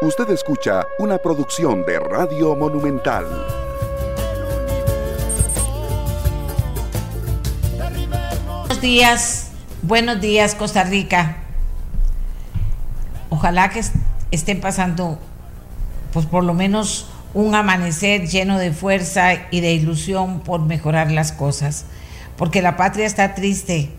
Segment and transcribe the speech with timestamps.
[0.00, 3.26] Usted escucha una producción de Radio Monumental.
[8.60, 9.50] Buenos días,
[9.82, 11.38] buenos días Costa Rica.
[13.28, 13.82] Ojalá que
[14.30, 15.18] estén pasando,
[16.12, 21.32] pues por lo menos un amanecer lleno de fuerza y de ilusión por mejorar las
[21.32, 21.86] cosas,
[22.36, 23.90] porque la patria está triste.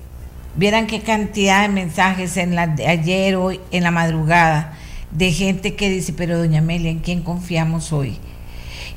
[0.56, 4.79] Vieran qué cantidad de mensajes en la de ayer, hoy, en la madrugada
[5.12, 8.18] de gente que dice, pero doña Amelia, ¿en quién confiamos hoy?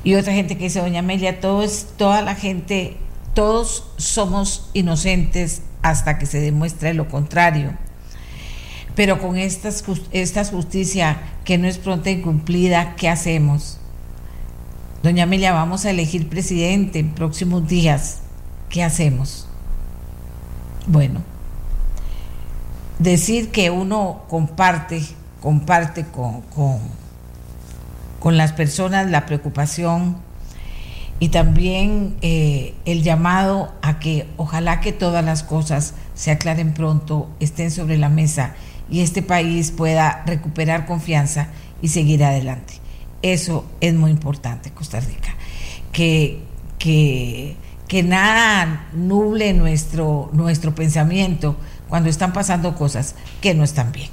[0.03, 2.97] Y otra gente que dice, doña Amelia, todo es, toda la gente,
[3.33, 7.73] todos somos inocentes hasta que se demuestre lo contrario.
[8.95, 9.69] Pero con esta,
[10.11, 13.79] esta justicia que no es pronta y cumplida, ¿qué hacemos?
[15.01, 18.21] Doña Amelia, vamos a elegir presidente en próximos días.
[18.69, 19.47] ¿Qué hacemos?
[20.85, 21.21] Bueno,
[22.99, 25.01] decir que uno comparte
[25.43, 26.41] comparte con,
[28.21, 30.15] con, las personas la preocupación
[31.19, 37.29] y también eh, el llamado a que ojalá que todas las cosas se aclaren pronto,
[37.41, 38.55] estén sobre la mesa
[38.89, 41.49] y este país pueda recuperar confianza
[41.81, 42.75] y seguir adelante.
[43.21, 45.35] Eso es muy importante, Costa Rica.
[45.91, 46.41] Que,
[46.79, 47.57] que,
[47.89, 51.57] que nada nuble nuestro, nuestro pensamiento
[51.89, 54.12] cuando están pasando cosas que no están bien.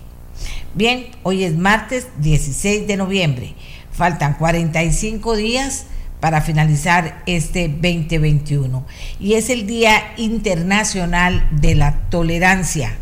[0.72, 3.54] Bien, hoy es martes 16 de noviembre.
[3.90, 5.86] Faltan 45 días
[6.20, 8.86] para finalizar este 2021
[9.18, 12.96] y es el Día Internacional de la Tolerancia.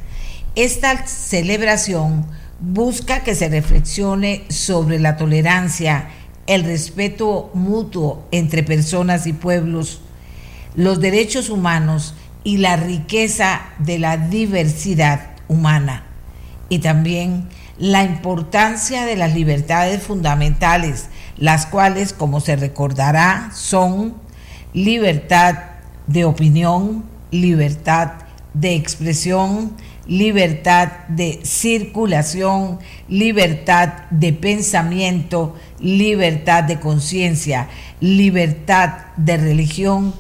[0.55, 2.25] Esta celebración
[2.58, 6.08] busca que se reflexione sobre la tolerancia,
[6.47, 10.00] el respeto mutuo entre personas y pueblos,
[10.75, 16.08] los derechos humanos y la riqueza de la diversidad humana
[16.69, 24.14] y también la importancia de las libertades fundamentales, las cuales, como se recordará, son
[24.72, 25.54] libertad
[26.06, 28.12] de opinión, libertad
[28.54, 29.72] de expresión,
[30.08, 37.69] libertad de circulación, libertad de pensamiento, libertad de conciencia,
[38.00, 40.14] libertad de religión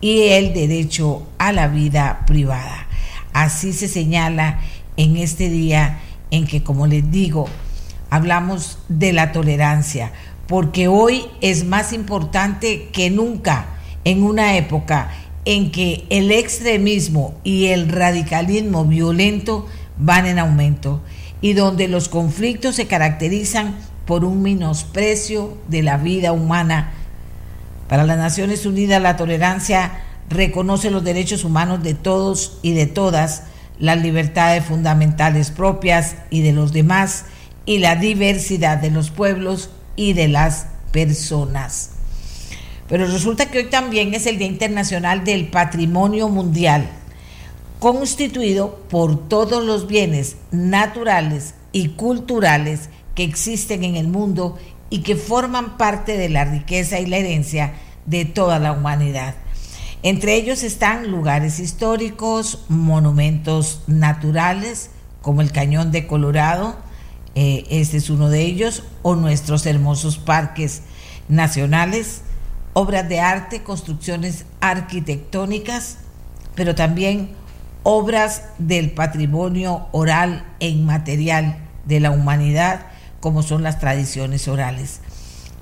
[0.00, 2.88] y el derecho a la vida privada.
[3.32, 4.60] Así se señala
[4.96, 6.00] en este día
[6.34, 7.46] en que, como les digo,
[8.10, 10.12] hablamos de la tolerancia,
[10.48, 13.66] porque hoy es más importante que nunca
[14.04, 15.10] en una época
[15.44, 21.00] en que el extremismo y el radicalismo violento van en aumento
[21.40, 26.94] y donde los conflictos se caracterizan por un menosprecio de la vida humana.
[27.88, 33.44] Para las Naciones Unidas la tolerancia reconoce los derechos humanos de todos y de todas,
[33.78, 37.26] las libertades fundamentales propias y de los demás
[37.66, 41.90] y la diversidad de los pueblos y de las personas.
[42.88, 46.88] Pero resulta que hoy también es el Día Internacional del Patrimonio Mundial,
[47.78, 54.58] constituido por todos los bienes naturales y culturales que existen en el mundo
[54.90, 57.74] y que forman parte de la riqueza y la herencia
[58.06, 59.34] de toda la humanidad.
[60.04, 64.90] Entre ellos están lugares históricos, monumentos naturales,
[65.22, 66.76] como el Cañón de Colorado,
[67.34, 70.82] eh, este es uno de ellos, o nuestros hermosos parques
[71.28, 72.20] nacionales,
[72.74, 75.96] obras de arte, construcciones arquitectónicas,
[76.54, 77.30] pero también
[77.82, 82.88] obras del patrimonio oral e inmaterial de la humanidad,
[83.20, 85.00] como son las tradiciones orales,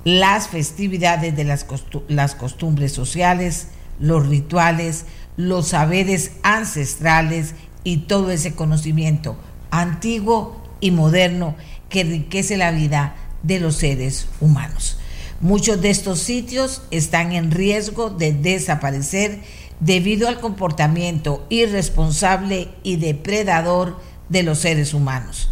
[0.02, 1.64] las festividades de las,
[2.08, 7.54] las costumbres sociales, los rituales, los saberes ancestrales
[7.84, 9.36] y todo ese conocimiento
[9.70, 11.56] antiguo y moderno
[11.88, 14.98] que enriquece la vida de los seres humanos.
[15.40, 19.40] Muchos de estos sitios están en riesgo de desaparecer
[19.80, 23.98] debido al comportamiento irresponsable y depredador
[24.28, 25.50] de los seres humanos.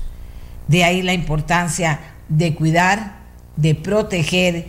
[0.69, 3.25] De ahí la importancia de cuidar,
[3.57, 4.67] de proteger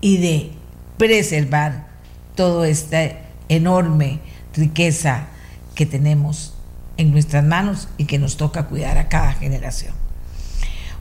[0.00, 0.50] y de
[0.98, 1.93] preservar
[2.34, 4.20] todo este enorme
[4.54, 5.26] riqueza
[5.74, 6.54] que tenemos
[6.96, 9.94] en nuestras manos y que nos toca cuidar a cada generación.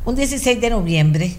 [0.06, 1.38] Un 16 de noviembre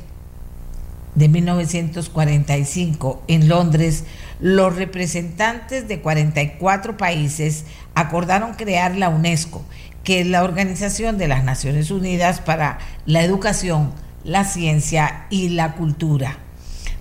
[1.14, 4.04] de 1945 en Londres,
[4.40, 7.64] los representantes de 44 países
[7.94, 9.64] acordaron crear la UNESCO,
[10.02, 13.92] que es la Organización de las Naciones Unidas para la Educación,
[14.24, 16.38] la Ciencia y la Cultura.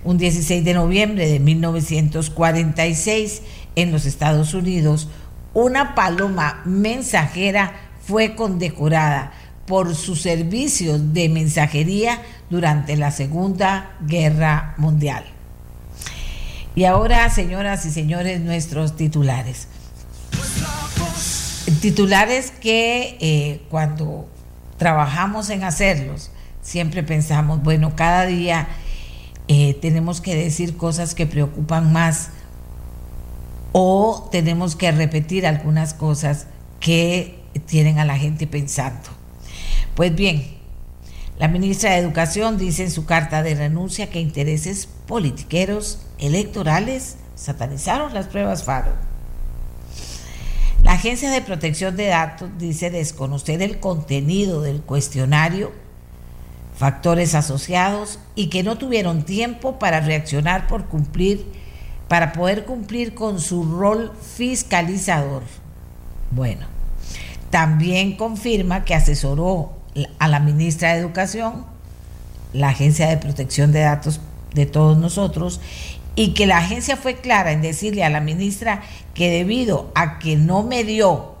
[0.04, 3.42] Un 16 de noviembre de 1946
[3.74, 5.08] en los Estados Unidos,
[5.54, 7.72] una paloma mensajera
[8.06, 9.32] fue condecorada
[9.66, 12.20] por sus servicios de mensajería
[12.50, 15.24] durante la Segunda Guerra Mundial.
[16.74, 19.68] Y ahora, señoras y señores, nuestros titulares.
[21.80, 24.28] Titulares que eh, cuando
[24.76, 26.30] trabajamos en hacerlos,
[26.62, 28.68] siempre pensamos, bueno, cada día
[29.48, 32.30] eh, tenemos que decir cosas que preocupan más
[33.72, 36.46] o tenemos que repetir algunas cosas
[36.80, 39.10] que tienen a la gente pensando.
[39.94, 40.44] Pues bien,
[41.38, 48.14] la ministra de Educación dice en su carta de renuncia que intereses politiqueros electorales satanizaron
[48.14, 48.92] las pruebas FARO.
[50.84, 55.72] La Agencia de Protección de Datos dice desconocer el contenido del cuestionario,
[56.76, 61.46] factores asociados y que no tuvieron tiempo para reaccionar por cumplir,
[62.08, 65.42] para poder cumplir con su rol fiscalizador.
[66.30, 66.66] Bueno,
[67.50, 69.72] también confirma que asesoró
[70.18, 71.64] a la ministra de Educación,
[72.52, 74.20] la Agencia de Protección de Datos
[74.54, 75.60] de todos nosotros,
[76.16, 78.82] y que la agencia fue clara en decirle a la ministra
[79.14, 81.34] que debido a que no me dio,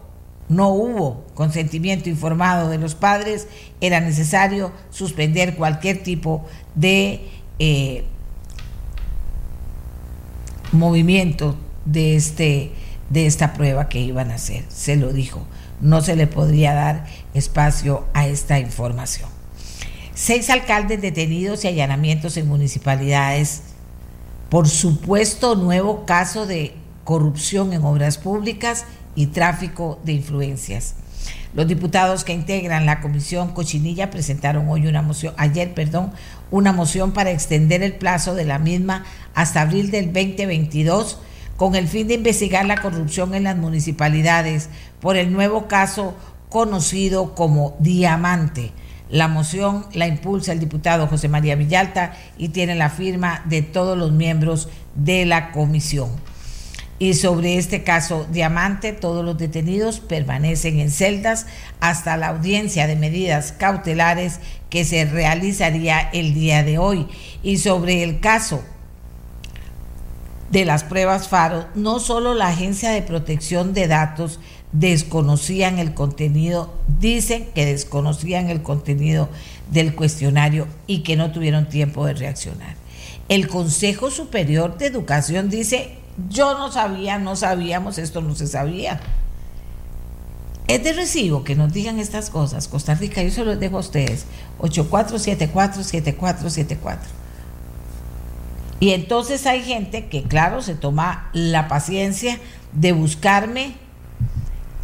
[0.48, 3.48] no hubo consentimiento informado de los padres,
[3.80, 6.44] era necesario suspender cualquier tipo
[6.74, 7.28] de
[7.58, 8.04] eh,
[10.72, 12.72] movimiento de, este,
[13.10, 14.64] de esta prueba que iban a hacer.
[14.68, 15.46] Se lo dijo
[15.80, 19.28] no se le podría dar espacio a esta información.
[20.14, 23.62] Seis alcaldes detenidos y allanamientos en municipalidades
[24.48, 28.84] por supuesto nuevo caso de corrupción en obras públicas
[29.14, 30.94] y tráfico de influencias.
[31.54, 36.10] Los diputados que integran la comisión Cochinilla presentaron hoy una moción, ayer, perdón,
[36.50, 39.04] una moción para extender el plazo de la misma
[39.34, 41.20] hasta abril del 2022
[41.56, 44.68] con el fin de investigar la corrupción en las municipalidades
[45.00, 46.16] por el nuevo caso
[46.48, 48.72] conocido como Diamante.
[49.08, 53.96] La moción la impulsa el diputado José María Villalta y tiene la firma de todos
[53.96, 56.10] los miembros de la comisión.
[56.98, 61.46] Y sobre este caso Diamante, todos los detenidos permanecen en celdas
[61.80, 64.38] hasta la audiencia de medidas cautelares
[64.70, 67.08] que se realizaría el día de hoy.
[67.42, 68.62] Y sobre el caso
[70.50, 74.38] de las pruebas FARO, no solo la Agencia de Protección de Datos
[74.70, 79.28] desconocían el contenido, dicen que desconocían el contenido
[79.72, 82.76] del cuestionario y que no tuvieron tiempo de reaccionar.
[83.28, 85.96] El Consejo Superior de Educación dice,
[86.28, 89.00] yo no sabía, no sabíamos, esto no se sabía.
[90.66, 92.68] Es de recibo que nos digan estas cosas.
[92.68, 94.24] Costa Rica, yo se los dejo a ustedes.
[94.60, 96.98] 8474-7474.
[98.80, 102.40] Y entonces hay gente que, claro, se toma la paciencia
[102.72, 103.74] de buscarme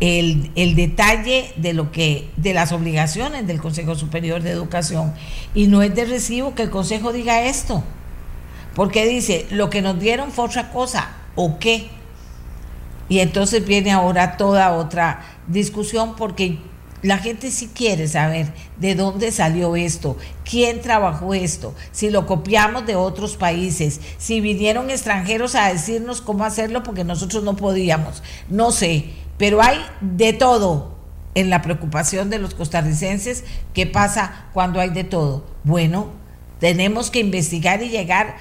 [0.01, 5.15] el, detalle de lo que, de las obligaciones del Consejo Superior de Educación.
[5.55, 7.83] Y no es de recibo que el Consejo diga esto.
[8.75, 11.89] Porque dice, lo que nos dieron fue otra cosa, ¿o qué?
[13.09, 16.59] Y entonces viene ahora toda otra discusión porque
[17.03, 22.87] la gente sí quiere saber de dónde salió esto, quién trabajó esto, si lo copiamos
[22.87, 28.23] de otros países, si vinieron extranjeros a decirnos cómo hacerlo porque nosotros no podíamos.
[28.49, 29.07] No sé,
[29.39, 30.95] pero hay de todo
[31.35, 33.45] en la preocupación de los costarricenses.
[33.73, 35.45] ¿Qué pasa cuando hay de todo?
[35.65, 36.09] Bueno,
[36.59, 38.37] tenemos que investigar y llegar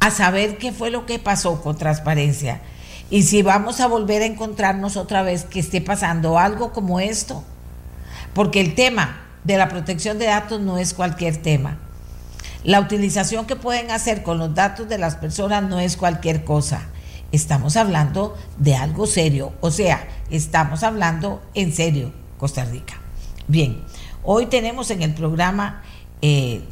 [0.00, 2.60] a saber qué fue lo que pasó con transparencia.
[3.10, 7.44] Y si vamos a volver a encontrarnos otra vez que esté pasando algo como esto
[8.38, 11.78] porque el tema de la protección de datos no es cualquier tema.
[12.62, 16.82] La utilización que pueden hacer con los datos de las personas no es cualquier cosa.
[17.32, 22.94] Estamos hablando de algo serio, o sea, estamos hablando en serio, Costa Rica.
[23.48, 23.82] Bien,
[24.22, 25.82] hoy tenemos en el programa
[26.22, 26.62] eh,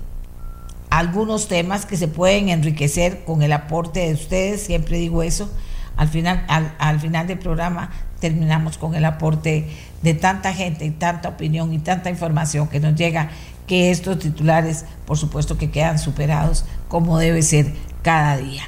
[0.90, 5.50] algunos temas que se pueden enriquecer con el aporte de ustedes, siempre digo eso.
[5.97, 6.45] Al final,
[6.78, 7.90] al final del programa
[8.21, 9.69] terminamos con el aporte
[10.02, 13.31] de tanta gente y tanta opinión y tanta información que nos llega
[13.66, 18.62] que estos titulares, por supuesto que quedan superados como debe ser cada día.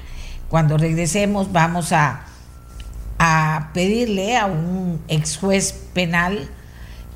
[0.49, 2.23] Cuando regresemos vamos a,
[3.19, 6.49] a pedirle a un ex juez penal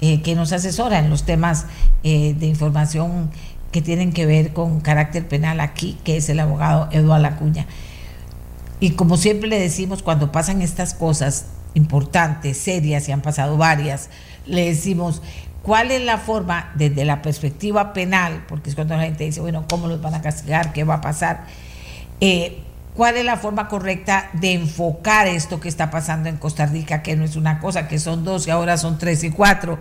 [0.01, 1.67] eh, que nos asesora en los temas
[2.03, 3.31] eh, de información
[3.73, 7.67] que tienen que ver con carácter penal aquí, que es el abogado Eduardo Acuña.
[8.79, 14.11] Y como siempre le decimos, cuando pasan estas cosas, importantes, serias, y han pasado varias,
[14.47, 15.23] le decimos,
[15.62, 18.45] ¿cuál es la forma desde la perspectiva penal?
[18.49, 20.73] Porque es cuando la gente dice, bueno, ¿cómo los van a castigar?
[20.73, 21.47] ¿Qué va a pasar?
[22.21, 22.62] Eh,
[22.95, 27.17] cuál es la forma correcta de enfocar esto que está pasando en Costa Rica, que
[27.17, 29.79] no es una cosa, que son dos y ahora son tres y cuatro,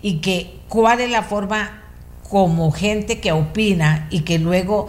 [0.00, 1.83] y que cuál es la forma
[2.28, 4.88] como gente que opina y que luego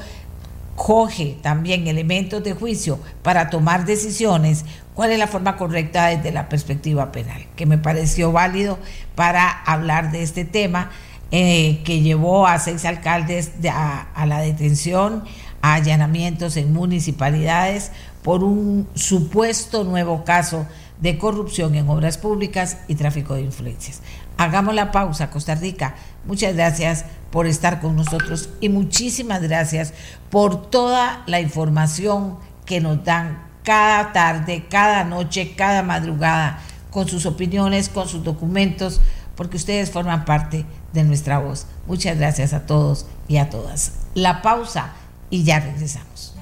[0.75, 6.50] coge también elementos de juicio para tomar decisiones, cuál es la forma correcta desde la
[6.50, 8.77] perspectiva penal, que me pareció válido
[9.15, 10.92] para hablar de este tema
[11.32, 15.24] eh, que llevó a seis alcaldes a la detención,
[15.62, 20.68] a allanamientos en municipalidades por un supuesto nuevo caso
[21.00, 24.01] de corrupción en obras públicas y tráfico de influencias.
[24.38, 25.96] Hagamos la pausa, Costa Rica.
[26.25, 29.92] Muchas gracias por estar con nosotros y muchísimas gracias
[30.30, 36.62] por toda la información que nos dan cada tarde, cada noche, cada madrugada,
[36.92, 39.01] con sus opiniones, con sus documentos,
[39.36, 41.68] porque ustedes forman parte de nuestra voz.
[41.88, 43.92] Muchas gracias a todos y a todas.
[44.13, 44.94] La pausa
[45.30, 46.35] y ya regresamos.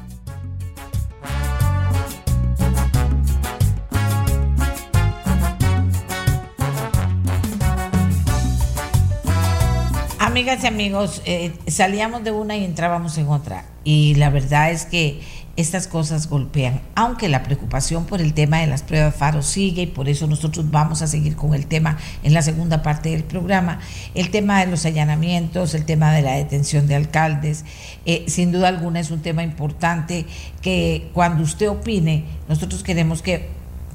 [10.33, 13.65] Amigas y amigos, eh, salíamos de una y entrábamos en otra.
[13.83, 15.21] Y la verdad es que
[15.57, 19.85] estas cosas golpean, aunque la preocupación por el tema de las pruebas FARO sigue y
[19.85, 23.79] por eso nosotros vamos a seguir con el tema en la segunda parte del programa,
[24.15, 27.63] el tema de los allanamientos, el tema de la detención de alcaldes,
[28.07, 30.25] eh, sin duda alguna es un tema importante
[30.63, 33.49] que cuando usted opine, nosotros queremos que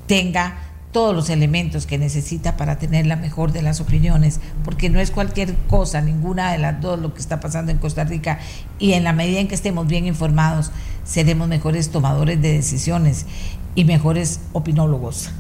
[0.07, 5.01] tenga todos los elementos que necesita para tener la mejor de las opiniones, porque no
[5.01, 8.39] es cualquier cosa, ninguna de las dos lo que está pasando en Costa Rica,
[8.79, 10.71] y en la medida en que estemos bien informados,
[11.05, 13.27] seremos mejores tomadores de decisiones
[13.75, 15.31] y mejores opinólogos.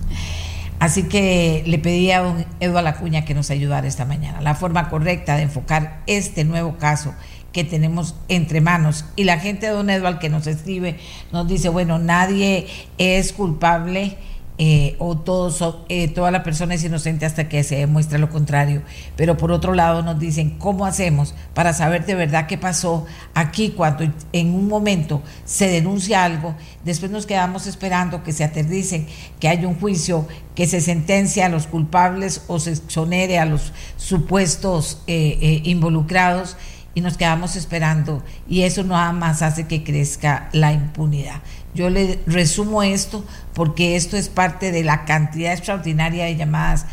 [0.81, 4.41] Así que le pedí a don Eduardo Acuña que nos ayudara esta mañana.
[4.41, 7.15] La forma correcta de enfocar este nuevo caso
[7.53, 9.05] que tenemos entre manos.
[9.17, 10.99] Y la gente de don Eduardo que nos escribe
[11.33, 14.17] nos dice, bueno, nadie es culpable
[14.61, 18.83] eh, o todos, eh, toda la persona es inocente hasta que se demuestre lo contrario.
[19.15, 23.71] Pero por otro lado nos dicen, ¿cómo hacemos para saber de verdad qué pasó aquí
[23.71, 26.57] cuando en un momento se denuncia algo?
[26.85, 29.07] Después nos quedamos esperando que se aterricen,
[29.39, 33.73] que haya un juicio, que se sentencia a los culpables o se exonere a los
[33.97, 36.57] supuestos eh, involucrados
[36.99, 41.43] y nos quedamos esperando y eso nada más hace que crezca la impunidad.
[41.75, 46.87] Yo le resumo esto porque esto es parte de la cantidad extraordinaria de llamadas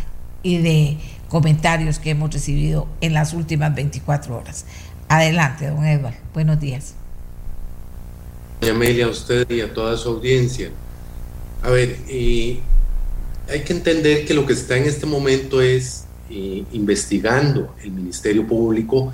[0.44, 0.98] y de
[1.30, 4.66] comentarios que hemos recibido en las últimas 24 horas.
[5.08, 6.16] Adelante, don Edward.
[6.34, 6.94] Buenos días.
[8.70, 10.72] Amelia, a usted y a toda su audiencia.
[11.62, 12.62] A ver, hay
[13.66, 19.14] que entender que lo que está en este momento es eh, investigando el Ministerio Público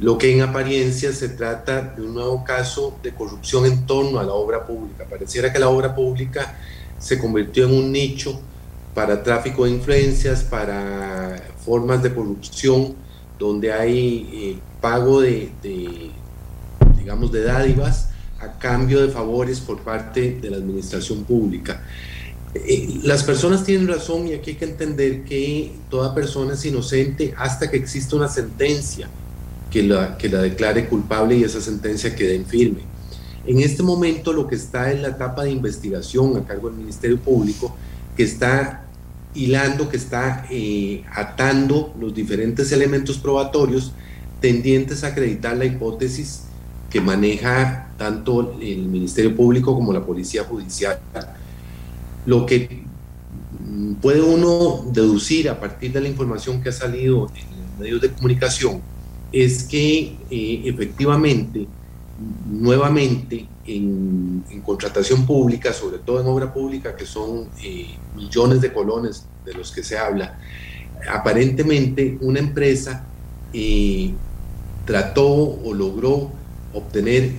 [0.00, 4.24] lo que en apariencia se trata de un nuevo caso de corrupción en torno a
[4.24, 5.04] la obra pública.
[5.08, 6.56] Pareciera que la obra pública
[6.98, 8.40] se convirtió en un nicho
[8.94, 12.94] para tráfico de influencias, para formas de corrupción,
[13.38, 15.50] donde hay eh, pago de,
[16.96, 18.08] digamos, de dádivas
[18.40, 21.82] a cambio de favores por parte de la administración pública.
[22.54, 27.34] Eh, las personas tienen razón y aquí hay que entender que toda persona es inocente
[27.36, 29.08] hasta que exista una sentencia
[29.74, 32.82] que la, que la declare culpable y esa sentencia quede en firme.
[33.44, 37.18] En este momento lo que está en la etapa de investigación a cargo del Ministerio
[37.18, 37.74] Público,
[38.16, 38.84] que está
[39.34, 43.92] hilando, que está eh, atando los diferentes elementos probatorios
[44.40, 46.44] tendientes a acreditar la hipótesis
[46.88, 51.00] que maneja tanto el Ministerio Público como la Policía Judicial.
[52.26, 52.84] Lo que
[54.00, 58.12] puede uno deducir a partir de la información que ha salido en los medios de
[58.12, 58.93] comunicación
[59.34, 61.66] es que eh, efectivamente,
[62.48, 69.26] nuevamente, en, contratación pública, sobre todo en obra pública, que son eh, millones de colones
[69.44, 70.38] de los que se habla,
[71.12, 73.04] aparentemente una empresa
[73.52, 74.12] eh,
[74.86, 76.30] trató o logró
[76.72, 77.30] obtener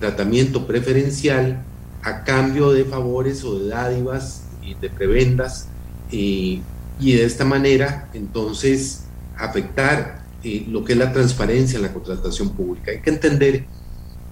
[0.00, 1.62] tratamiento preferencial
[2.02, 4.42] a cambio de favores o de dádivas,
[4.80, 5.68] de prebendas,
[6.10, 6.62] y
[6.98, 9.04] de esta manera entonces
[9.36, 12.90] afectar eh, lo que es la transparencia en la contratación pública.
[12.90, 13.64] Hay que entender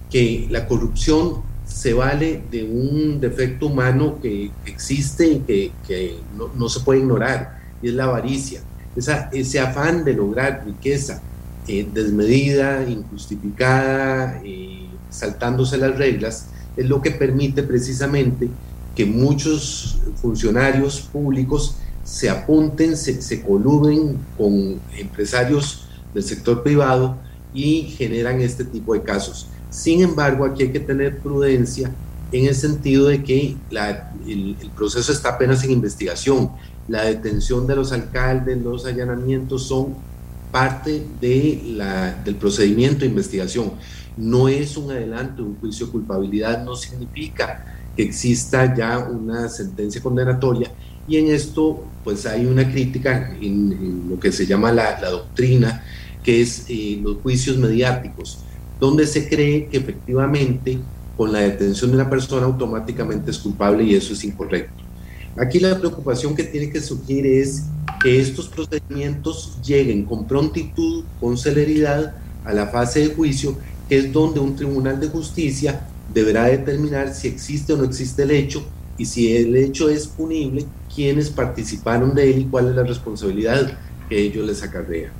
[0.09, 6.19] que la corrupción se vale de un defecto humano que existe y que,
[6.55, 8.61] no, se puede ignorar, y es la avaricia,
[8.95, 11.21] Esa, ese afán de lograr riqueza
[11.67, 18.49] eh, desmedida, injustificada, eh, saltándose las reglas, es lo que permite precisamente
[18.95, 25.82] que muchos funcionarios públicos se apunten, se, se coluben con empresarios
[26.13, 27.17] del sector privado
[27.53, 29.47] y generan este tipo de casos.
[29.69, 31.91] Sin embargo, aquí hay que tener prudencia
[32.31, 33.55] en el sentido de que
[34.27, 36.51] el, proceso está apenas en investigación.
[36.87, 39.95] La detención de los alcaldes, los allanamientos son
[40.51, 41.61] parte de
[42.23, 43.73] del procedimiento de investigación.
[44.17, 50.01] No es un adelanto, un juicio de culpabilidad no significa que exista ya una sentencia
[50.01, 50.71] condenatoria
[51.07, 55.83] y en esto pues hay una crítica en, lo que se llama la, doctrina,
[56.23, 58.39] que es eh, los juicios mediáticos,
[58.79, 60.79] donde se cree que efectivamente
[61.15, 64.83] con la detención de una persona automáticamente es culpable y eso es incorrecto.
[65.37, 67.63] Aquí la preocupación que tiene que surgir es
[68.01, 72.15] que estos procedimientos lleguen con prontitud, con celeridad
[72.45, 73.57] a la fase de juicio,
[73.89, 78.31] que es donde un tribunal de justicia deberá determinar si existe o no existe el
[78.31, 78.63] hecho
[78.97, 83.77] y si el hecho es punible, quiénes participaron de él y cuál es la responsabilidad
[84.09, 85.11] que ellos les acarrea.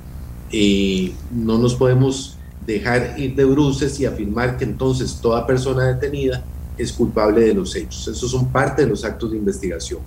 [0.56, 6.44] Eh, no nos podemos dejar ir de bruces y afirmar que entonces toda persona detenida
[6.78, 8.06] es culpable de los hechos.
[8.06, 9.98] Esos son parte de los actos de investigación.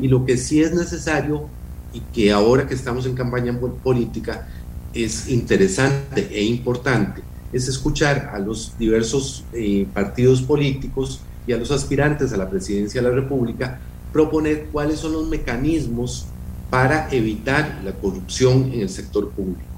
[0.00, 1.46] Y lo que sí es necesario
[1.92, 4.48] y que ahora que estamos en campaña política
[4.94, 7.22] es interesante e importante
[7.52, 13.02] es escuchar a los diversos eh, partidos políticos y a los aspirantes a la presidencia
[13.02, 13.78] de la República
[14.10, 16.24] proponer cuáles son los mecanismos
[16.70, 19.71] para evitar la corrupción en el sector público.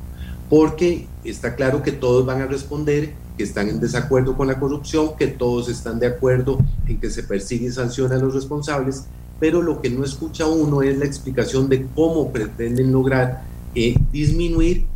[0.55, 5.17] Porque está claro que todos van a responder que están en desacuerdo con la corrupción,
[5.19, 9.07] que todos están de acuerdo en que se persigue y sanciona a los responsables,
[9.41, 13.43] pero lo que no escucha uno es la explicación de cómo pretenden lograr
[13.75, 14.87] eh, disminuir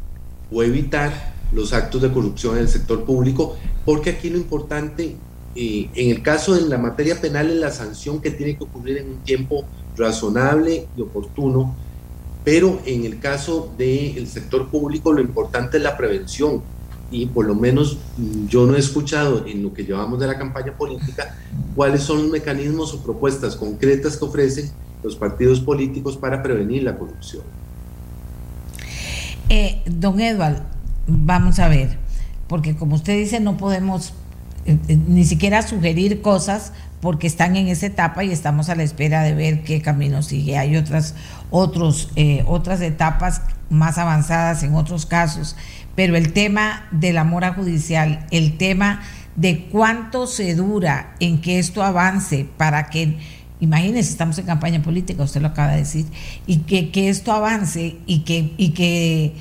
[0.52, 5.16] o evitar los actos de corrupción en el sector público, porque aquí lo importante
[5.56, 8.98] eh, en el caso de la materia penal es la sanción que tiene que ocurrir
[8.98, 9.64] en un tiempo
[9.96, 11.74] razonable y oportuno,
[12.50, 16.62] pero en el caso del sector público lo importante es la prevención
[17.10, 20.38] y por lo menos mm, yo no he escuchado en lo que llevamos de la
[20.38, 21.36] campaña política
[21.74, 24.70] cuáles son los mecanismos o propuestas concretas que ofrecen
[25.02, 27.42] los partidos políticos para prevenir la corrupción.
[29.50, 30.62] Eh, don Edward,
[31.06, 31.98] vamos a ver,
[32.46, 34.14] porque como usted dice, no podemos
[34.64, 38.82] eh, eh, ni siquiera sugerir cosas porque están en esa etapa y estamos a la
[38.82, 40.58] espera de ver qué camino sigue.
[40.58, 41.14] Hay otras,
[41.50, 45.56] otros, eh, otras etapas más avanzadas en otros casos,
[45.94, 49.00] pero el tema de la mora judicial, el tema
[49.36, 53.18] de cuánto se dura en que esto avance para que,
[53.60, 56.06] imagínense, estamos en campaña política, usted lo acaba de decir,
[56.46, 59.34] y que, que esto avance y que, y que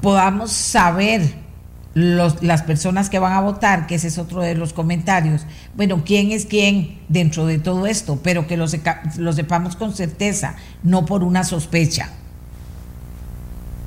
[0.00, 1.46] podamos saber
[1.94, 6.32] las personas que van a votar, que ese es otro de los comentarios, bueno, quién
[6.32, 11.44] es quién dentro de todo esto, pero que lo, sepamos con certeza, no por una
[11.44, 12.10] sospecha.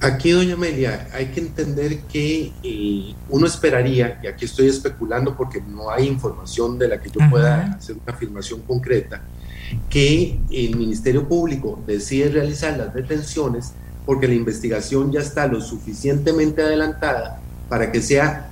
[0.01, 5.61] Aquí, doña Amelia, hay que entender que eh, uno esperaría, y aquí estoy especulando porque
[5.61, 9.21] no hay información de la que yo pueda hacer una afirmación concreta,
[9.89, 13.73] que el Ministerio Público decide realizar las detenciones
[14.05, 18.48] porque la investigación ya está lo suficientemente adelantada para que sea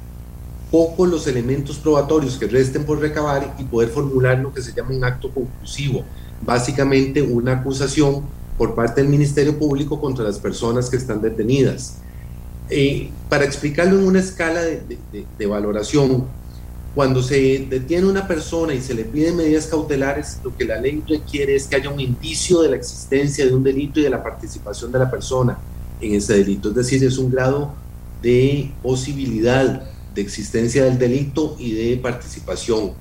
[0.71, 4.91] pocos los elementos probatorios que resten por recabar y poder formular lo que se llama
[4.91, 6.03] un acto conclusivo,
[6.41, 8.23] básicamente una acusación
[8.58, 11.97] por parte del Ministerio Público contra las personas que están detenidas.
[12.69, 16.25] Eh, para explicarlo en una escala de, valoración,
[16.93, 21.01] cuando se detiene una persona y se le piden medidas cautelares, lo que la ley
[21.08, 24.23] requiere es que haya un indicio de la existencia de un delito y de la
[24.23, 25.58] participación de la persona
[26.01, 26.69] en ese delito.
[26.69, 27.71] Es decir, es un grado
[28.21, 32.93] de posibilidad de existencia del delito y de participación.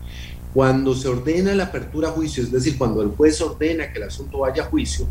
[0.52, 4.04] Cuando se ordena la apertura a juicio, es decir, cuando el juez ordena que el
[4.04, 5.06] asunto vaya a juicio,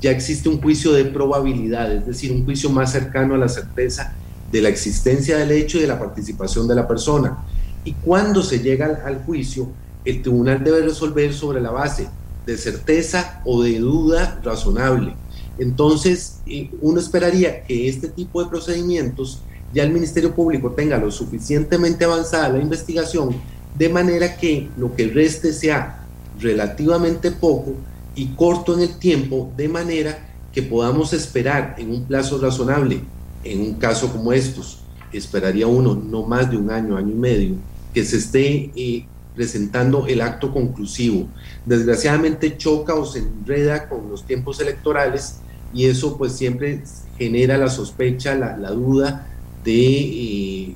[0.00, 4.12] ya existe un juicio de probabilidad, es decir, un juicio más cercano a la certeza
[4.50, 7.38] de la existencia del hecho y de la participación de la persona.
[7.84, 9.68] Y cuando se llega al, juicio,
[10.04, 12.08] el tribunal debe resolver sobre la base
[12.44, 15.14] de certeza o de duda razonable.
[15.60, 21.10] Entonces, eh, uno esperaría que este tipo de procedimientos ya el Ministerio Público tenga lo
[21.10, 23.36] suficientemente avanzada la investigación,
[23.76, 26.06] de manera que lo que reste sea
[26.40, 27.74] relativamente poco
[28.14, 30.18] y corto en el tiempo, de manera
[30.52, 33.00] que podamos esperar en un plazo razonable,
[33.44, 34.80] en un caso como estos,
[35.12, 37.54] esperaría uno no más de un año, año y medio,
[37.92, 41.28] que se esté eh, presentando el acto conclusivo.
[41.64, 45.36] Desgraciadamente choca o se enreda con los tiempos electorales
[45.74, 46.82] y eso pues siempre
[47.18, 49.26] genera la sospecha, la, duda
[49.66, 50.74] de, eh,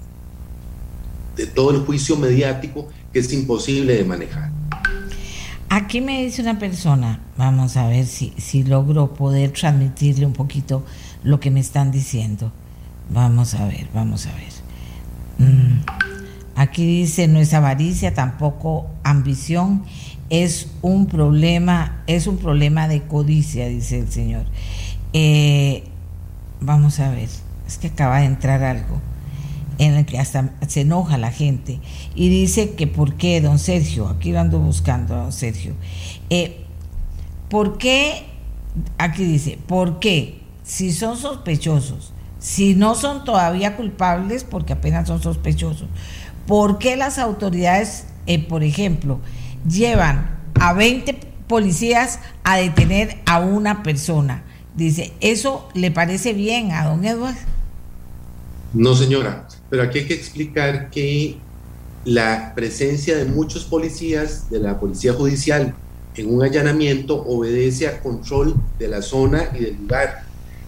[1.36, 4.50] de todo el juicio mediático que es imposible de manejar.
[5.70, 10.84] Aquí me dice una persona, vamos a ver si, si logro poder transmitirle un poquito
[11.22, 12.52] lo que me están diciendo.
[13.08, 14.52] Vamos a ver, vamos a ver.
[15.38, 15.80] Mm,
[16.60, 19.82] Aquí dice, no es avaricia, tampoco ambición,
[20.28, 24.44] es un problema, es un problema de codicia, dice el Señor.
[25.14, 25.84] Eh,
[26.60, 27.30] vamos a ver,
[27.70, 29.00] es que acaba de entrar algo
[29.78, 31.78] en el que hasta se enoja la gente
[32.16, 35.74] y dice que por qué, don Sergio, aquí lo ando buscando, don Sergio,
[36.30, 36.64] eh,
[37.48, 38.24] ¿por qué,
[38.98, 45.22] aquí dice, por qué, si son sospechosos, si no son todavía culpables, porque apenas son
[45.22, 45.88] sospechosos,
[46.46, 49.20] ¿por qué las autoridades, eh, por ejemplo,
[49.68, 51.14] llevan a 20
[51.46, 54.42] policías a detener a una persona?
[54.74, 57.59] Dice, ¿eso le parece bien a don Eduardo?
[58.72, 61.38] No, señora, pero aquí hay que explicar que
[62.04, 65.74] la presencia de muchos policías de la Policía Judicial
[66.14, 70.22] en un allanamiento obedece a control de la zona y del lugar,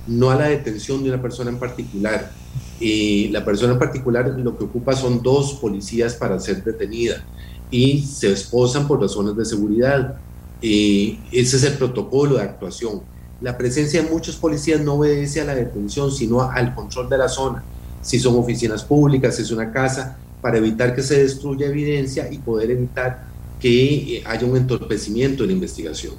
[0.08, 2.32] no a la detención de una persona en particular.
[2.80, 7.24] Y la persona en particular lo que ocupa son dos policías para ser detenida
[7.70, 10.16] y se esposan por razones de seguridad.
[10.60, 13.02] Y ese es el protocolo de actuación.
[13.40, 17.28] La presencia de muchos policías no obedece a la detención, sino al control de la
[17.28, 17.64] zona
[18.02, 22.38] si son oficinas públicas, si es una casa, para evitar que se destruya evidencia y
[22.38, 23.24] poder evitar
[23.60, 26.14] que eh, haya un entorpecimiento en la investigación.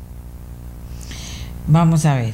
[1.67, 2.33] Vamos a ver.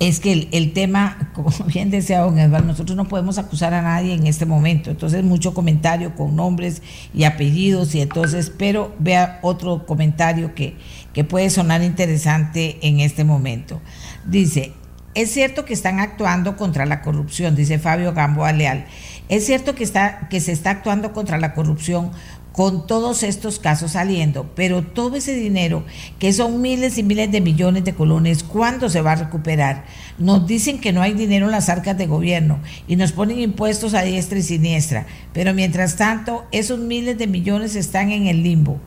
[0.00, 4.12] Es que el, tema, como bien decía don Eduardo, nosotros no podemos acusar a nadie
[4.12, 4.90] en este momento.
[4.90, 6.82] Entonces, mucho comentario con nombres
[7.14, 10.76] y apellidos, y entonces, pero vea otro comentario que,
[11.14, 13.80] que puede sonar interesante en este momento.
[14.26, 14.72] Dice,
[15.14, 18.86] es cierto que están actuando contra la corrupción, dice Fabio Gamboa Leal.
[19.28, 22.10] Es cierto que, está, que se está actuando contra la corrupción
[22.52, 25.84] con todos estos casos saliendo, pero todo ese dinero,
[26.18, 29.84] que son miles y miles de millones de colones, ¿cuándo se va a recuperar?
[30.18, 33.94] Nos dicen que no hay dinero en las arcas de gobierno y nos ponen impuestos
[33.94, 38.78] a diestra y siniestra, pero mientras tanto esos miles de millones están en el limbo.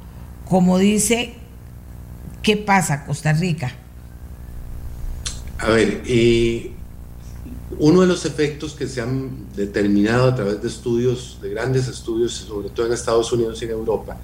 [0.47, 1.33] Como dice,
[2.43, 3.73] ¿qué pasa Costa Rica?
[5.57, 6.71] A ver, eh,
[7.79, 12.33] uno de los efectos que se han determinado a través de estudios, de grandes estudios,
[12.33, 14.17] sobre todo en Estados Unidos y en Europa,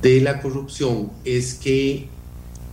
[0.00, 2.08] de la corrupción es que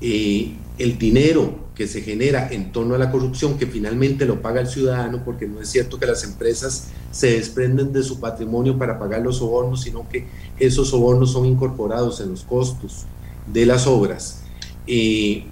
[0.01, 4.61] eh, el dinero que se genera en torno a la corrupción, que finalmente lo paga
[4.61, 8.99] el ciudadano, porque no es cierto que las empresas se desprenden de su patrimonio para
[8.99, 10.27] pagar los sobornos, sino que
[10.59, 13.05] esos sobornos son incorporados en los costos
[13.51, 14.41] de las obras.
[14.85, 15.45] Eh,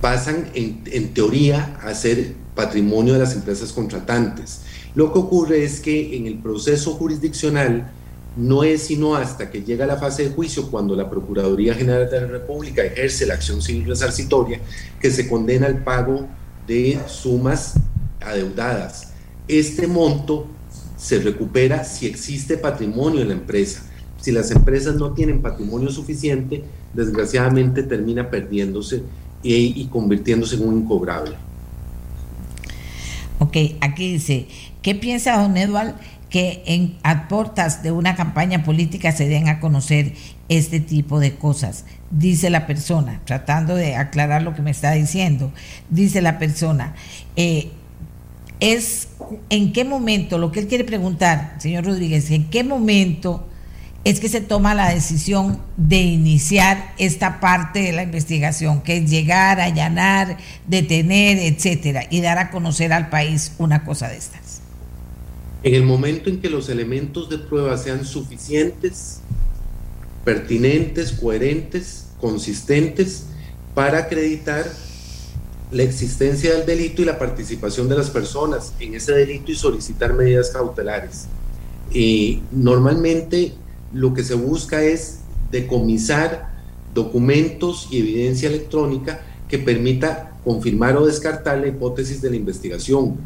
[0.00, 4.62] pasan en, teoría a ser patrimonio de las empresas contratantes.
[4.94, 7.90] Lo que ocurre es que en el proceso jurisdiccional
[8.36, 12.20] no es sino hasta que llega la fase de juicio, cuando la Procuraduría General de
[12.20, 14.60] la República ejerce la acción civil resarcitoria,
[15.00, 16.26] que se condena al pago
[16.66, 17.74] de sumas
[18.20, 19.12] adeudadas.
[19.48, 20.46] Este monto
[20.96, 23.82] se recupera si existe patrimonio en la empresa.
[24.20, 26.62] Si las empresas no tienen patrimonio suficiente,
[26.94, 29.02] desgraciadamente termina perdiéndose
[29.42, 31.32] y, convirtiéndose en un incobrable.
[33.38, 34.46] Ok, aquí dice,
[34.82, 35.94] ¿qué piensa don Eduardo
[36.28, 40.12] que en a portas de una campaña política se den a conocer
[40.48, 41.86] este tipo de cosas?
[42.10, 45.52] Dice la persona, tratando de aclarar lo que me está diciendo,
[45.88, 46.94] dice la persona,
[47.36, 47.70] eh,
[48.60, 49.08] es
[49.48, 53.48] en qué momento, lo que él quiere preguntar, señor Rodríguez, en qué momento
[54.04, 59.10] es que se toma la decisión de iniciar esta parte de la investigación, que es
[59.10, 64.62] llegar, allanar, detener, etcétera, y dar a conocer al país una cosa de estas.
[65.62, 69.20] En el momento en que los elementos de prueba sean suficientes,
[70.24, 73.24] pertinentes, coherentes, consistentes,
[73.74, 74.64] para acreditar
[75.70, 80.14] la existencia del delito y la participación de las personas en ese delito y solicitar
[80.14, 81.26] medidas cautelares.
[81.92, 83.52] Y normalmente
[83.92, 86.50] lo que se busca es decomisar
[86.94, 93.16] documentos y evidencia electrónica que permita confirmar o descartar la hipótesis de la investigación.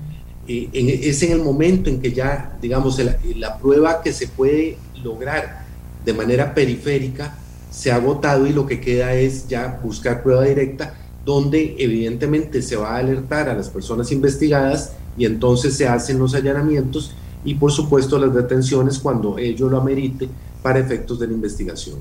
[0.46, 0.68] Eh,
[1.03, 3.00] es en el momento en que ya, digamos,
[3.37, 5.64] la, prueba que se puede lograr
[6.05, 7.38] de manera periférica
[7.70, 12.77] se ha agotado y lo que queda es ya buscar prueba directa donde evidentemente se
[12.77, 17.72] va a alertar a las personas investigadas y entonces se hacen los allanamientos y por
[17.72, 20.29] supuesto las detenciones cuando ello lo amerite
[20.64, 21.98] para efectos de la investigación.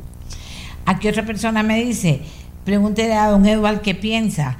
[0.85, 2.21] Aquí otra persona me dice,
[2.63, 4.57] pregúntele a don Eduardo qué piensa,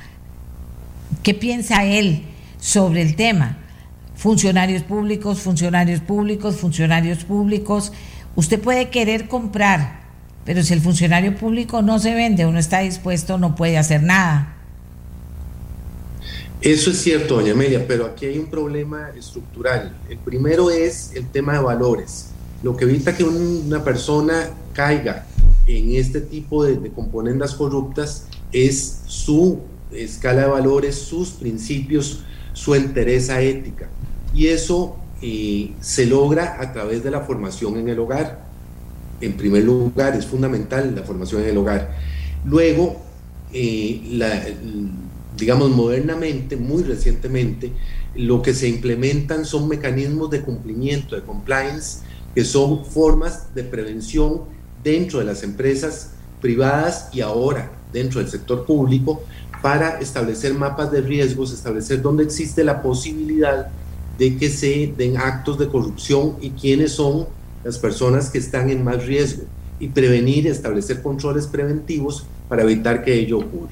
[1.23, 2.23] qué piensa él
[2.59, 3.59] sobre el tema.
[4.13, 7.93] Funcionarios públicos, funcionarios públicos, funcionarios públicos.
[8.35, 10.01] Usted puede querer comprar,
[10.43, 14.03] pero si el funcionario público no se vende o no está dispuesto, no puede hacer
[14.03, 14.57] nada.
[16.59, 19.95] Eso es cierto, doña Amelia, pero aquí hay un problema estructural.
[20.09, 22.32] El primero es el tema de valores.
[22.63, 25.26] Lo que evita que una persona caiga
[25.67, 29.60] en este tipo de, de componendas corruptas es su
[29.91, 32.23] escala de valores, sus principios,
[32.54, 33.89] su entereza ética.
[34.34, 38.43] Y eso eh, se logra a través de la formación en el hogar.
[39.21, 41.95] En primer lugar, es fundamental la formación en el hogar.
[42.45, 43.02] Luego,
[43.54, 44.43] eh, la,
[45.38, 47.71] digamos, modernamente, muy recientemente,
[48.15, 51.99] lo que se implementan son mecanismos de cumplimiento, de compliance,
[52.33, 54.41] que son formas de prevención
[54.83, 59.23] dentro de las empresas privadas y ahora dentro del sector público
[59.61, 63.69] para establecer mapas de riesgos, establecer dónde existe la posibilidad
[64.17, 67.27] de que se den actos de corrupción y quiénes son
[67.63, 69.43] las personas que están en más riesgo
[69.79, 73.71] y prevenir, establecer controles preventivos para evitar que ello ocurra.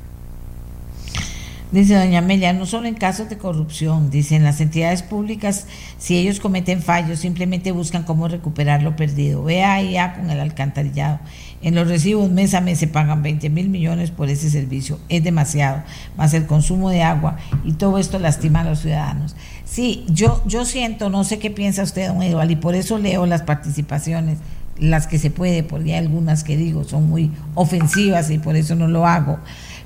[1.71, 6.41] Dice doña Amelia, no solo en casos de corrupción, dicen las entidades públicas, si ellos
[6.41, 9.41] cometen fallos, simplemente buscan cómo recuperar lo perdido.
[9.41, 11.21] Vea ya con el alcantarillado.
[11.61, 14.99] En los recibos mes a mes se pagan 20 mil millones por ese servicio.
[15.07, 15.81] Es demasiado,
[16.17, 19.37] más el consumo de agua y todo esto lastima a los ciudadanos.
[19.63, 23.25] Sí, yo, yo siento, no sé qué piensa usted, don Eduardo, y por eso leo
[23.25, 24.39] las participaciones,
[24.77, 28.75] las que se puede, porque hay algunas que digo son muy ofensivas y por eso
[28.75, 29.39] no lo hago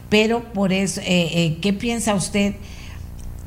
[0.10, 2.56] pero por eso, eh, eh, ¿qué piensa usted?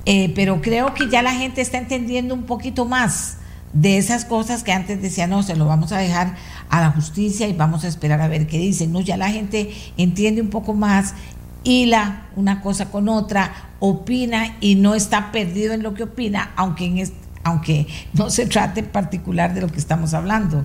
[0.07, 3.37] Eh, pero creo que ya la gente está entendiendo un poquito más
[3.73, 6.37] de esas cosas que antes decía, no, se lo vamos a dejar
[6.71, 8.93] a la justicia y vamos a esperar a ver qué dicen.
[8.93, 11.15] No, ya la gente entiende un poco más,
[11.63, 16.87] hila una cosa con otra, opina y no está perdido en lo que opina, aunque,
[16.87, 17.13] en
[17.45, 20.65] aunque no se trate en particular de lo que estamos hablando.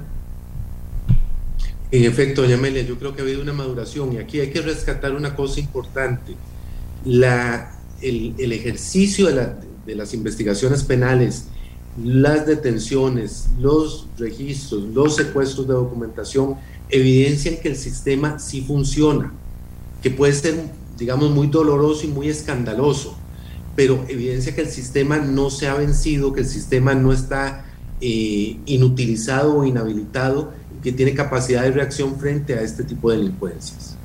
[1.94, 4.64] En efecto, doña Amelia, yo creo que ha habido una maduración y aquí hay que
[4.64, 6.36] rescatar una cosa importante.
[7.06, 9.50] La, el, ejercicio de,
[9.86, 11.50] de las investigaciones penales,
[12.04, 16.56] las detenciones, los registros, los secuestros de documentación,
[16.90, 19.32] evidencian que el sistema sí funciona,
[20.02, 23.16] que puede ser, digamos, muy doloroso y muy escandaloso,
[23.76, 27.68] pero evidencia que el sistema no se ha vencido, que el sistema no está
[28.02, 33.96] eh, inutilizado o inhabilitado que tiene capacidad de reacción frente a este tipo de delincuencias.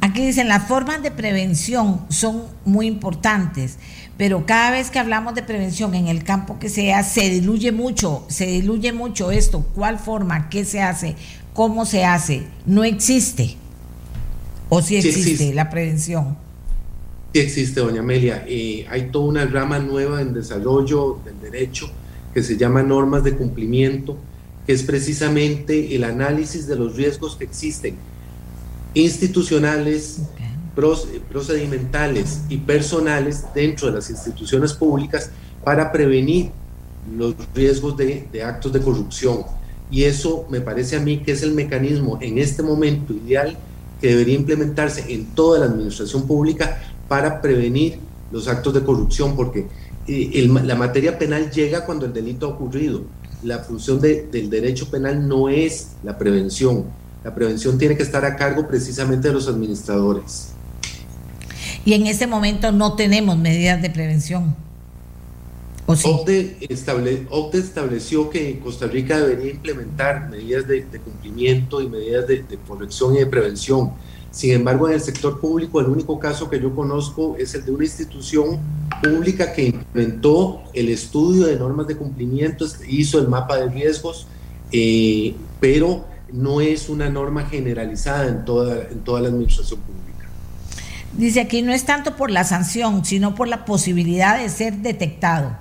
[0.00, 3.78] Aquí dicen, las formas de prevención son muy importantes,
[4.16, 8.24] pero cada vez que hablamos de prevención en el campo que sea, se diluye mucho,
[8.28, 11.16] se diluye mucho esto, cuál forma, qué se hace,
[11.54, 13.56] cómo se hace, no existe.
[14.68, 16.36] ¿O sí existe, la prevención?
[17.32, 18.44] Sí existe, doña Amelia.
[18.46, 21.90] Eh, hay toda una rama nueva en desarrollo del derecho
[22.34, 24.16] que se llama normas de cumplimiento
[24.66, 27.96] que es precisamente el análisis de los riesgos que existen
[28.94, 30.18] institucionales,
[31.30, 35.30] procedimentales y personales dentro de las instituciones públicas
[35.62, 36.50] para prevenir
[37.16, 39.44] los riesgos de, de, actos de corrupción.
[39.90, 43.56] Y eso me parece a mí que es el mecanismo en este momento ideal
[44.00, 47.98] que debería implementarse en toda la administración pública para prevenir
[48.32, 49.66] los actos de corrupción, porque
[50.08, 53.02] eh, la materia penal llega cuando el delito ha ocurrido
[53.46, 56.84] la función del derecho penal no es la prevención.
[57.22, 60.48] La prevención tiene que estar a cargo precisamente de los administradores.
[61.84, 64.56] Y en este momento no tenemos medidas de prevención.
[65.86, 72.56] ¿O OCDE, estableció que Costa Rica debería implementar medidas de, cumplimiento y medidas de, de
[72.66, 73.92] corrección y de prevención
[74.36, 77.72] sin embargo, en el sector público, el único caso que yo conozco es el de
[77.72, 78.60] una institución
[79.02, 84.26] pública que implementó el estudio de normas de cumplimiento, hizo el mapa de riesgos,
[84.72, 90.28] eh, pero no es una norma generalizada en toda, en toda la administración pública.
[91.14, 95.56] Dice aquí, no es tanto por la sanción, sino por la posibilidad de ser detectado.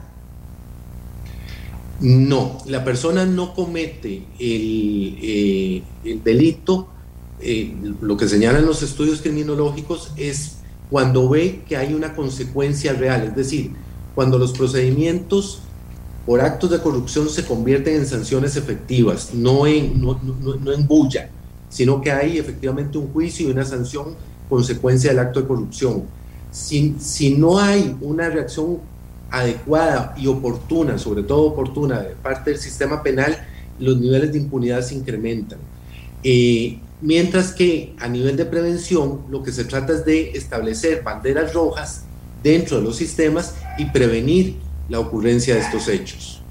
[2.01, 6.89] No, la persona no comete el, eh, el delito
[7.39, 10.57] eh, lo que señalan los estudios criminológicos es
[10.89, 13.71] cuando ve que hay una consecuencia real, es decir,
[14.13, 15.61] cuando los procedimientos
[16.25, 21.29] por actos de corrupción se convierten en sanciones efectivas, no en, no, en bulla,
[21.69, 24.15] sino que hay efectivamente un juicio y una sanción
[24.49, 26.03] consecuencia del acto de corrupción.
[26.51, 28.79] Si, si no hay una reacción
[29.29, 33.37] adecuada y oportuna, sobre todo oportuna, de parte del sistema penal,
[33.79, 35.59] los niveles de impunidad se incrementan.
[36.23, 41.53] Eh, Mientras que a nivel de prevención lo que se trata es de establecer banderas
[41.53, 42.03] rojas
[42.41, 46.41] dentro de los sistemas y prevenir la ocurrencia de estos hechos.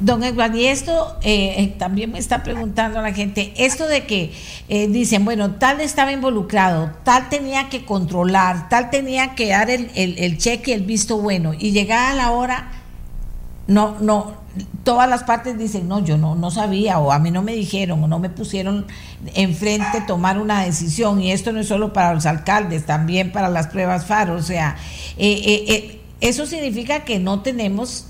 [0.00, 4.32] Don Eduardo, y esto eh, eh, también me está preguntando la gente, esto de que
[4.68, 9.90] eh, dicen, bueno, tal estaba involucrado, tal tenía que controlar, tal tenía que dar el,
[9.96, 12.70] el, el cheque, el visto bueno, y llegada la hora,
[13.68, 14.32] no, no,
[14.82, 18.02] todas las partes dicen, no, yo no, no sabía, o a mí no me dijeron,
[18.02, 18.86] o no me pusieron
[19.34, 23.66] enfrente tomar una decisión, y esto no es solo para los alcaldes, también para las
[23.68, 24.76] pruebas FARO, o sea,
[25.18, 28.06] eso significa que no tenemos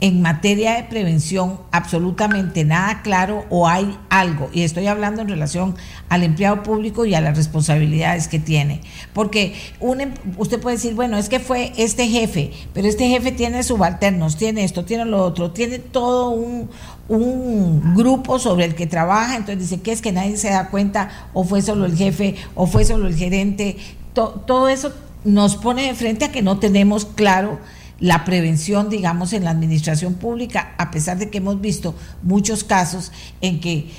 [0.00, 5.74] en materia de prevención absolutamente nada claro o hay algo, y estoy hablando en relación
[6.08, 8.82] al empleado público y a las responsabilidades que tiene,
[9.14, 13.62] porque em, usted puede decir, bueno, es que fue este jefe, pero este jefe tiene
[13.62, 16.68] subalternos, tiene esto, tiene lo otro, tiene todo un,
[17.08, 21.28] un grupo sobre el que trabaja, entonces dice que es que nadie se da cuenta,
[21.32, 23.76] o fue solo el jefe, o fue solo el gerente,
[24.12, 24.92] todo eso
[25.24, 27.58] nos pone de frente a que no tenemos claro
[27.98, 33.10] la prevención, digamos, en la administración pública, a pesar de que hemos visto muchos casos
[33.40, 33.90] en que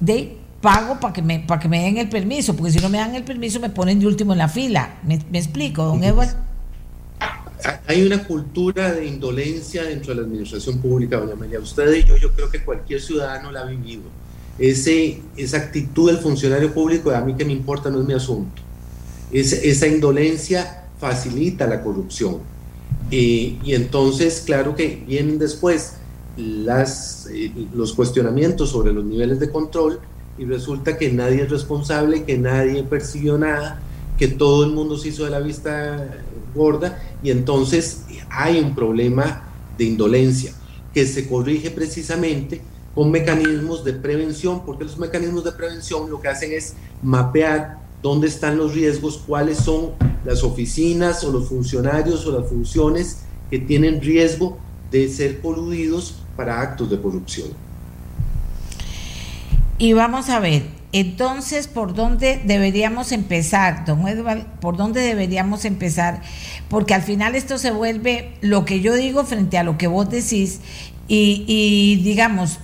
[0.00, 2.98] de pago para que me para que me den el permiso, porque si no me
[2.98, 4.96] dan el permiso me ponen de último en la fila.
[5.04, 6.34] ¿Me, explico, don Edward?
[7.86, 11.60] Hay una cultura de indolencia dentro de la administración pública, doña María.
[11.60, 14.02] Usted y yo, yo creo que cualquier ciudadano la ha vivido.
[14.58, 18.62] Ese, esa actitud del funcionario público, a mí que me importa, no es mi asunto.
[19.32, 22.53] esa indolencia facilita la corrupción
[23.10, 25.94] y entonces, claro que vienen después
[26.36, 30.00] las, eh, los cuestionamientos sobre los niveles de control
[30.36, 33.80] y resulta que nadie es responsable, que nadie persiguió nada,
[34.18, 36.22] que todo el mundo se hizo de la vista
[36.54, 40.52] gorda y entonces hay un problema de indolencia
[40.92, 42.60] que se corrige precisamente
[42.94, 48.26] con mecanismos de prevención, porque los mecanismos de prevención lo que hacen es mapear dónde
[48.26, 49.92] están los riesgos, cuáles son
[50.26, 54.58] las oficinas o los funcionarios o las funciones que tienen riesgo
[54.90, 57.48] de ser coludidos para actos de corrupción.
[59.78, 64.44] Y vamos a ver, entonces, ¿por dónde deberíamos empezar, don Eduardo?
[64.60, 66.20] ¿Por dónde deberíamos empezar?
[66.68, 70.10] Porque al final esto se vuelve lo que yo digo frente a lo que vos
[70.10, 70.60] decís
[71.08, 72.58] y, y digamos,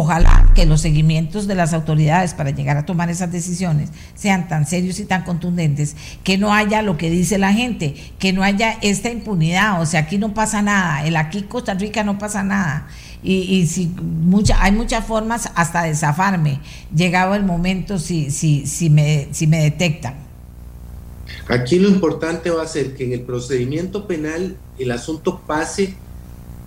[0.00, 4.64] Ojalá que los seguimientos de las autoridades para llegar a tomar esas decisiones sean tan
[4.64, 8.78] serios y tan contundentes que no haya lo que dice la gente, que no haya
[8.80, 12.86] esta impunidad, o sea, aquí no pasa nada, el aquí Costa Rica no pasa nada.
[13.24, 16.60] Y, si mucha, hay muchas formas hasta de zafarme,
[16.94, 20.14] llegado el momento si, si, si, me, si me detectan.
[21.48, 25.96] Aquí lo importante va a ser que en el procedimiento penal el asunto pase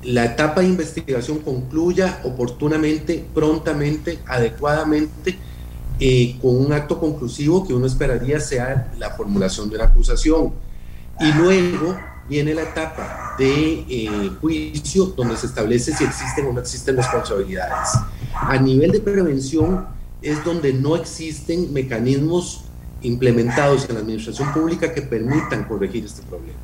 [0.03, 5.37] la etapa de investigación concluya oportunamente, prontamente, adecuadamente,
[5.99, 10.53] eh, con un acto conclusivo que uno esperaría sea la formulación de una acusación.
[11.19, 16.61] Y luego viene la etapa de eh, juicio donde se establece si existen o no
[16.61, 17.89] existen responsabilidades.
[18.33, 19.85] A nivel de prevención
[20.21, 22.63] es donde no existen mecanismos
[23.03, 26.57] implementados en la administración pública que permitan corregir este problema.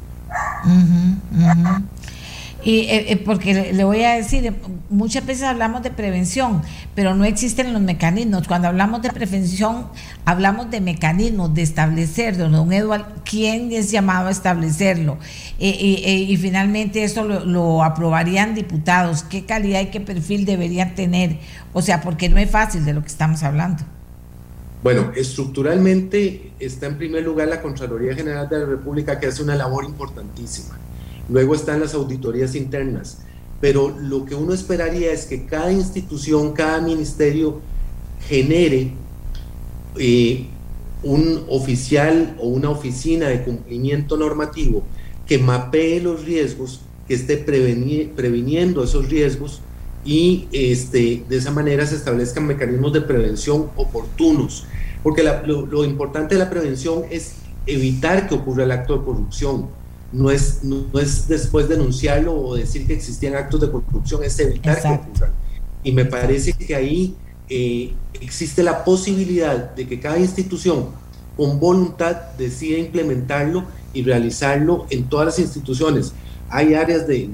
[2.68, 4.54] Y, eh, eh, porque le voy a decir,
[4.90, 6.62] muchas veces hablamos de prevención,
[6.96, 8.46] pero no existen los mecanismos.
[8.46, 9.88] Cuando hablamos de prevención,
[10.26, 12.50] hablamos de mecanismos, de establecerlo.
[12.50, 15.18] Don Eduardo, ¿quién es llamado a establecerlo?
[15.60, 19.24] Eh, y finalmente esto lo, lo, aprobarían diputados.
[19.24, 21.38] ¿Qué calidad y qué perfil deberían tener?
[21.72, 23.86] O sea, porque no es fácil de lo que estamos hablando.
[24.84, 29.56] Bueno, estructuralmente está en primer lugar la Contraloría General de la República que hace una
[29.56, 30.78] labor importantísima
[31.30, 33.20] Luego están las auditorías internas.
[33.60, 37.60] Pero lo que uno esperaría es que cada institución, cada ministerio
[38.28, 38.92] genere
[39.98, 40.46] eh,
[41.04, 44.84] un oficial o una oficina de cumplimiento normativo
[45.26, 49.62] que mapee los riesgos, que esté previniendo esos riesgos
[50.06, 54.66] y este, de esa manera se establezcan mecanismos de prevención oportunos.
[55.04, 57.34] Porque lo, lo importante de la prevención es
[57.66, 59.68] evitar que ocurra el acto de corrupción
[60.12, 64.82] no es, no, es después denunciarlo o decir que existían actos de corrupción, es evitar
[64.82, 65.32] que ocurran.
[65.84, 67.16] Y me parece que ahí
[67.50, 70.88] eh, existe la posibilidad de que cada institución
[71.36, 76.14] con voluntad decida implementarlo y realizarlo en todas las instituciones.
[76.50, 77.30] Hay áreas de,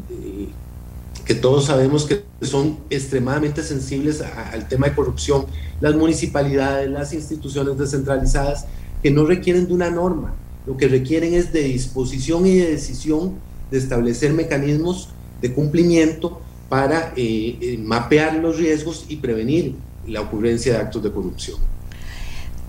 [1.26, 5.46] que todos sabemos que son extremadamente sensibles al tema de corrupción,
[5.80, 8.66] las municipalidades, las instituciones descentralizadas,
[9.02, 10.34] que no requieren de una norma,
[10.66, 13.34] lo que requieren es de disposición y de decisión
[13.72, 15.10] de establecer mecanismos
[15.42, 19.76] de cumplimiento para eh, eh, mapear los riesgos y prevenir
[20.08, 21.58] la ocurrencia de actos de corrupción.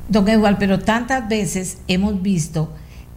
[0.08, 2.68] Don Eduardo, pero tantas veces hemos visto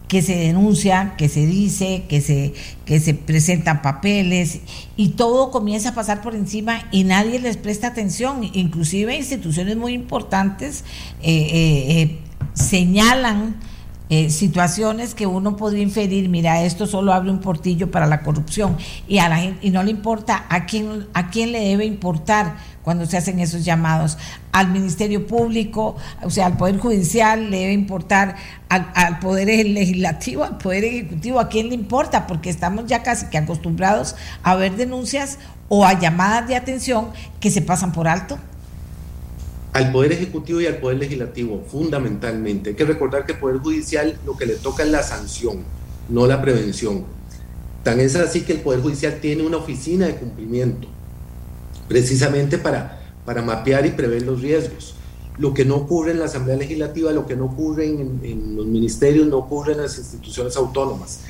[0.08, 2.54] que se denuncia, que se dice, que se,
[2.86, 4.60] que se presentan papeles
[4.96, 8.42] y todo comienza a pasar por encima y nadie les presta atención.
[8.54, 10.84] Inclusive instituciones muy importantes
[11.22, 12.18] eh, eh,
[14.10, 18.76] eh, situaciones que uno podría inferir, mira, esto solo abre un portillo para la corrupción
[19.06, 22.56] y a la gente y no le importa a quién a quién le debe importar
[22.88, 24.16] cuando se hacen esos llamados.
[24.50, 28.36] Al Ministerio Público, o sea, al Poder Judicial le debe importar,
[28.70, 32.26] al, Poder Legislativo, al Poder Ejecutivo, ¿a quién le importa?
[32.26, 35.38] Porque estamos ya casi que acostumbrados a ver denuncias
[35.68, 37.08] o a llamadas de atención
[37.40, 38.38] que se pasan por alto.
[39.72, 42.70] Al Poder Ejecutivo y al Poder Legislativo, fundamentalmente.
[42.70, 45.64] Hay que recordar que el Poder Judicial lo que le toca es la sanción,
[46.08, 47.04] no la prevención.
[47.84, 50.88] Tan es así que el Poder Judicial tiene una oficina de cumplimiento
[51.88, 54.94] precisamente para, para mapear y prever los riesgos.
[55.38, 58.66] Lo que no ocurre en la Asamblea Legislativa, lo que no ocurre en, en los
[58.66, 61.20] ministerios, no ocurre en las instituciones autónomas.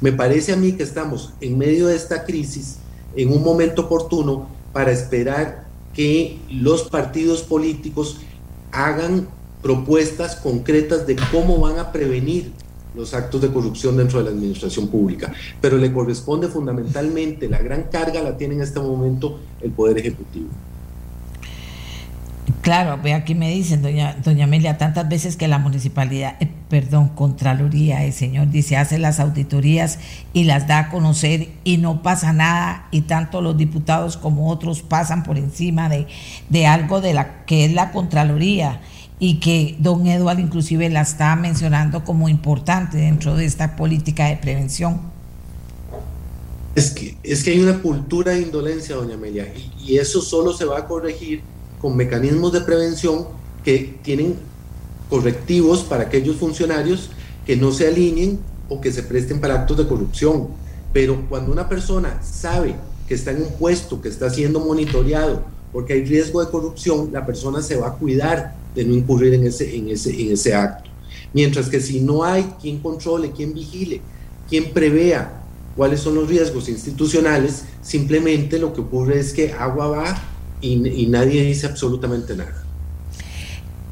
[0.00, 2.76] Me parece a mí que estamos en medio de esta crisis,
[3.14, 5.65] en un momento oportuno, para esperar
[5.96, 8.18] que los partidos políticos
[8.70, 9.26] hagan
[9.62, 12.52] propuestas concretas de cómo van a prevenir
[12.94, 17.84] los actos de corrupción dentro de la administración pública, pero le corresponde fundamentalmente, la gran
[17.84, 20.48] carga la tiene en este momento el Poder Ejecutivo.
[22.62, 27.08] Claro, ve aquí me dicen, doña, doña Amelia, tantas veces que la municipalidad, eh, perdón,
[27.08, 29.98] Contraloría, el señor dice, hace las auditorías
[30.32, 34.82] y las da a conocer y no pasa nada y tanto los diputados como otros
[34.82, 36.06] pasan por encima de,
[36.48, 38.80] de algo de la que es la Contraloría
[39.18, 44.36] y que don Eduardo inclusive la está mencionando como importante dentro de esta política de
[44.36, 45.00] prevención.
[46.74, 50.52] Es que, es que hay una cultura de indolencia, doña Amelia, y, y eso solo
[50.52, 51.42] se va a corregir
[51.80, 53.26] con mecanismos de prevención
[53.64, 54.36] que tienen
[55.08, 57.10] correctivos para aquellos funcionarios
[57.44, 60.48] que no se alineen o que se presten para actos de corrupción.
[60.92, 62.74] Pero cuando una persona sabe
[63.06, 67.26] que está en un puesto, que está siendo monitoreado, porque hay riesgo de corrupción, la
[67.26, 70.90] persona se va a cuidar de no incurrir en ese, en ese, en ese acto.
[71.32, 74.00] Mientras que si no hay quien controle, quien vigile,
[74.48, 75.42] quien prevea
[75.76, 81.06] cuáles son los riesgos institucionales, simplemente lo que ocurre es que agua va y, y
[81.06, 82.64] nadie dice absolutamente nada.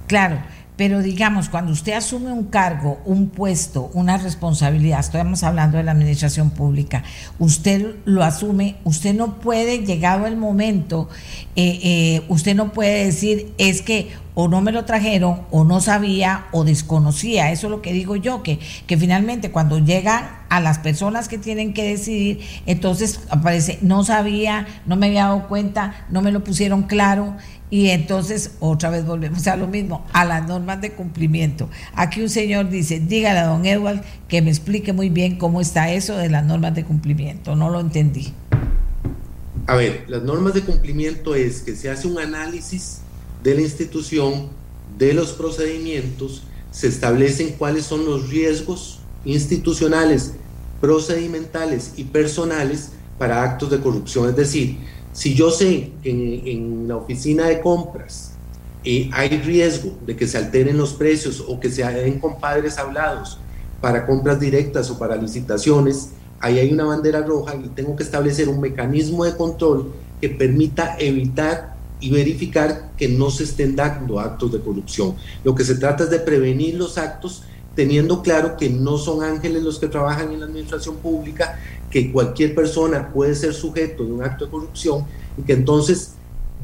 [0.06, 0.38] Claro,
[0.76, 5.92] pero digamos, cuando usted asume un cargo, un puesto, una responsabilidad, estamos hablando de la
[5.92, 7.04] administración pública,
[7.38, 11.08] usted lo asume, usted no puede, llegado el momento,
[11.54, 15.80] eh, eh, usted no puede decir, es que o no me lo trajeron, o no
[15.80, 17.52] sabía, o desconocía.
[17.52, 21.38] Eso es lo que digo yo, que, que finalmente cuando llegan a las personas que
[21.38, 26.42] tienen que decidir, entonces aparece, no sabía, no me había dado cuenta, no me lo
[26.42, 27.36] pusieron claro.
[27.70, 31.68] Y entonces otra vez volvemos a lo mismo, a las normas de cumplimiento.
[31.94, 35.92] Aquí un señor dice, dígale a don Edward que me explique muy bien cómo está
[35.92, 37.54] eso de las normas de cumplimiento.
[37.54, 38.32] No lo entendí.
[39.66, 43.00] A ver, las normas de cumplimiento es que se hace un análisis
[43.44, 44.48] de la institución,
[44.98, 50.32] de los procedimientos, se establecen cuáles son los riesgos institucionales,
[50.80, 54.30] procedimentales y personales para actos de corrupción.
[54.30, 54.78] Es decir,
[55.12, 58.32] si yo sé que en, la oficina de compras
[58.82, 63.38] eh, hay riesgo de que se alteren los precios o que se den compadres hablados
[63.82, 68.48] para compras directas o para licitaciones, ahí hay una bandera roja y tengo que establecer
[68.48, 71.73] un mecanismo de control que permita evitar
[72.04, 75.16] y verificar que no se estén dando actos de corrupción.
[75.42, 77.44] Lo que se trata es de prevenir los actos
[77.74, 81.58] teniendo claro que no son ángeles los que trabajan en la administración pública,
[81.90, 85.06] que cualquier persona puede ser sujeto de un acto de corrupción
[85.38, 86.12] y que entonces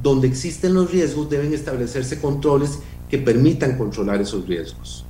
[0.02, 2.78] donde existen los riesgos deben establecerse controles
[3.08, 5.06] que permitan controlar esos riesgos.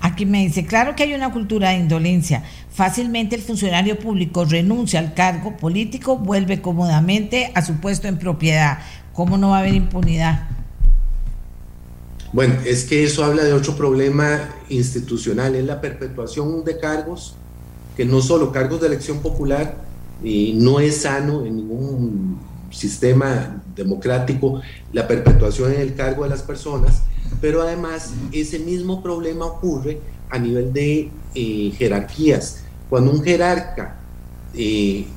[0.00, 2.44] Aquí me dice, claro que hay una cultura de indolencia.
[2.70, 8.78] Fácilmente el funcionario público renuncia al cargo político, vuelve cómodamente a su puesto en propiedad.
[9.18, 10.48] ¿Cómo no va a haber impunidad?
[12.32, 17.34] Bueno, es que eso habla de otro problema institucional, es la perpetuación de cargos,
[17.96, 19.74] que no solo cargos de elección popular,
[20.22, 22.38] y no es sano en ningún
[22.70, 24.60] sistema democrático
[24.92, 27.02] la perpetuación en el cargo de las personas,
[27.40, 30.00] pero además ese mismo problema ocurre
[30.30, 32.62] a nivel de eh, jerarquías.
[32.88, 33.98] Cuando un jerarca
[34.54, 35.08] eh,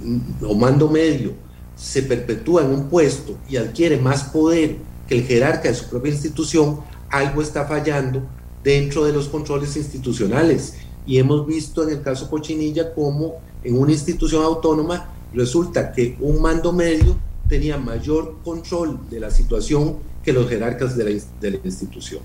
[0.41, 1.50] o mando medio
[1.81, 4.77] se perpetúa en un puesto y adquiere más poder
[5.07, 6.79] que el jerarca de su propia institución,
[7.09, 8.21] algo está fallando
[8.63, 10.75] dentro de los controles institucionales.
[11.07, 16.39] Y hemos visto en el caso Cochinilla cómo en una institución autónoma resulta que un
[16.41, 17.17] mando medio
[17.49, 21.03] tenía mayor control de la situación que los jerarcas de
[21.41, 22.21] la, institución.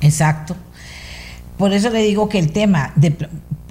[0.00, 0.56] Exacto.
[1.56, 3.16] por eso le digo que el tema de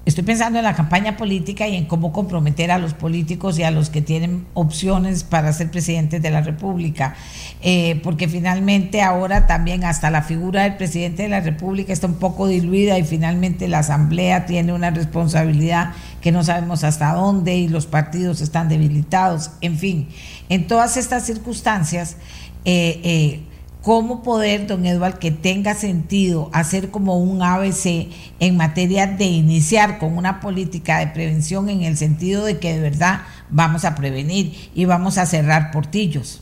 [0.05, 3.71] Estoy pensando en la campaña política y en cómo comprometer a los políticos y a
[3.71, 7.15] los que tienen opciones para ser presidentes de la República,
[7.63, 12.19] eh, porque finalmente ahora también hasta la figura del presidente de la República está un
[12.19, 17.67] poco diluida y finalmente la Asamblea tiene una responsabilidad que no sabemos hasta dónde y
[17.67, 20.07] los partidos están debilitados, en fin,
[20.49, 22.17] en todas estas circunstancias.
[22.63, 23.39] Eh, eh,
[23.85, 28.09] cómo poder, don Eduardo, que tenga sentido hacer como un ABC
[28.39, 32.79] en materia de iniciar con una política de prevención en el sentido de que de
[32.81, 33.21] verdad
[33.51, 36.41] vamos a prevenir y vamos a cerrar portillos.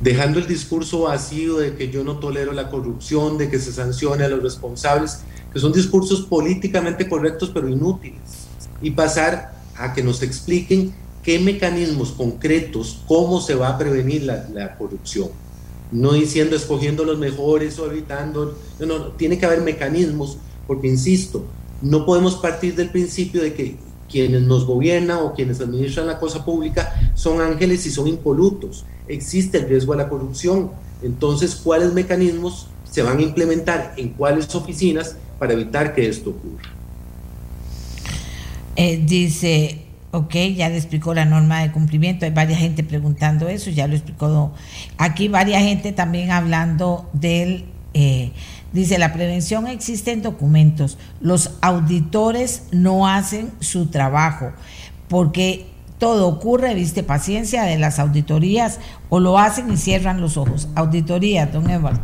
[0.00, 4.24] Dejando el discurso vacío de que yo no tolero la corrupción, de que se sancione
[4.24, 5.20] a los responsables,
[5.52, 8.48] que son discursos políticamente correctos pero inútiles,
[8.82, 10.92] y pasar a que nos expliquen
[11.22, 15.28] qué mecanismos concretos, cómo se va a prevenir la, la corrupción
[15.90, 21.44] no diciendo escogiendo los mejores o evitando, no, no, tiene que haber mecanismos, porque insisto,
[21.80, 23.76] no podemos partir del principio de que
[24.10, 28.84] quienes nos gobiernan o quienes administran la cosa pública son ángeles y son impolutos.
[29.06, 30.70] Existe el riesgo de la corrupción.
[31.02, 36.74] Entonces, ¿cuáles mecanismos se van a implementar en cuáles oficinas para evitar que esto ocurra?
[38.76, 42.24] Eh, dice Ok, ya le explicó la norma de cumplimiento.
[42.24, 44.52] Hay varias gente preguntando eso, ya lo explicó.
[44.96, 47.66] Aquí varias gente también hablando del...
[47.92, 48.32] Eh,
[48.72, 50.96] dice, la prevención existe en documentos.
[51.20, 54.52] Los auditores no hacen su trabajo
[55.08, 55.66] porque
[55.98, 58.78] todo ocurre, viste, paciencia de las auditorías
[59.10, 60.68] o lo hacen y cierran los ojos.
[60.74, 62.00] Auditoría, don Eduardo.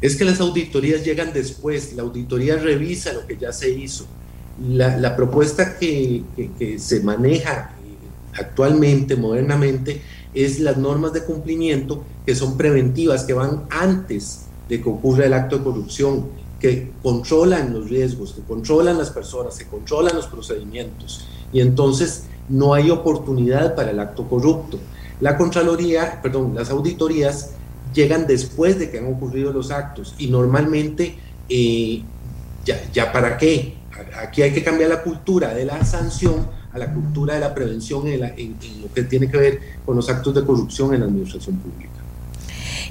[0.00, 4.06] Es que las auditorías llegan después, la auditoría revisa lo que ya se hizo
[4.62, 6.22] la, propuesta que,
[6.78, 7.72] se maneja
[8.38, 10.02] actualmente, modernamente,
[10.34, 15.34] es las normas de cumplimiento que son preventivas, que van antes de que ocurra el
[15.34, 16.26] acto de corrupción,
[16.60, 21.26] que controlan los riesgos, que controlan las personas, que controlan los procedimientos.
[21.52, 24.78] Y entonces no hay oportunidad para el acto corrupto.
[25.20, 27.50] La Contraloría, perdón, las auditorías
[27.94, 31.16] llegan después de que han ocurrido los actos y normalmente,
[31.48, 32.02] eh,
[32.64, 33.75] ya, ¿ya para qué?
[34.20, 38.06] Aquí hay que cambiar la cultura de la sanción a la cultura de la prevención
[38.06, 41.90] en, lo que tiene que ver con los actos de corrupción en la administración pública.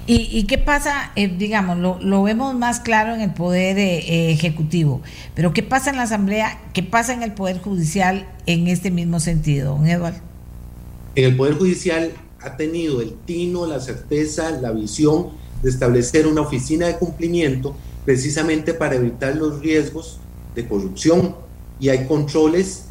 [0.08, 5.02] ¿Y, qué pasa, eh, digamos, lo, vemos más claro en el Poder eh, Ejecutivo,
[5.34, 9.20] pero qué pasa en la Asamblea, qué pasa en el Poder Judicial en este mismo
[9.20, 10.20] sentido, don Eduardo?
[11.16, 15.30] En el Poder Judicial ha tenido el tino, la certeza, la visión
[15.64, 17.76] de establecer una oficina de cumplimiento
[18.06, 20.20] precisamente para evitar los riesgos
[20.56, 21.36] de corrupción
[21.80, 22.86] y hay controles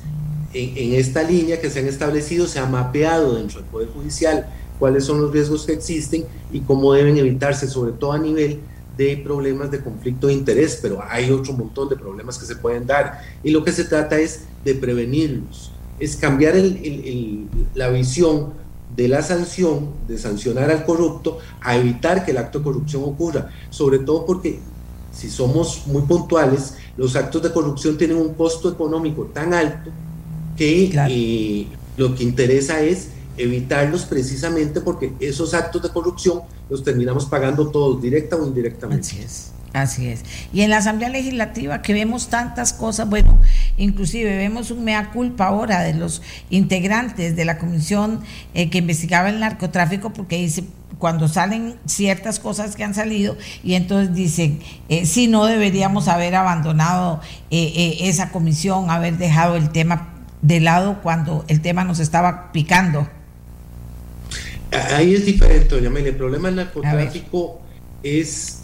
[0.53, 4.47] en, esta línea que se han establecido, se ha mapeado dentro del Poder Judicial
[4.79, 8.61] cuáles son los riesgos que existen y cómo deben evitarse, sobre todo a nivel
[8.97, 12.87] de problemas de conflicto de interés, pero hay otro montón de problemas que se pueden
[12.87, 13.21] dar.
[13.43, 16.55] Y lo que se trata es de prevenirlos, es cambiar
[17.75, 18.53] la visión
[18.95, 23.51] de la sanción, de sancionar al corrupto, a evitar que el acto de corrupción ocurra,
[23.71, 24.61] sobre todo porque
[25.15, 29.91] si somos muy puntuales, los actos de corrupción tienen un costo económico tan alto
[30.57, 37.27] que eh, lo que interesa es evitarlos precisamente porque esos actos de corrupción los terminamos
[37.27, 39.09] pagando todos, directa o indirectamente.
[39.09, 39.54] Así es.
[39.75, 40.22] Así es.
[40.53, 43.39] Y en la Asamblea Legislativa que vemos tantas cosas, bueno,
[43.77, 48.20] inclusive vemos un mea culpa ahora de los integrantes de la comisión
[48.55, 50.64] eh, que investigaba el narcotráfico porque dice,
[50.99, 56.35] cuando salen ciertas cosas que han salido y entonces dicen, eh, si no deberíamos haber
[56.35, 57.20] abandonado
[57.51, 62.53] eh, eh, esa comisión, haber dejado el tema de lado cuando el tema nos estaba
[62.53, 63.09] picando.
[64.95, 66.11] Ahí es diferente, doña Amelia.
[66.11, 67.61] El problema del narcotráfico
[68.03, 68.64] es,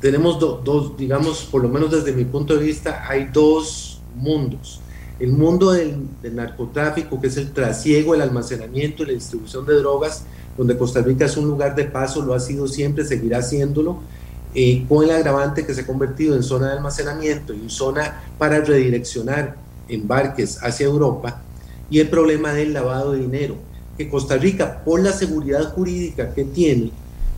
[0.00, 4.80] tenemos dos, digamos, por lo menos desde mi punto de vista, hay dos mundos.
[5.18, 10.22] El mundo del, narcotráfico, que es el trasiego, el almacenamiento y la distribución de drogas,
[10.56, 13.98] donde Costa Rica es un lugar de paso, lo ha sido siempre, seguirá siéndolo,
[14.54, 18.60] eh, con el agravante que se ha convertido en zona de almacenamiento y zona para
[18.60, 19.56] redireccionar
[19.88, 21.42] embarques hacia Europa,
[21.90, 23.56] y el problema del lavado de dinero,
[23.96, 26.92] que Costa Rica, por la seguridad jurídica que tiene,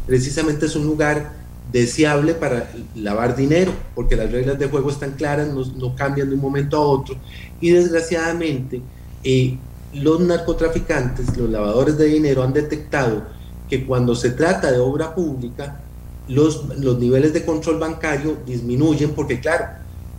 [0.07, 1.40] precisamente es un lugar
[1.71, 6.41] deseable para lavar dinero, porque las reglas de juego están claras, no, cambian de un
[6.41, 7.17] momento a otro,
[7.61, 8.81] y desgraciadamente
[9.23, 9.57] eh,
[9.95, 13.23] los narcotraficantes, los lavadores de dinero han detectado
[13.69, 15.81] que cuando se trata de obra pública,
[16.29, 19.67] los, los niveles de control bancario disminuyen porque, claro,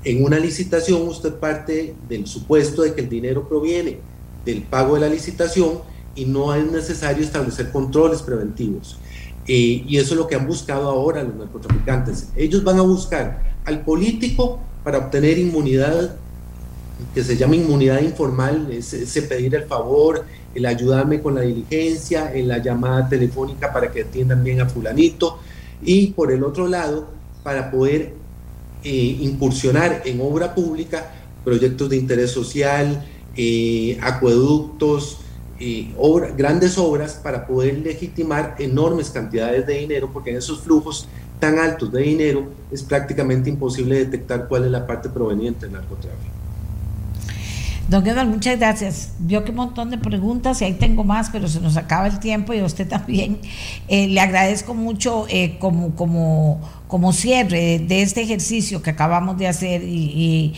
[0.04, 4.00] en una licitación usted parte del supuesto de que el dinero proviene
[4.46, 5.80] del pago de la licitación
[6.16, 8.98] y no es necesario establecer controles preventivos.
[9.54, 12.30] Eh, y eso es lo que han buscado ahora los narcotraficantes.
[12.38, 16.16] Ellos van a buscar al político para obtener inmunidad,
[17.14, 20.24] que se llama inmunidad informal, ese pedir el favor,
[20.56, 25.40] el ayudarme con la diligencia, en la llamada telefónica para que atiendan bien a fulanito,
[25.84, 27.10] y por el otro lado,
[27.44, 28.14] para poder
[28.86, 31.12] eh, incursionar en obra pública,
[31.44, 35.18] proyectos de interés social, eh, acueductos,
[35.62, 35.94] eh,
[36.36, 41.08] grandes obras para poder legitimar enormes cantidades de dinero, porque en esos flujos
[41.40, 46.31] tan altos de dinero es prácticamente imposible detectar cuál es la parte proveniente del narcotráfico.
[47.92, 49.10] Don Eduardo, muchas gracias.
[49.28, 52.22] Yo que un montón de preguntas y ahí tengo más, pero se nos acaba el
[52.22, 53.40] tiempo y a usted también.
[53.90, 59.50] Eh, le agradezco mucho eh, como, como, como cierre de este ejercicio que acabamos de
[59.50, 60.54] hacer y,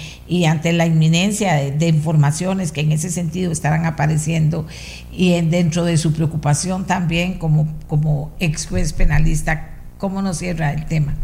[0.48, 4.68] ante la inminencia de, informaciones que en ese sentido estarán apareciendo
[5.12, 10.86] y dentro de su preocupación también como, como ex juez penalista, ¿cómo nos cierra el
[10.86, 11.16] tema?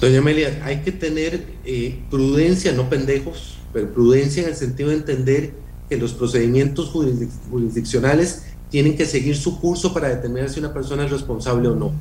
[0.00, 5.52] Doña Amelia, hay que tener eh, prudencia, no pendejos prudencia en el sentido de entender
[5.88, 6.90] que los procedimientos
[7.50, 11.92] jurisdiccionales tienen que seguir su curso para determinar si una persona es responsable o no.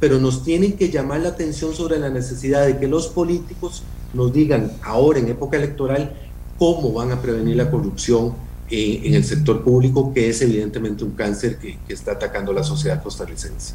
[0.00, 3.82] Pero nos tienen que llamar la atención sobre la necesidad de que los políticos
[4.12, 6.12] nos digan ahora en época electoral
[6.58, 8.34] cómo van a prevenir la corrupción
[8.70, 13.74] en, el sector público, que es evidentemente un cáncer que, está atacando la sociedad costarricense.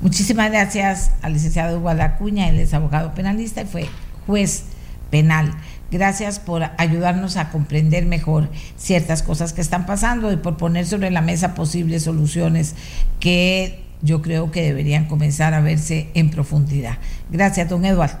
[0.00, 3.86] Muchísimas gracias al licenciado Guadacuña, él es abogado penalista y fue
[4.26, 4.64] juez
[5.10, 5.54] penal.
[5.94, 11.12] Gracias por ayudarnos a comprender mejor ciertas cosas que están pasando y por poner sobre
[11.12, 12.74] la mesa posibles soluciones
[13.20, 16.98] que yo creo que deberían comenzar a verse en profundidad.
[17.30, 18.18] Gracias, don Eduardo.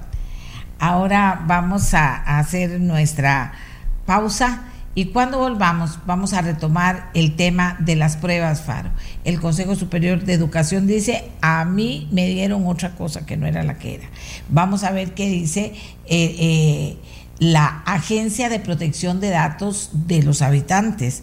[0.78, 3.54] Ahora vamos a hacer nuestra
[4.06, 4.66] pausa.
[4.94, 8.90] Y cuando volvamos, vamos a retomar el tema de las pruebas FARO.
[9.24, 13.64] El Consejo Superior de Educación dice, a mí me dieron otra cosa que no era
[13.64, 14.04] la que era.
[14.48, 15.72] Vamos a ver qué dice
[16.06, 16.96] eh, eh,
[17.38, 21.22] la Agencia de Protección de Datos de los Habitantes,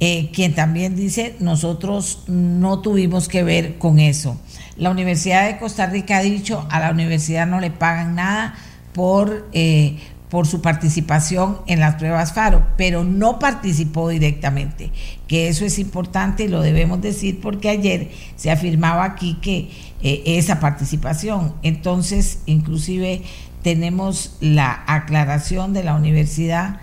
[0.00, 4.40] eh, quien también dice, nosotros no tuvimos que ver con eso.
[4.76, 8.54] La Universidad de Costa Rica ha dicho, a la universidad no le pagan nada
[8.92, 9.98] por, eh,
[10.30, 14.92] por su participación en las pruebas FARO, pero no participó directamente,
[15.26, 20.22] que eso es importante y lo debemos decir porque ayer se afirmaba aquí que eh,
[20.24, 23.22] esa participación, entonces inclusive
[23.68, 26.78] tenemos la aclaración de la universidad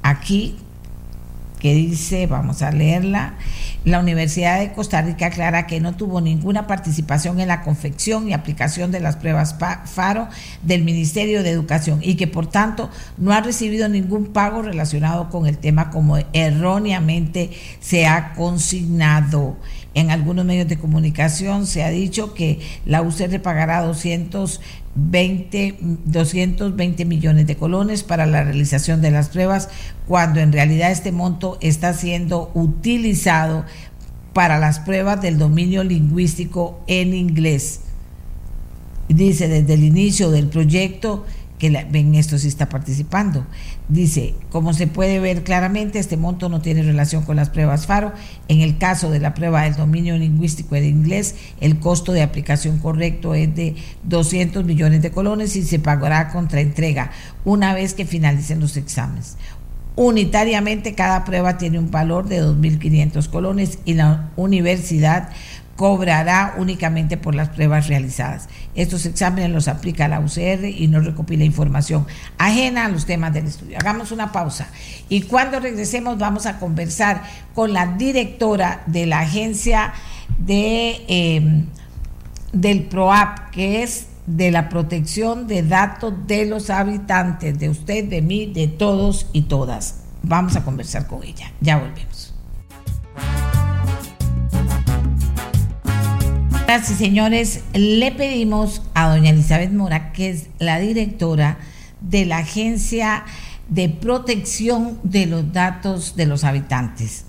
[0.00, 0.56] aquí
[1.58, 3.34] que dice, vamos a leerla,
[3.84, 8.32] la Universidad de Costa Rica aclara que no tuvo ninguna participación en la confección y
[8.32, 10.28] aplicación de las pruebas FARO
[10.62, 12.88] del Ministerio de Educación y que por tanto
[13.18, 17.50] no ha recibido ningún pago relacionado con el tema como erróneamente
[17.80, 19.58] se ha consignado.
[19.92, 24.60] En algunos medios de comunicación se ha dicho que la UCR pagará 200
[24.96, 25.76] 20,
[26.06, 29.68] 220 millones de colones para la realización de las pruebas,
[30.08, 33.64] cuando en realidad este monto está siendo utilizado
[34.32, 37.80] para las pruebas del dominio lingüístico en inglés.
[39.08, 41.24] Dice, desde el inicio del proyecto,
[41.58, 43.46] que ven esto sí está participando.
[43.88, 48.12] Dice, como se puede ver claramente, este monto no tiene relación con las pruebas FARO.
[48.48, 52.78] En el caso de la prueba del dominio lingüístico del inglés, el costo de aplicación
[52.78, 57.12] correcto es de 200 millones de colones y se pagará contra entrega
[57.44, 59.36] una vez que finalicen los exámenes.
[59.94, 65.30] Unitariamente cada prueba tiene un valor de 2.500 colones y la universidad
[65.76, 68.48] cobrará únicamente por las pruebas realizadas.
[68.74, 72.06] Estos exámenes los aplica la UCR y no recopila información
[72.38, 73.78] ajena a los temas del estudio.
[73.78, 74.68] Hagamos una pausa
[75.08, 77.22] y cuando regresemos vamos a conversar
[77.54, 79.92] con la directora de la agencia
[80.38, 81.66] de, em,
[82.52, 88.22] del PROAP, que es de la protección de datos de los habitantes, de usted, de
[88.22, 90.00] mí, de todos y todas.
[90.22, 91.52] Vamos a conversar con ella.
[91.60, 92.25] Ya volvemos.
[96.66, 101.58] Señoras y señores, le pedimos a doña Elizabeth Mora, que es la directora
[102.00, 103.24] de la Agencia
[103.68, 107.24] de Protección de los Datos de los Habitantes.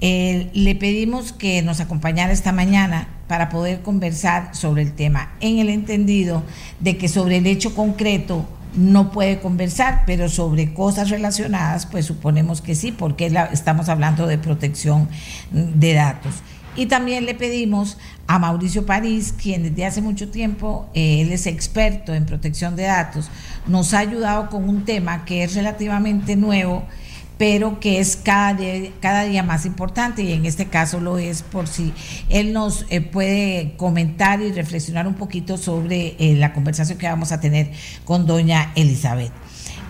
[0.00, 5.58] Eh, le pedimos que nos acompañara esta mañana para poder conversar sobre el tema, en
[5.58, 6.42] el entendido
[6.80, 12.62] de que sobre el hecho concreto no puede conversar, pero sobre cosas relacionadas, pues suponemos
[12.62, 15.10] que sí, porque estamos hablando de protección
[15.50, 16.36] de datos.
[16.74, 21.46] Y también le pedimos a Mauricio París, quien desde hace mucho tiempo, eh, él es
[21.46, 23.30] experto en protección de datos,
[23.66, 26.84] nos ha ayudado con un tema que es relativamente nuevo,
[27.36, 31.42] pero que es cada día, cada día más importante y en este caso lo es
[31.42, 31.92] por si
[32.28, 37.32] él nos eh, puede comentar y reflexionar un poquito sobre eh, la conversación que vamos
[37.32, 37.70] a tener
[38.04, 39.32] con doña Elizabeth.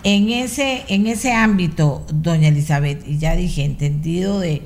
[0.05, 4.61] En ese, en ese ámbito, doña Elizabeth, y ya dije, entendido de,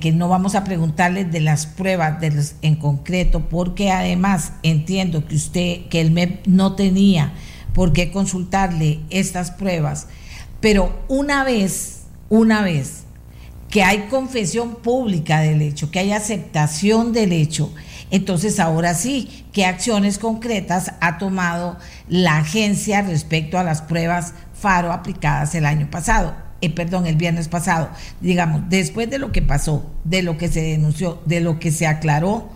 [0.00, 2.16] que no vamos a preguntarle de las pruebas
[2.60, 7.34] en concreto, porque además entiendo que usted, que el MEP no tenía
[7.72, 10.08] por qué consultarle estas pruebas,
[10.60, 13.04] pero una vez, una vez
[13.70, 17.72] que hay confesión pública del hecho, que hay aceptación del hecho,
[18.10, 24.34] entonces ahora sí, ¿qué acciones concretas ha tomado la agencia respecto a las pruebas
[24.64, 27.90] Faro aplicadas el año pasado, eh, perdón, el viernes pasado.
[28.22, 31.86] Digamos, después de lo que pasó, de lo que se denunció, de lo que se
[31.86, 32.48] aclaró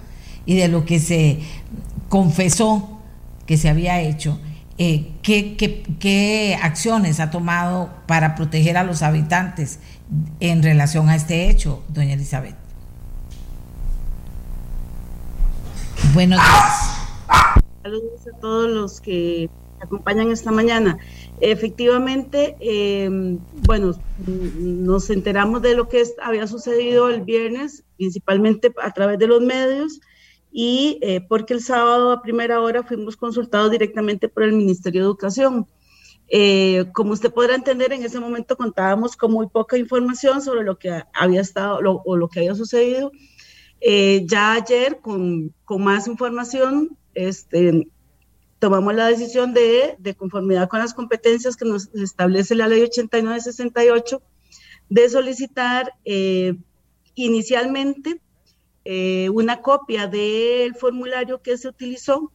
[0.47, 1.41] y de lo que se
[2.09, 2.99] confesó
[3.45, 4.41] que se había hecho,
[4.79, 5.55] eh, ¿qué,
[6.01, 9.79] qué acciones ha tomado para proteger a los habitantes
[10.41, 12.57] en relación a este hecho, doña Elizabeth?
[16.15, 17.59] Buenos días.
[17.83, 19.51] Saludos a todos los que
[19.83, 20.97] acompañan esta mañana.
[21.41, 23.95] Efectivamente, em, bueno,
[24.27, 30.01] nos enteramos de lo que había sucedido el viernes, principalmente a través de los medios,
[30.51, 35.07] y eh, porque el sábado a primera hora fuimos consultados directamente por el Ministerio de
[35.07, 35.67] Educación.
[36.31, 40.79] Eh, como usted podrá entender, en ese momento contábamos con muy poca información sobre lo
[40.79, 43.13] que había estado o lo que había sucedido.
[43.81, 47.87] Eh, ya ayer, con, con más información, este,
[48.59, 54.23] tomamos la decisión de, de conformidad con las competencias que nos establece la ley 8968,
[54.89, 56.55] de solicitar eh,
[57.15, 58.21] inicialmente
[58.85, 62.33] eh, una copia del formulario que se utilizó,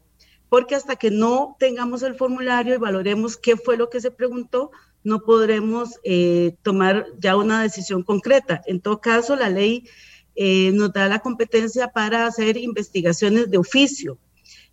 [0.49, 4.71] porque hasta que no tengamos el formulario y valoremos qué fue lo que se preguntó,
[5.03, 8.61] no podremos eh, tomar ya una decisión concreta.
[8.67, 9.85] En todo caso, la ley
[10.35, 14.17] nos da la competencia para hacer investigaciones de oficio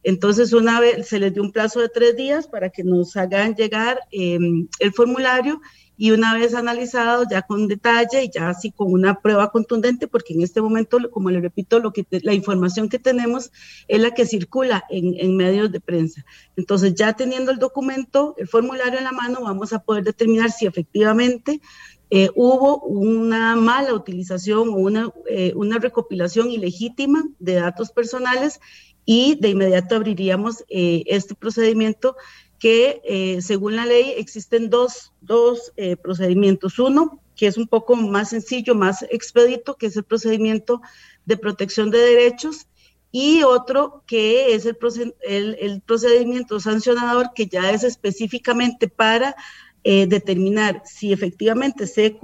[0.02, 3.54] entonces, una vez se les dio un plazo de tres días para que nos hagan
[3.54, 5.60] llegar em, el formulario
[6.00, 10.32] y una vez analizado ya con detalle y ya así con una prueba contundente, porque
[10.32, 13.52] en este momento, como le repito, lo que la información que tenemos
[13.86, 16.24] es la que circula en, medios de prensa.
[16.56, 20.64] Entonces, ya teniendo el documento, el formulario en la mano, vamos a poder determinar si
[20.64, 21.60] efectivamente
[22.08, 28.58] eh, hubo una mala utilización o una, eh, una recopilación ilegítima de datos personales
[29.04, 32.16] y de inmediato abriríamos eh, este procedimiento
[32.58, 36.78] que eh, según la ley existen dos, dos eh, procedimientos.
[36.78, 40.82] Uno, que es un poco más sencillo, más expedito, que es el procedimiento
[41.24, 42.66] de protección de derechos,
[43.12, 44.76] y otro que es el,
[45.22, 49.34] el, el procedimiento sancionador, que ya es específicamente para
[49.82, 52.14] eh, determinar si efectivamente se,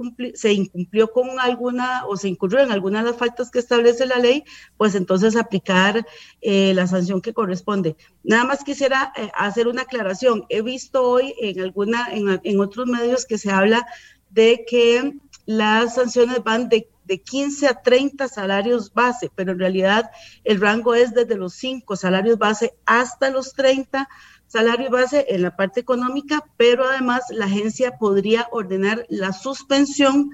[0.53, 4.43] incumplió con alguna o se incurrió en alguna de las faltas que establece la ley,
[4.77, 6.05] pues entonces aplicar
[6.41, 7.95] eh, la sanción que corresponde.
[8.23, 10.45] Nada más quisiera eh, hacer una aclaración.
[10.49, 13.87] He visto hoy en, alguna, en, en, otros medios que se habla
[14.29, 15.13] de que
[15.47, 20.11] las sanciones van de, de 15 a 30 salarios base, pero en realidad
[20.43, 24.07] el rango es desde los 5 salarios base hasta los 30
[24.47, 30.31] salario base en la parte económica, pero además la agencia podría ordenar la suspensión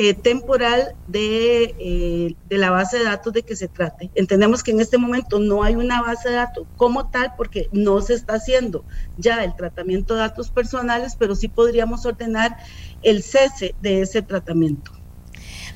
[0.00, 4.12] eh, temporal de, eh, de, la base de datos de que se trate.
[4.14, 8.00] Entendemos que en este momento no hay una base de datos como tal porque no
[8.00, 8.84] se está haciendo
[9.16, 12.58] ya el tratamiento de datos personales, pero sí podríamos ordenar
[13.02, 14.92] el cese de ese tratamiento.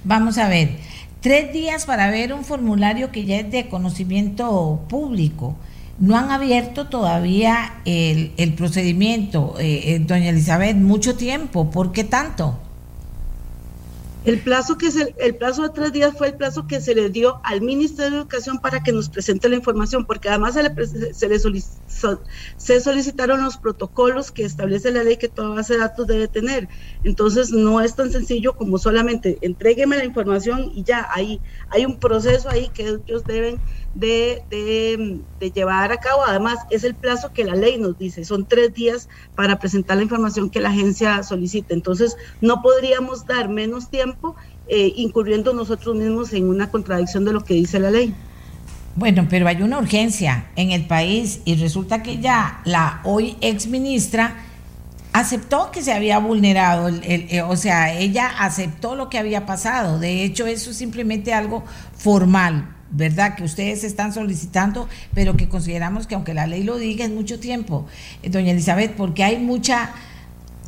[0.04, 0.76] Vamos a ver,
[1.20, 5.56] tres días para ver un formulario que ya es de conocimiento público
[5.98, 11.70] no han abierto todavía el, el procedimiento, eh, eh, doña Elizabeth, mucho tiempo.
[11.70, 12.58] ¿Por qué tanto?
[14.24, 17.10] El plazo, que se, el plazo de tres días fue el plazo que se le
[17.10, 21.12] dio al Ministerio de Educación para que nos presente la información, porque además se le,
[21.12, 21.38] se le
[22.56, 26.68] se solicitaron los protocolos que establece la ley que toda base de datos debe tener.
[27.02, 31.98] Entonces no es tan sencillo como solamente entrégueme la información y ya, ahí hay un
[31.98, 33.60] proceso ahí que ellos deben
[33.94, 36.22] de, de, llevar a cabo.
[36.26, 40.04] Además, es el plazo que la ley nos dice, son tres días para presentar la
[40.04, 41.74] información que la agencia solicita.
[41.74, 44.36] Entonces, no podríamos dar menos tiempo
[44.66, 48.14] eh, incurriendo nosotros mismos en una contradicción de lo que dice la ley.
[48.94, 53.66] Bueno, pero hay una urgencia en el país y resulta que ya la hoy ex
[53.66, 54.34] ministra
[55.14, 59.98] aceptó que se había vulnerado, el, eh, o sea, ella aceptó lo que había pasado.
[59.98, 61.64] De hecho, eso es simplemente algo
[61.96, 62.76] formal.
[62.94, 63.36] ¿verdad?
[63.36, 67.40] Que ustedes están solicitando, pero que consideramos que aunque la ley lo diga, es mucho
[67.40, 67.86] tiempo,
[68.22, 69.92] eh, doña Elizabeth, porque hay mucha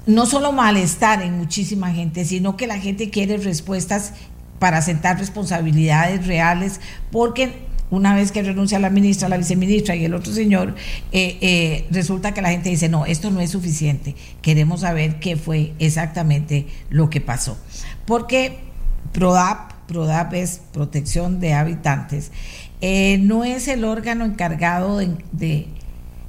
[0.06, 4.14] no solo malestar en muchísima gente, sino que la gente quiere respuestas
[4.58, 10.14] para sentar responsabilidades reales, porque una vez que renuncia la ministra, la viceministra y el
[10.14, 10.74] otro señor,
[11.12, 15.36] eh, eh, resulta que la gente dice, no, esto no es suficiente, queremos saber qué
[15.36, 17.56] fue exactamente lo que pasó.
[18.06, 18.58] Porque
[19.12, 22.32] PRODAP, PRODAP es protección de habitantes,
[22.80, 25.68] eh, no es el órgano encargado de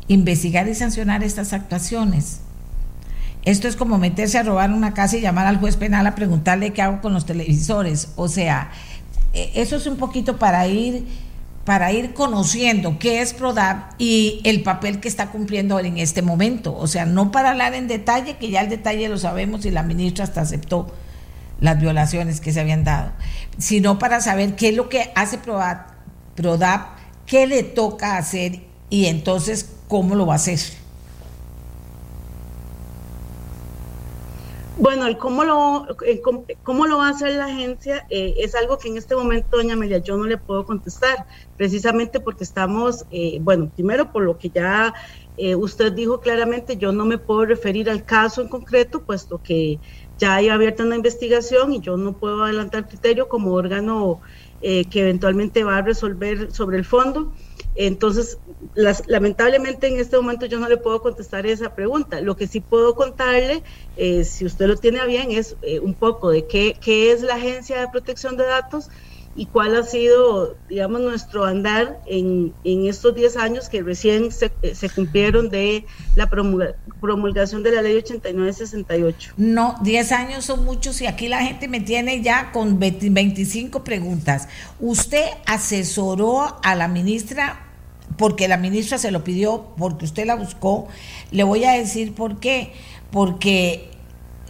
[0.07, 2.41] investigar y sancionar estas actuaciones.
[3.43, 6.74] Esto es como meterse a robar una casa y llamar al juez penal a preguntarle
[6.74, 8.09] qué hago con los televisores.
[8.16, 8.72] O sea,
[9.34, 11.05] eso es un poquito para ir
[11.66, 16.76] para ir conociendo qué es PRODAP y el papel que está cumpliendo en este momento.
[16.78, 19.82] O sea, no para hablar en detalle, que ya el detalle lo sabemos y la
[19.82, 20.93] ministra hasta aceptó
[21.59, 23.11] las violaciones que se habían dado,
[23.57, 26.88] sino para saber qué es lo que hace PRODAP,
[27.26, 30.59] qué le toca hacer y entonces cómo lo va a hacer.
[34.78, 35.88] Bueno, el cómo lo,
[36.61, 39.73] cómo, lo va a hacer la agencia eh, es algo que en este momento, doña
[39.73, 44.49] Amelia, yo no le puedo contestar, precisamente porque estamos, eh, bueno, primero por lo que
[44.49, 44.93] ya
[45.38, 49.80] eh, usted dijo claramente, yo no me puedo referir al caso en concreto, puesto que
[50.17, 54.21] ya hay abierta una investigación y yo no puedo adelantar criterio como órgano
[54.61, 57.34] que eventualmente va a resolver sobre el fondo.
[57.76, 58.39] Entonces,
[58.74, 62.22] lamentablemente en este momento yo no le puedo contestar esa pregunta.
[62.22, 63.64] Lo que sí puedo contarle,
[63.97, 66.78] eh, si usted lo tiene bien, es eh, un poco de qué,
[67.12, 68.89] es la Agencia de Protección de Datos
[69.38, 74.49] y cuál ha sido, digamos, nuestro andar en, en estos 10 años que recién se,
[74.74, 75.86] se, cumplieron de
[76.16, 79.34] la promulgación de la ley 8968.
[79.36, 84.47] No, 10 años son muchos y aquí la gente me tiene ya con 25 preguntas.
[84.80, 87.64] ¿Usted asesoró a la ministra
[88.18, 90.88] porque la ministra se lo pidió, porque usted la buscó.
[91.32, 92.72] Le voy a decir por qué.
[93.12, 93.89] Porque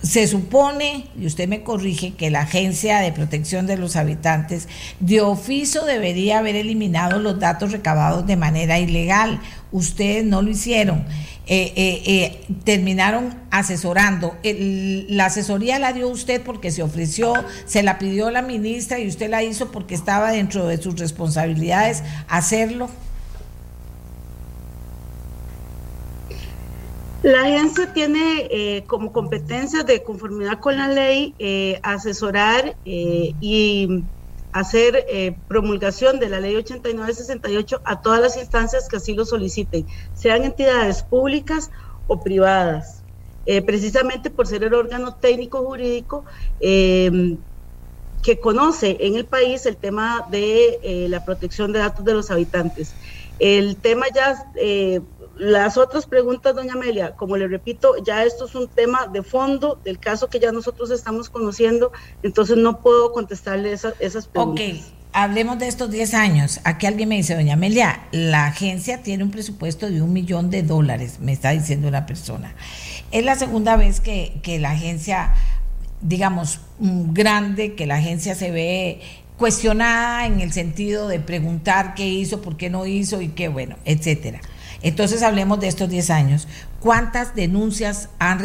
[0.06, 4.68] se supone, y usted me corrige, que la Agencia de Protección de los Habitantes
[4.99, 9.39] de oficio debería haber eliminado los datos recabados de manera ilegal.
[9.72, 11.06] Ustedes no lo hicieron.
[11.47, 14.36] Eh, eh, eh, terminaron asesorando.
[14.43, 17.34] la asesoría la dio usted porque se ofreció,
[17.66, 22.03] se la pidió la ministra y usted la hizo porque estaba dentro de sus responsabilidades
[22.28, 22.89] hacerlo.
[27.26, 33.88] La agencia tiene eh, como competencia de conformidad con la ley eh, asesorar eh, y
[34.51, 35.07] hacer
[35.47, 41.01] promulgación de la ley 8968 a todas las instancias que así lo soliciten, sean entidades
[41.01, 41.71] públicas
[42.05, 43.03] o privadas,
[43.65, 46.26] precisamente por ser el órgano técnico jurídico
[46.59, 52.95] que conoce en el país el tema de la protección de datos de los habitantes.
[53.39, 54.41] El tema ya
[55.38, 59.79] las otras preguntas, doña Amelia, como le repito, ya esto es un tema de fondo
[59.83, 61.91] del caso que ya nosotros estamos conociendo,
[62.23, 64.65] entonces no puedo contestarle esas preguntas.
[64.65, 66.61] Ok, hablemos de estos 10 años.
[66.63, 70.63] Aquí alguien me dice, doña Amelia, la agencia tiene un presupuesto de un millón de
[70.63, 72.55] dólares, me está diciendo una persona.
[73.11, 75.33] Es la segunda vez que, que la agencia,
[76.01, 79.01] digamos, grande, que la agencia se ve
[79.38, 83.75] cuestionada en el sentido de preguntar qué hizo, por qué no hizo y qué bueno,
[83.83, 84.39] etcétera.
[84.86, 86.47] Entonces hablemos de estos 10 años.
[86.79, 88.39] ¿Cuántas denuncias han,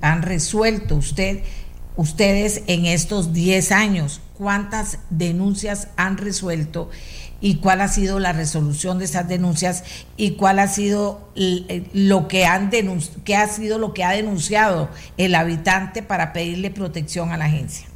[0.00, 1.40] han resuelto usted,
[1.96, 4.22] ustedes en estos 10 años?
[4.32, 6.88] ¿Cuántas denuncias han resuelto?
[7.44, 9.82] y cuál ha sido la resolución de esas denuncias
[10.16, 12.70] y cuál ha sido eh, lo que han
[13.24, 17.91] qué ha sido lo que ha denunciado el habitante para pedirle protección a la agencia.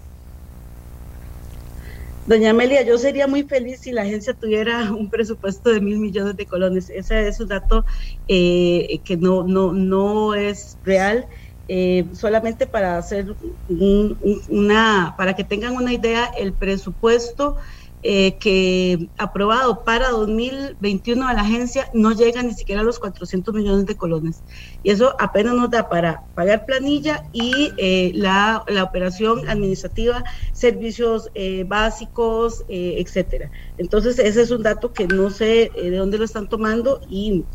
[2.27, 6.37] Doña Amelia, yo sería muy feliz si la agencia tuviera un presupuesto de mil millones
[6.37, 6.91] de colones.
[6.91, 7.85] Ese es un dato
[8.27, 11.29] eh, que no, no, no es real.
[11.69, 13.27] Eh, solamente para hacer
[13.67, 17.57] una, para que tengan una idea, el presupuesto
[18.03, 23.53] eh, que aprobado para 2021 a la agencia no llega ni siquiera a los 400
[23.55, 24.45] millones de colones.
[24.83, 30.23] Y eso apenas nos da para pagar planilla y eh, la, la, operación administrativa,
[30.53, 33.51] servicios eh, básicos, etcétera.
[33.77, 37.47] Entonces, ese es un dato que no sé de dónde lo están tomando y,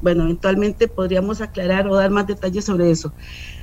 [0.00, 3.14] bueno, eventualmente podríamos aclarar o dar más detalles sobre eso.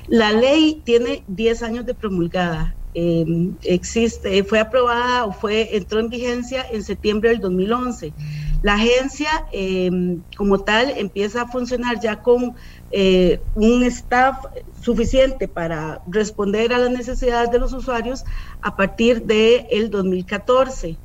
[0.06, 2.77] La ley tiene 10 años de promulgada.
[2.94, 8.14] Em, existe, fue aprobada o fue, entró en vigencia en septiembre del 2011.
[8.62, 12.54] La agencia em, como tal empieza a funcionar ya con
[12.90, 14.38] eh, un staff
[14.72, 18.24] suficiente para responder a las necesidades de los usuarios
[18.62, 21.00] a partir del el 2014,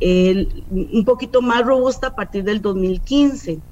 [0.00, 3.62] un poquito más robusta a partir del 2015.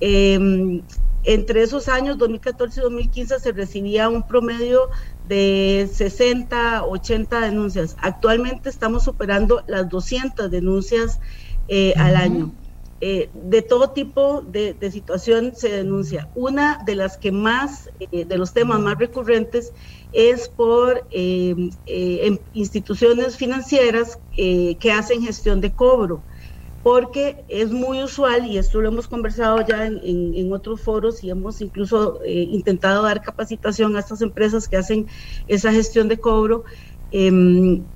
[0.00, 0.86] Em,
[1.22, 4.88] Entre esos años, 2014 y 2015, se recibía un promedio
[5.30, 7.96] de 60, 80 denuncias.
[8.00, 11.20] Actualmente estamos superando las 200 denuncias
[11.68, 12.52] eh, al año.
[13.00, 16.28] Eh, de todo tipo de, situación se denuncia.
[16.34, 19.72] Una de las que más, eh, de los temas más recurrentes
[20.10, 21.06] es por
[22.52, 26.24] instituciones financieras que hacen gestión de cobro
[26.82, 31.60] porque es muy usual, y esto lo hemos conversado ya en, otros foros y hemos
[31.60, 35.06] incluso eh, intentado dar capacitación a estas empresas que hacen
[35.46, 36.64] esa gestión de cobro.
[37.10, 37.86] Em,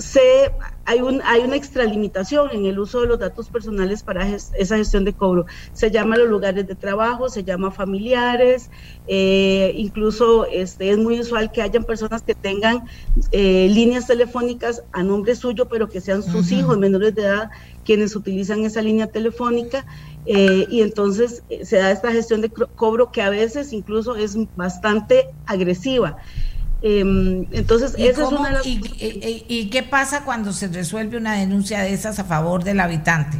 [0.00, 0.50] se,
[0.84, 5.04] hay, un, hay una extralimitación en el uso de los datos personales para esa gestión
[5.04, 5.44] de cobro.
[5.72, 8.70] Se llama los lugares de trabajo, se llama familiares,
[9.06, 12.82] eh, incluso este, es muy usual que hayan personas que tengan
[13.30, 17.50] eh, líneas telefónicas a nombre suyo, pero que sean sus hijos menores de edad
[17.84, 19.84] quienes utilizan esa línea telefónica.
[20.26, 25.24] Eh, y entonces se da esta gestión de cobro que a veces incluso es bastante
[25.46, 26.16] agresiva.
[26.82, 31.80] Em, entonces, esa es una de las y, qué pasa cuando se resuelve una denuncia
[31.82, 33.36] de esas a favor del habitante?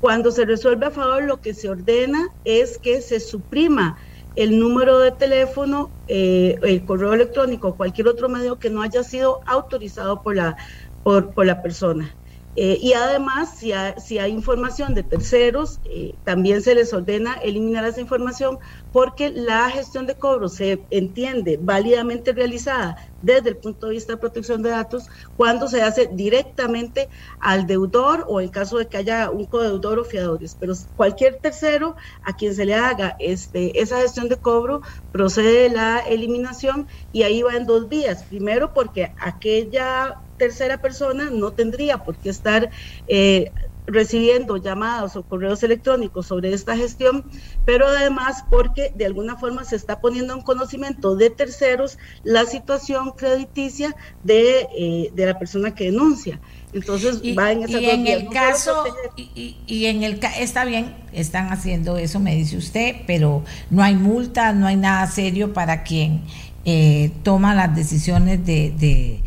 [0.00, 3.98] Cuando se resuelve a favor, lo que se ordena es que se suprima
[4.36, 9.40] el número de teléfono, eh, el correo electrónico, cualquier otro medio que no haya sido
[9.46, 10.56] autorizado por la,
[11.02, 12.14] por, por la persona.
[12.56, 18.00] Eh, y además, si hay, información de terceros, eh, también se les ordena eliminar esa
[18.00, 18.58] información
[18.90, 24.18] porque la gestión de cobro se entiende válidamente realizada desde el punto de vista de
[24.18, 29.30] protección de datos cuando se hace directamente al deudor o en caso de que haya
[29.30, 30.56] un codeudor o fiadores.
[30.58, 34.80] Pero cualquier tercero a quien se le haga este, esa gestión de cobro
[35.12, 38.24] procede la eliminación y ahí va en dos vías.
[38.24, 42.70] Primero porque aquella tercera persona no tendría por qué estar
[43.08, 43.52] eh,
[43.86, 47.24] recibiendo llamadas o correos electrónicos sobre esta gestión,
[47.66, 53.10] pero además porque de alguna forma se está poniendo en conocimiento de terceros la situación
[53.10, 56.40] crediticia de, eh, la persona que denuncia.
[56.72, 58.84] Entonces va en esa y en el caso
[59.16, 64.54] y, en el está bien, están haciendo eso, me dice usted, pero no hay multa,
[64.54, 66.22] no hay nada serio para quien
[66.64, 69.20] eh, toma las decisiones de de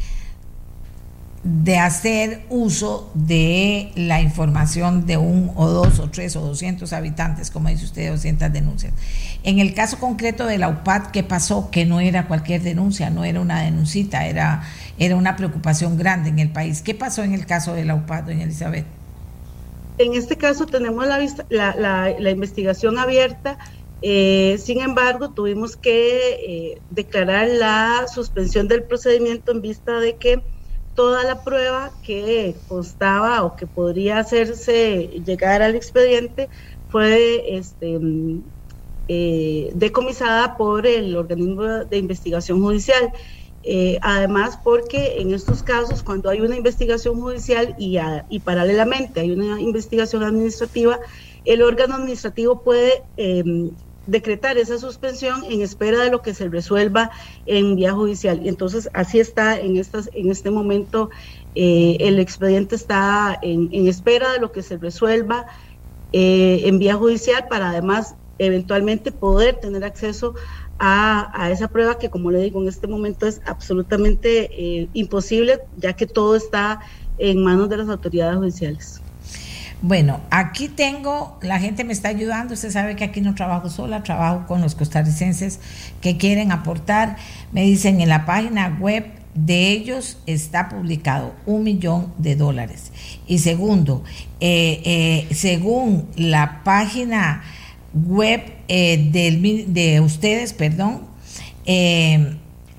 [1.78, 7.68] hacer uso de la información de un o dos o tres o doscientos habitantes, como
[7.68, 8.94] dice usted, 200 denuncias.
[9.44, 11.70] En el caso concreto de la UPAD, ¿qué pasó?
[11.70, 14.64] Que no era cualquier denuncia, no era una denuncita, era,
[14.98, 16.82] era una preocupación grande en el país.
[16.82, 18.86] ¿Qué pasó en el caso de la UPAD, doña Elizabeth?
[19.98, 21.76] En este caso tenemos la,
[22.20, 23.58] la, investigación abierta.
[24.02, 30.42] Eh, sin embargo, tuvimos que eh, declarar la suspensión del procedimiento en vista de que
[30.94, 36.50] toda la prueba que constaba o que podría hacerse llegar al expediente
[36.88, 38.00] fue este,
[39.08, 43.12] eh, decomisada por el organismo de investigación judicial.
[43.66, 47.98] Eh, además, porque en estos casos, cuando hay una investigación judicial y,
[48.30, 51.00] y paralelamente hay una investigación administrativa,
[51.46, 53.72] el órgano administrativo puede em,
[54.06, 57.12] decretar esa suspensión en espera de lo que se resuelva
[57.46, 58.42] en vía judicial.
[58.44, 61.10] Y entonces así está en, estas, en este momento,
[61.56, 65.46] eh, el expediente está en, espera de lo que se resuelva
[66.12, 70.36] eh, en vía judicial para además eventualmente poder tener acceso
[70.80, 75.94] a, esa prueba que como le digo en este momento es absolutamente eh, imposible ya
[75.94, 76.82] que todo está
[77.18, 79.03] en manos de las autoridades judiciales.
[79.86, 84.02] Bueno, aquí tengo, la gente me está ayudando, usted sabe que aquí no trabajo sola,
[84.02, 85.60] trabajo con los costarricenses
[86.00, 87.18] que quieren aportar.
[87.52, 92.94] Me dicen en la página web de ellos está publicado un millón de dólares.
[93.28, 94.06] Y segundo,
[94.40, 97.44] eh, eh, según la página
[97.94, 101.02] web eh, de ustedes, perdón,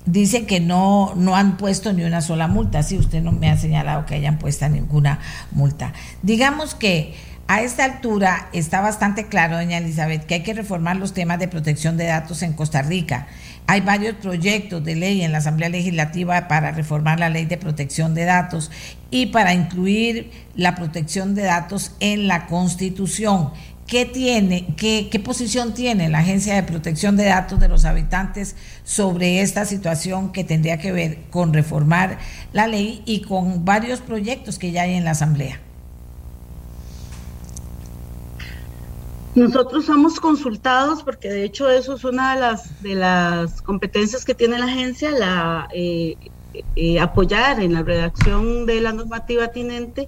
[0.05, 2.83] Dicen que no, no han puesto ni una sola multa.
[2.83, 5.19] Sí, usted no me ha señalado que hayan puesto ninguna
[5.51, 5.93] multa.
[6.21, 7.15] Digamos que
[7.47, 11.47] a esta altura está bastante claro, doña Elizabeth, que hay que reformar los temas de
[11.47, 13.27] protección de datos en Costa Rica.
[13.67, 18.15] Hay varios proyectos de ley en la Asamblea Legislativa para reformar la ley de protección
[18.15, 18.71] de datos
[19.11, 23.51] y para incluir la protección de datos en la Constitución.
[23.87, 29.41] ¿Qué tiene, qué, posición tiene la Agencia de Protección de Datos de los habitantes sobre
[29.41, 32.17] esta situación que tendría que ver con reformar
[32.51, 35.59] la ley y con varios proyectos que ya hay en la Asamblea?
[39.35, 44.33] Nosotros somos consultados porque de hecho eso es una de las, de las competencias que
[44.33, 46.15] tiene la agencia, la eh,
[46.75, 50.07] eh, apoyar en la redacción de la normativa tinente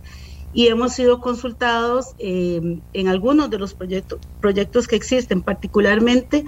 [0.58, 6.46] y hemos sido consultados en algunos de los proyectos, proyectos que existen, particularmente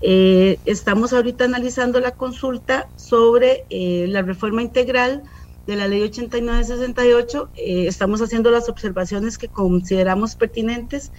[0.00, 5.22] estamos ahorita analizando la consulta sobre la reforma integral
[5.66, 11.12] de la ley 8968, estamos haciendo las observaciones que consideramos pertinentes.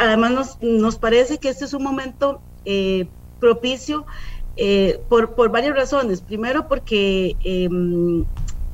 [0.00, 2.40] además, nos, nos, parece que este es un momento
[3.38, 4.04] propicio
[4.56, 6.20] eh, por, por, varias razones.
[6.20, 8.24] Primero, porque em,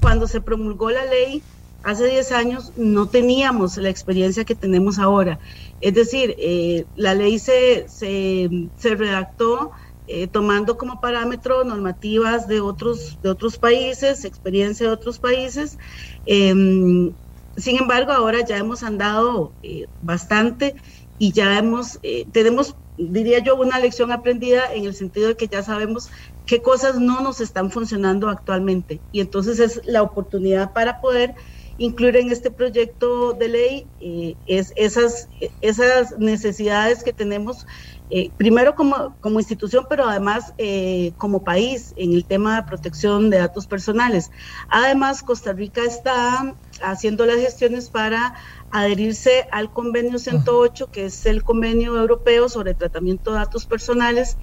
[0.01, 1.43] cuando se promulgó la ley
[1.91, 5.39] hace 10 años no teníamos la experiencia que tenemos ahora.
[5.80, 9.70] Es decir, eh, la ley se, se, redactó
[10.07, 15.78] eh, tomando como parámetro normativas de otros, de otros países, experiencia de otros países.
[16.26, 17.14] Em,
[17.57, 19.55] sin embargo, ahora ya hemos andado
[20.01, 20.74] bastante
[21.16, 21.99] y ya hemos,
[22.32, 26.09] tenemos diría yo, una lección aprendida en el sentido de que ya sabemos
[26.45, 29.03] qué cosas no nos están funcionando actualmente.
[29.12, 31.34] Y entonces es la oportunidad para poder
[31.79, 35.29] incluir en este proyecto de ley eh, es esas,
[35.61, 37.64] esas necesidades que tenemos,
[38.11, 43.31] eh, primero como, como institución, pero además eh, como país en el tema de protección
[43.31, 44.29] de datos personales.
[44.68, 48.35] Además, Costa Rica está haciendo las gestiones para
[48.70, 54.37] adherirse al convenio 108, que es el convenio europeo sobre tratamiento de datos personales,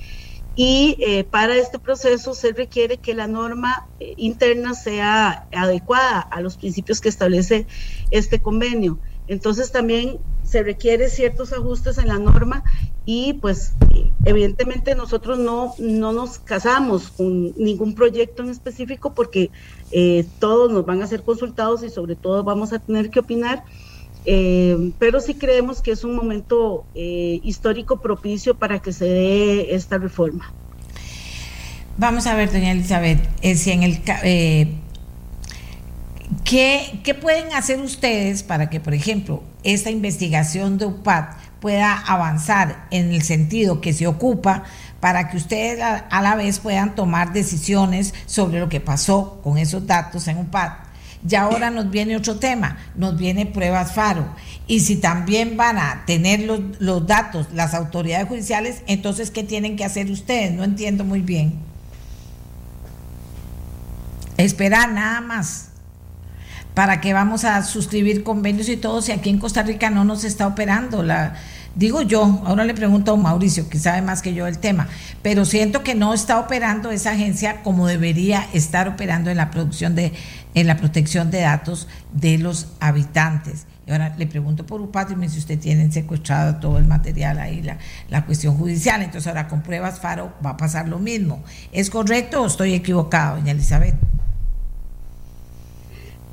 [0.56, 6.42] y eh, para este proceso se requiere que la norma eh, interna sea adecuada a
[6.42, 7.68] los principios que establece
[8.12, 8.98] este convenio.
[9.28, 12.64] Entonces también se requiere ciertos ajustes en la norma
[13.06, 13.74] y pues
[14.24, 19.52] evidentemente nosotros no, no nos casamos con ningún proyecto en específico porque
[19.92, 23.64] eh, todos nos van a ser consultados y sobre todo vamos a tener que opinar
[24.26, 29.76] eh, pero sí creemos que es un momento eh, histórico propicio para que se dé
[29.76, 30.54] esta reforma.
[31.98, 34.02] Vamos a ver, doña Elizabeth, eh, si en el
[36.44, 41.26] ¿qué, ¿qué pueden hacer ustedes para que, por ejemplo, esta investigación de UPAD
[41.60, 44.64] pueda avanzar en el sentido que se ocupa
[45.00, 49.58] para que ustedes a, a la vez puedan tomar decisiones sobre lo que pasó con
[49.58, 50.85] esos datos en UPAD?
[51.28, 54.28] Y ahora nos viene otro tema, nos viene pruebas FARO.
[54.68, 59.76] Y si también van a tener los, los datos las autoridades judiciales, entonces, ¿qué tienen
[59.76, 60.52] que hacer ustedes?
[60.54, 61.56] No entiendo muy bien.
[64.38, 65.70] Esperar nada más.
[66.74, 70.26] ¿Para que vamos a suscribir convenios y todo si aquí en Costa Rica no nos
[70.26, 71.36] está operando la,
[71.76, 74.88] Digo yo, ahora le pregunto a Mauricio, que sabe más que yo el tema,
[75.22, 79.94] pero siento que no está operando esa agencia como debería estar operando en la producción
[79.94, 80.14] de,
[80.56, 83.68] en la protección de datos de los habitantes.
[83.86, 87.38] Y ahora le pregunto por UPAT y me dice, usted tiene secuestrado todo el material
[87.38, 87.78] ahí, la,
[88.10, 89.04] la cuestión judicial.
[89.04, 91.44] Entonces ahora con pruebas FARO va a pasar lo mismo.
[91.72, 93.96] ¿Es correcto o estoy equivocado, doña Elizabeth?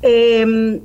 [0.01, 0.81] Eh,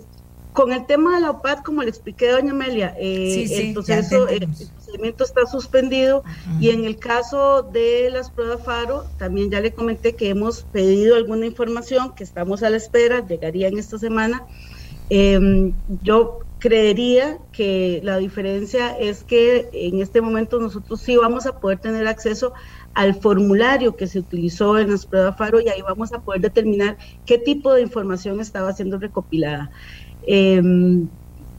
[0.59, 4.27] con el tema de la OPAD, como le expliqué a doña Amelia, eh, el, proceso,
[4.27, 6.25] el, procedimiento está suspendido
[6.59, 11.15] y en el caso de las pruebas FARO, también ya le comenté que hemos pedido
[11.15, 14.49] alguna información que estamos a la espera, llegaría en esta semana.
[15.11, 21.61] Em, yo creería que la diferencia es que en este momento nosotros sí vamos a
[21.61, 22.53] poder tener acceso
[22.99, 26.99] al formulario que se utilizó en las pruebas FARO y ahí vamos a poder determinar
[27.25, 29.71] qué tipo de información estaba siendo recopilada.
[30.21, 31.09] Em,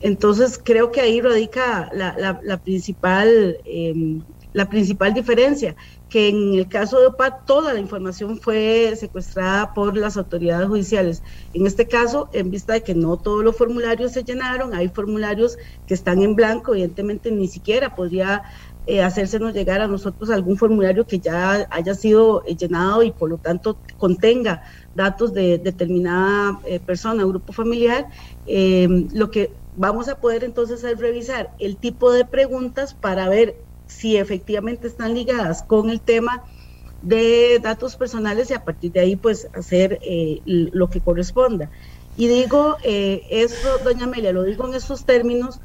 [0.02, 5.76] entonces creo que ahí radica la, principal, em, la principal diferencia,
[6.10, 11.22] que en el caso de OPA toda la información fue secuestrada por las autoridades judiciales.
[11.54, 15.56] En este caso, en vista de que no todos los formularios se llenaron, hay formularios
[15.86, 18.44] que están en blanco, evidentemente ni siquiera podría
[18.86, 23.30] eh, hacérsenos llegar a nosotros algún formulario que ya haya sido eh, llenado y por
[23.30, 24.62] lo tanto contenga
[24.94, 28.08] datos de determinada eh, persona, grupo familiar,
[28.46, 33.56] em, lo que vamos a poder entonces es revisar el tipo de preguntas para ver
[33.86, 36.44] si efectivamente están ligadas con el tema
[37.02, 41.72] de datos personales y a partir de ahí pues hacer eh, lo que corresponda.
[42.16, 45.60] Y digo eh, esto, doña Amelia, lo digo en estos términos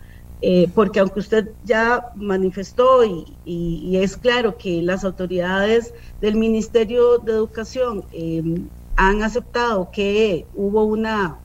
[0.75, 7.33] porque aunque usted ya manifestó y, y, es claro que las autoridades del Ministerio de
[7.33, 11.41] Educación em, han aceptado que hubo una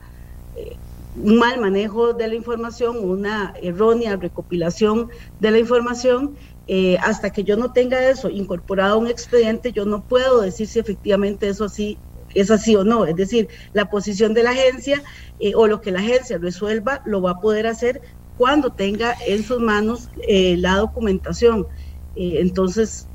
[0.55, 0.75] eh,
[1.15, 5.09] un mal manejo de la información, una errónea recopilación
[5.39, 6.37] de la información.
[6.67, 10.67] Eh, hasta que yo no tenga eso incorporado a un expediente, yo no puedo decir
[10.67, 11.97] si efectivamente eso así
[12.35, 13.05] es así o no.
[13.05, 15.01] Es decir, la posición de la agencia
[15.39, 18.01] eh, o lo que la agencia resuelva lo va a poder hacer
[18.39, 21.67] cuando tenga en sus manos la documentación.
[22.15, 23.05] entonces...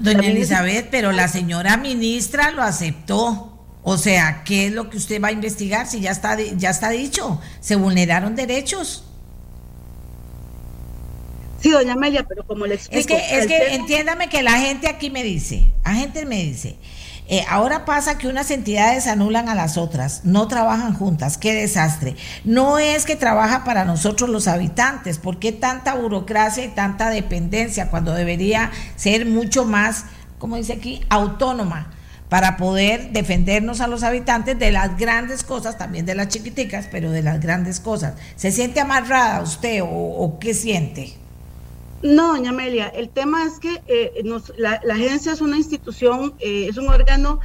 [0.00, 5.22] Doña Elizabeth, pero la señora ministra lo aceptó O sea, ¿qué es lo que usted
[5.22, 7.40] va a investigar si ya está, ya está dicho?
[7.60, 9.04] Se vulneraron derechos.
[11.60, 13.00] Sí, doña Amelia, pero como le explico.
[13.00, 16.76] Es que, es que entiéndame que la gente aquí me dice, la gente me dice,
[17.28, 22.14] eh, ahora pasa que unas entidades anulan a las otras, no trabajan juntas, qué desastre.
[22.44, 27.90] No es que trabaja para nosotros los habitantes, ¿por qué tanta burocracia y tanta dependencia
[27.90, 30.04] cuando debería ser mucho más,
[30.38, 31.92] como dice aquí, autónoma?
[32.28, 37.12] para poder defendernos a los habitantes de las grandes cosas, también de las chiquiticas, pero
[37.12, 38.14] de las grandes cosas.
[38.34, 41.16] ¿Se siente amarrada usted o qué siente?
[42.02, 44.22] No, doña Amelia, el tema es que eh,
[44.58, 47.40] la, agencia es una institución, eh, es un órgano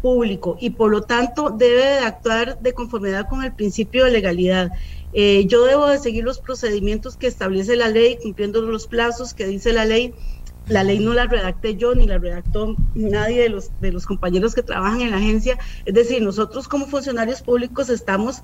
[0.00, 4.70] público y por lo tanto debe de actuar de conformidad con el principio de legalidad.
[5.12, 9.46] Eh, yo debo de seguir los procedimientos que establece la ley, cumpliendo los plazos que
[9.46, 10.14] dice la ley.
[10.66, 14.54] La ley no la redacté yo ni la redactó nadie de los, de los compañeros
[14.54, 15.58] que trabajan en la agencia.
[15.84, 18.42] Es decir, nosotros como funcionarios públicos estamos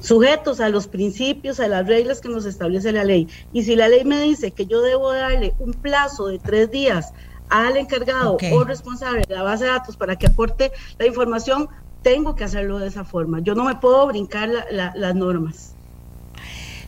[0.00, 3.28] sujetos a los principios, a las reglas que nos establece la ley.
[3.52, 7.12] Y si la ley me dice que yo debo darle un plazo de tres días
[7.48, 11.68] al encargado o responsable de la base de datos para que aporte la información,
[12.02, 13.40] tengo que hacerlo de esa forma.
[13.40, 15.72] Yo no me puedo brincar las normas.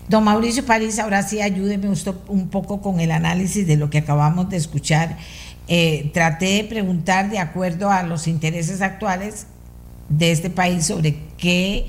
[0.09, 3.99] Don Mauricio París, ahora sí ayúdeme usted un poco con el análisis de lo que
[3.99, 5.19] acabamos de escuchar.
[5.67, 9.47] Eh, traté de preguntar de acuerdo a los intereses actuales
[10.09, 11.87] de este país sobre qué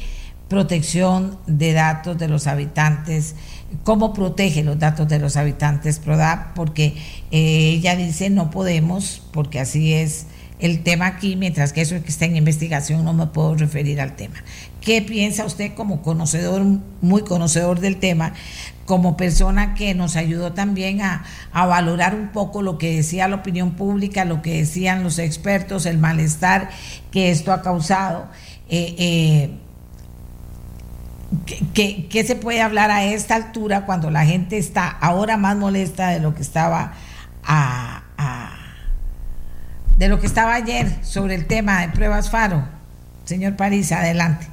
[0.49, 3.35] protección de datos de los habitantes,
[3.83, 6.95] cómo protege los datos de los habitantes PRODAP, porque
[7.31, 10.25] eh, ella dice no podemos, porque así es
[10.57, 14.15] el tema aquí, mientras que eso que está en investigación no me puedo referir al
[14.15, 14.35] tema.
[14.81, 16.63] ¿Qué piensa usted como conocedor,
[17.01, 18.33] muy conocedor del tema,
[18.85, 21.23] como persona que nos ayudó también a,
[21.53, 25.99] valorar un poco lo que decía la opinión pública, lo que decían los expertos, el
[25.99, 26.71] malestar
[27.11, 28.27] que esto ha causado?
[28.67, 29.49] Eh, eh,
[31.73, 36.19] ¿Qué, se puede hablar a esta altura cuando la gente está ahora más molesta de
[36.19, 36.93] lo que estaba
[39.97, 42.63] de lo que estaba ayer sobre el tema de pruebas Faro?
[43.25, 44.47] Señor París, adelante.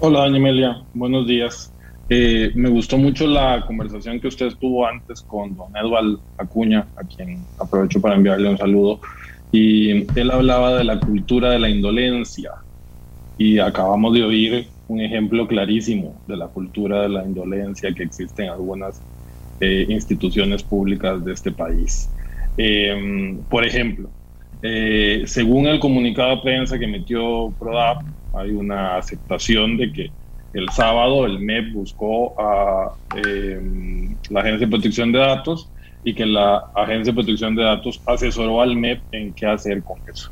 [0.00, 1.72] Hola, doña Emilia, buenos días.
[2.08, 7.04] Eh, me gustó mucho la conversación que usted tuvo antes con don Eduardo Acuña, a
[7.04, 9.00] quien aprovecho para enviarle un saludo.
[9.52, 12.50] Y él hablaba de la cultura de la indolencia.
[13.38, 18.44] Y acabamos de oír un ejemplo clarísimo de la cultura de la indolencia que existe
[18.44, 19.00] en algunas
[19.60, 22.10] eh, instituciones públicas de este país.
[22.56, 24.10] Em, por ejemplo,
[24.62, 28.02] eh, según el comunicado de prensa que emitió PRODAP,
[28.34, 30.10] hay una aceptación de que
[30.52, 35.70] el sábado el MEP buscó a em, la Agencia de Protección de Datos
[36.04, 39.98] y que la Agencia de Protección de Datos asesoró al MEP en qué hacer con
[40.12, 40.30] eso.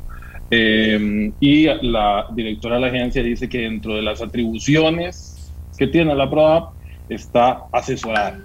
[0.53, 6.13] Eh, y la directora de la agencia dice que dentro de las atribuciones que tiene
[6.13, 6.73] la PROAP
[7.07, 8.37] está asesorar.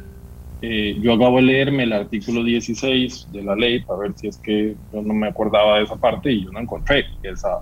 [0.60, 4.40] Eh, yo acabo de leerme el artículo 16 de la ley para ver si es
[4.40, 7.58] que yo no me acordaba de esa parte y yo no encontré esa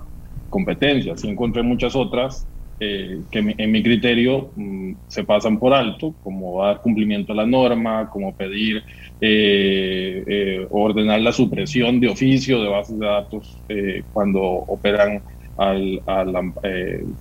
[0.48, 1.16] competencia.
[1.16, 2.46] Sí encontré muchas otras
[2.78, 7.46] eh, que en mi criterio mm, se pasan por alto, como dar cumplimiento a la
[7.46, 8.84] norma, como pedir
[9.20, 15.22] eh, eh, ordenar la supresión de oficio de bases de datos eh, cuando operan
[15.56, 16.02] al,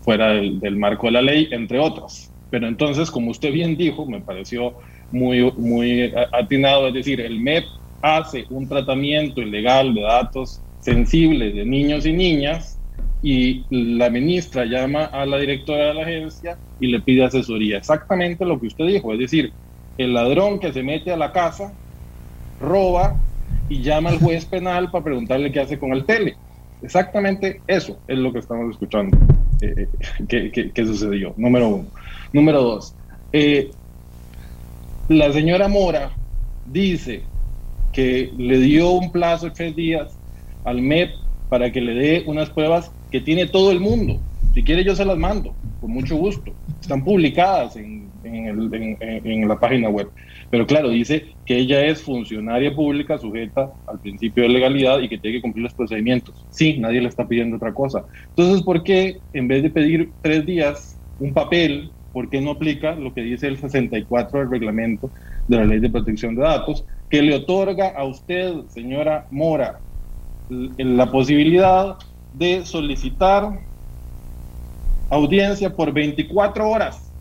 [0.04, 2.34] fuera del, marco de la ley, entre otras.
[2.50, 4.78] Pero entonces, como usted bien dijo, me pareció
[5.12, 7.66] muy, muy atinado, es decir, el MEP
[8.02, 12.82] hace un tratamiento ilegal de datos sensibles de niños y niñas
[13.22, 17.78] y la ministra llama a la directora de la agencia y le pide asesoría.
[17.78, 19.54] Exactamente lo que usted dijo, es decir,
[19.98, 21.78] el ladrón que se mete a la casa
[22.64, 23.16] roba
[23.70, 26.36] y llama al juez penal para preguntarle qué hace con el tele.
[26.82, 29.18] Exactamente eso es lo que estamos escuchando
[29.62, 29.88] eh,
[30.28, 31.86] eh, que, sucedió, número uno.
[32.34, 32.96] Número dos,
[33.32, 33.72] eh,
[35.08, 36.12] la señora Mora
[36.66, 37.24] dice
[37.94, 40.18] que le dio un plazo de tres días
[40.66, 41.12] al MEP
[41.50, 44.20] para que le dé unas pruebas que tiene todo el mundo.
[44.54, 46.52] Si quiere yo se las mando, con mucho gusto.
[46.82, 50.10] Están publicadas en, en la página web.
[50.54, 55.18] Pero claro, dice que ella es funcionaria pública sujeta al principio de legalidad y que
[55.18, 56.46] tiene que cumplir los procedimientos.
[56.52, 58.06] Sí, nadie le está pidiendo otra cosa.
[58.36, 62.94] Entonces, ¿por qué en vez de pedir tres días un papel, por qué no aplica
[62.94, 65.12] lo que dice el 64 del reglamento
[65.48, 69.82] de la ley de protección de datos, que le otorga a usted, señora Mora,
[70.50, 71.96] la posibilidad
[72.32, 73.60] de solicitar
[75.10, 77.12] audiencia por 24 horas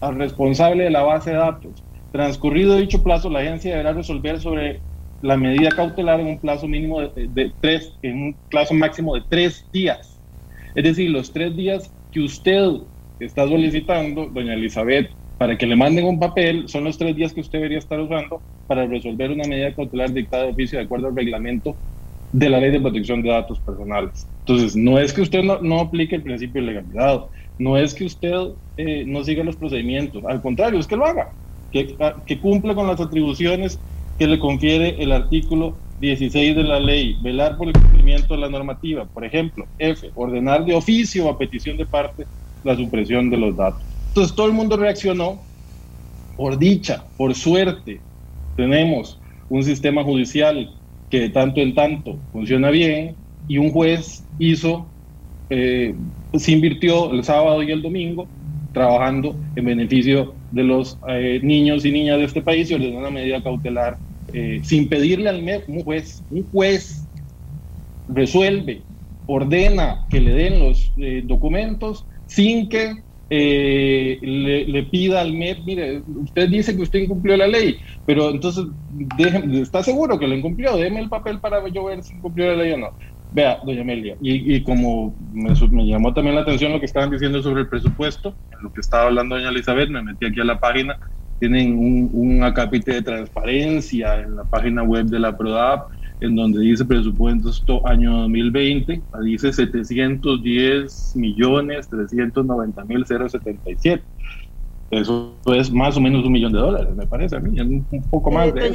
[0.00, 1.84] al responsable de la base de datos
[2.14, 4.84] Transcurrido dicho plazo, la agencia deberá resolver sobre
[5.20, 9.68] la medida cautelar en un plazo mínimo de, tres, en un plazo máximo de tres
[9.72, 10.22] días.
[10.76, 12.68] Es decir, los tres días que usted
[13.18, 17.40] está solicitando, doña Elizabeth, para que le manden un papel, son los tres días que
[17.40, 21.16] usted debería estar usando para resolver una medida cautelar dictada de oficio de acuerdo al
[21.16, 21.80] reglamento
[22.30, 24.30] de la ley de protección de datos personales.
[24.46, 27.22] Entonces, no es que usted no, aplique el principio de legalidad,
[27.58, 28.36] no es que usted
[28.76, 31.26] eh, no siga los procedimientos, al contrario, es que lo haga,
[31.74, 33.80] que, ah, que cumpla con las atribuciones
[34.16, 38.48] que le confiere el artículo 16 de la ley, velar por el cumplimiento de la
[38.48, 42.26] normativa, por ejemplo, F, ordenar de oficio a petición de parte
[42.62, 43.82] la supresión de los datos.
[44.08, 45.40] Entonces todo el mundo reaccionó,
[46.36, 48.00] por dicha, por suerte,
[48.56, 49.18] tenemos
[49.48, 50.70] un sistema judicial
[51.10, 53.16] que de tanto en tanto funciona bien
[53.48, 54.86] y un juez hizo,
[55.50, 55.94] eh,
[56.34, 58.28] se invirtió el sábado y el domingo
[58.74, 63.10] trabajando en beneficio de los eh, niños y niñas de este país y ordenó una
[63.10, 63.98] medida cautelar
[64.32, 67.08] eh, sin pedirle al MEP, un juez, un juez
[68.06, 68.84] resuelve,
[69.26, 70.92] ordena que le den los
[71.24, 72.92] documentos sin que
[73.30, 78.64] le, pida al MEP, mire, usted dice que usted incumplió la ley, pero entonces
[79.62, 82.72] está seguro que lo incumplió, déme el papel para yo ver si incumplió la ley
[82.72, 82.90] o no.
[83.34, 85.52] Vea, doña Amelia, y, como me,
[85.84, 89.06] llamó también la atención lo que estaban diciendo sobre el presupuesto, en lo que estaba
[89.06, 90.96] hablando doña Elizabeth, me metí aquí a la página,
[91.40, 95.88] tienen un, un acápite de transparencia en la página web de la PRODAP,
[96.20, 104.04] en donde dice presupuesto año 2020, dice 710 millones 390 mil 077.
[105.00, 108.30] Eso es más o menos un millón de dólares, me parece a mí, un, poco
[108.30, 108.52] más.
[108.54, 108.68] de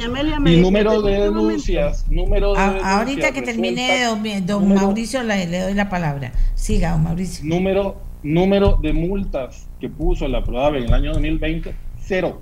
[0.46, 4.04] y número de denuncias, número de Ahorita que termine
[4.44, 6.32] don, Mauricio le, doy la palabra.
[6.54, 7.44] Siga, don Mauricio.
[7.44, 12.40] Número, número de multas que puso la PRODAVE en el año 2020, cero.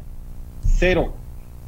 [0.60, 1.14] Cero.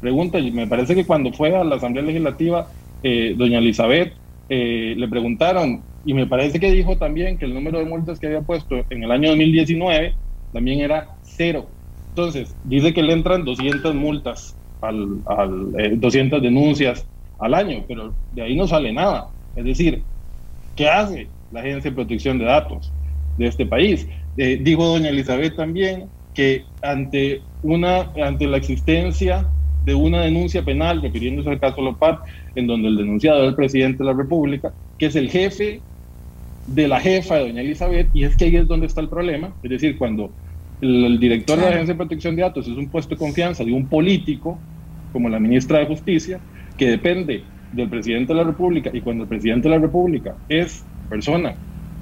[0.01, 2.67] Pregunta, me parece que cuando fue a la Asamblea Legislativa,
[3.03, 4.13] eh, doña Elizabeth,
[4.49, 8.27] eh, le preguntaron, y me parece que dijo también que el número de multas que
[8.27, 10.15] había puesto en el año 2019
[10.51, 11.67] también era cero
[12.11, 15.21] entonces, dice que le entran 200 multas, al,
[15.97, 17.07] 200 eh, denuncias
[17.39, 19.27] al año, pero de ahí no sale nada.
[19.55, 20.03] Es decir,
[20.75, 22.91] ¿qué hace la Agencia de Protección de Datos
[23.37, 24.07] de este país?
[24.35, 29.47] Eh, dijo doña Elizabeth también que ante, una, ante la existencia
[29.85, 32.19] de una denuncia penal, refiriéndose al caso Lopat,
[32.55, 35.81] en donde el denunciado es el presidente de la República, que es el jefe
[36.67, 39.55] de la jefa de doña Elizabeth, y es que ahí es donde está el problema,
[39.63, 40.31] es decir, cuando
[40.81, 43.71] el, director de la Agencia de Protección de Datos es un puesto de confianza de
[43.71, 44.59] un político,
[45.11, 46.39] como la ministra de Justicia,
[46.77, 50.83] que depende del presidente de la República, y cuando el presidente de la República es
[51.09, 51.55] persona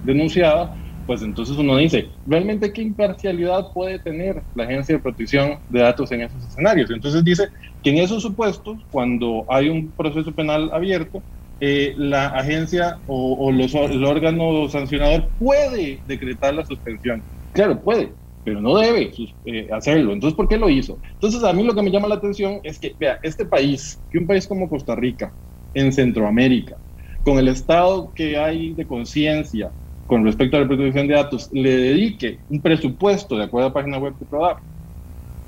[0.03, 0.73] denunciada,
[1.05, 6.11] pues entonces uno dice, ¿realmente qué imparcialidad puede tener la Agencia de Protección de Datos
[6.11, 6.91] en esos escenarios?
[6.91, 7.49] Entonces dice
[7.83, 11.23] que en esos supuestos, cuando hay un proceso penal abierto,
[11.61, 17.21] eh, la agencia o, los, el órgano sancionador puede decretar la suspensión.
[17.51, 18.13] Claro, puede,
[18.43, 19.11] pero no debe
[19.45, 20.13] eh, hacerlo.
[20.13, 20.99] Entonces, ¿por qué lo hizo?
[21.13, 24.17] Entonces, a mí lo que me llama la atención es que, vea, este país, que
[24.19, 25.33] un país como Costa Rica,
[25.73, 26.77] en Centroamérica,
[27.23, 29.73] con el estado que hay de conciencia
[30.05, 33.73] con respecto a la protección de datos, le dedique un presupuesto, de acuerdo a la
[33.73, 34.57] página web de PRODAP,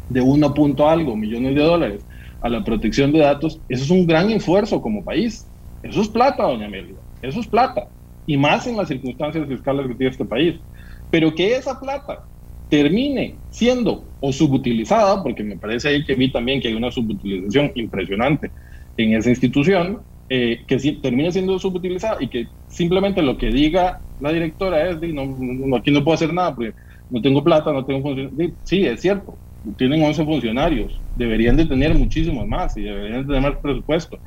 [0.10, 2.06] de 1 punto algo millones de dólares
[2.42, 5.52] a la protección de datos, eso es un gran esfuerzo como país.
[5.82, 7.88] Eso es plata, doña Amelia, eso es plata.
[8.26, 10.62] Y más en las circunstancias fiscales que tiene este país.
[11.10, 12.24] Pero que esa plata
[12.72, 17.74] termine siendo o subutilizada, porque me parece ahí que vi también que hay una subutilización
[17.76, 18.54] impresionante
[18.96, 24.32] en esa institución, eh, que termine siendo subutilizada y que simplemente lo que diga la
[24.32, 26.74] directora es, no, aquí no puedo hacer nada porque
[27.10, 28.54] no tengo plata, no tengo funcionarios.
[28.64, 29.42] Sí, es cierto,
[29.78, 34.18] tienen 11 funcionarios, deberían de tener muchísimos más y deberían de tener más presupuesto,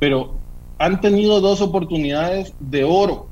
[0.00, 0.42] pero
[0.78, 3.30] han tenido dos oportunidades de oro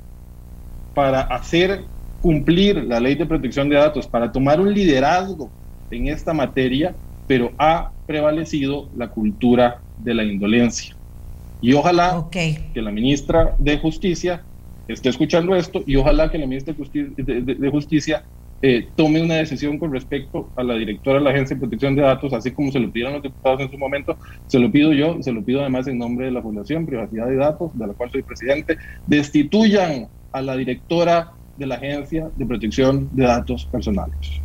[0.94, 1.90] para hacer
[2.20, 5.50] cumplir la ley de protección de datos, para tomar un liderazgo
[5.90, 6.94] en esta materia,
[7.26, 10.96] pero ha prevalecido la cultura de la indolencia.
[11.60, 14.42] Y ojalá que la ministra de Justicia
[14.88, 18.24] esté escuchando esto y ojalá que la ministra de Justicia,
[18.62, 22.02] eh, tome una decisión con respecto a la directora de la Agencia de Protección de
[22.02, 24.18] Datos, así como se lo pidieron los diputados en su momento,
[24.48, 27.36] se lo pido yo, se lo pido además en nombre de la Fundación Privacidad de
[27.36, 28.76] Datos, de la cual soy presidente,
[29.06, 34.40] destituyan a la directora de la Agencia de Protección de Datos Personales.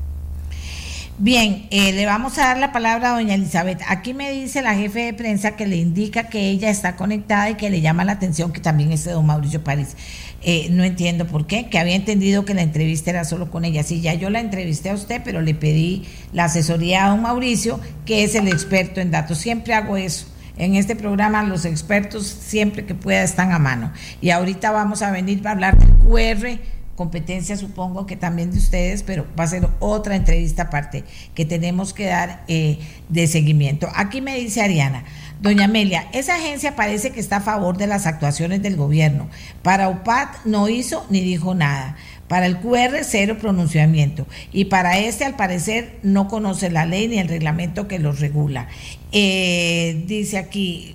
[1.17, 3.81] Bien, eh, le vamos a dar la palabra a doña Elizabeth.
[3.87, 7.55] Aquí me dice la jefe de prensa que le indica que ella está conectada y
[7.55, 9.95] que le llama la atención que también es de don Mauricio París.
[10.41, 13.81] Eh, no entiendo por qué, que había entendido que la entrevista era solo con ella.
[13.83, 17.79] Sí, ya yo la entrevisté a usted, pero le pedí la asesoría a don Mauricio,
[18.05, 19.37] que es el experto en datos.
[19.37, 20.27] Siempre hago eso
[20.57, 23.91] en este programa los expertos siempre que pueda están a mano.
[24.21, 26.59] Y ahorita vamos a venir para hablar del QR,
[26.95, 31.03] competencia supongo que también de ustedes, pero va a ser otra entrevista aparte
[31.33, 33.89] que tenemos que dar eh, de seguimiento.
[33.95, 35.03] Aquí me dice Ariana.
[35.41, 39.29] Doña Amelia, esa agencia parece que está a favor de las actuaciones del gobierno.
[39.61, 41.97] Para UPAT no hizo ni dijo nada.
[42.29, 44.25] Para el QR, cero pronunciamiento.
[44.51, 48.67] Y para este, al parecer, no conoce la ley ni el reglamento que los regula.
[49.11, 50.94] Eh, dice aquí,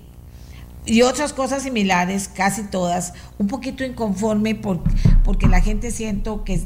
[0.85, 4.81] y otras cosas similares, casi todas, un poquito inconforme por,
[5.23, 6.61] porque la gente siento que,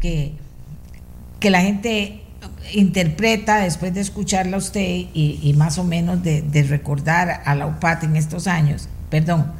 [0.00, 2.22] que, la gente
[2.72, 8.04] interpreta después de escucharla a usted y, más o menos de, recordar a la UPAT
[8.04, 9.52] en estos años, perdón,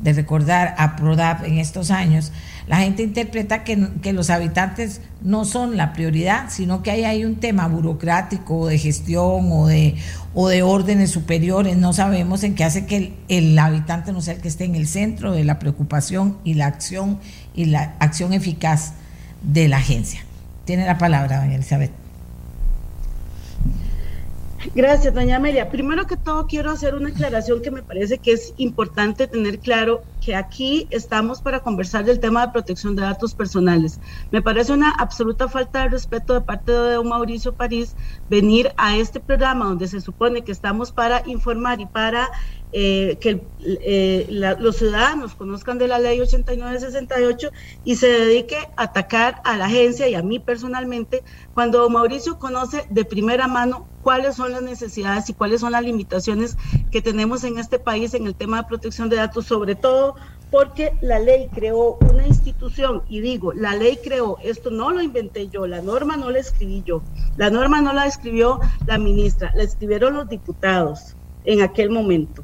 [0.00, 2.32] de recordar a PRODAP en estos años,
[2.66, 7.36] la gente interpreta que, los habitantes no son la prioridad, sino que hay, hay un
[7.36, 9.96] tema burocrático o de gestión o de,
[10.34, 14.40] o de órdenes superiores, no sabemos en qué hace que el, habitante no sea el
[14.40, 17.18] que esté en el centro de la preocupación y la acción
[17.54, 18.94] y la acción eficaz
[19.42, 20.24] de la agencia.
[20.64, 22.03] Tiene la palabra, doña Elizabeth.
[24.72, 25.70] Gracias, doña Amelia.
[25.70, 30.06] Primero que todo, quiero hacer una aclaración que me parece que es importante tener claro
[30.20, 34.00] que aquí estamos para conversar del tema de protección de datos personales.
[34.30, 37.94] Me parece una absoluta falta de respeto de parte de don Mauricio París
[38.26, 42.30] venir a este programa donde se supone que estamos para informar y para
[42.76, 44.26] eh, que eh,
[44.58, 47.50] los ciudadanos conozcan de la ley 8968
[47.84, 51.22] y se dedique a atacar a la agencia y a mí personalmente,
[51.54, 56.56] cuando Mauricio conoce de primera mano cuáles son las necesidades y cuáles son las limitaciones
[56.90, 60.16] que tenemos en este país en el tema de protección de datos, sobre todo
[60.50, 65.46] porque la ley creó una institución y digo, la ley creó, esto no lo inventé
[65.46, 67.02] yo, la norma no la escribí yo,
[67.36, 71.14] la norma no la escribió la ministra, la escribieron los diputados
[71.44, 72.42] en aquel momento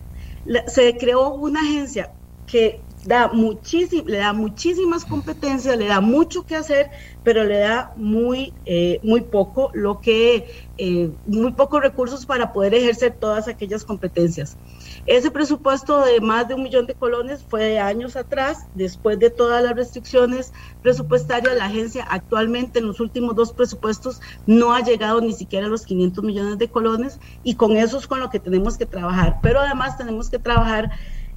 [0.67, 2.15] se creó una agencia
[2.47, 6.91] que da le da muchísimas competencias, le da mucho que hacer,
[7.23, 10.47] pero le da muy, eh, muy poco lo que,
[10.77, 14.59] eh, muy pocos recursos para poder ejercer todas aquellas competencias.
[15.07, 19.31] Ese presupuesto de más de un millón de colones fue de años atrás, después de
[19.31, 20.53] todas las restricciones
[20.83, 25.71] presupuestarias, la agencia actualmente en los últimos dos presupuestos no ha llegado ni siquiera a
[25.71, 29.37] los 500 millones de colones y con eso es con lo que tenemos que trabajar.
[29.43, 30.91] Pero además tenemos que trabajar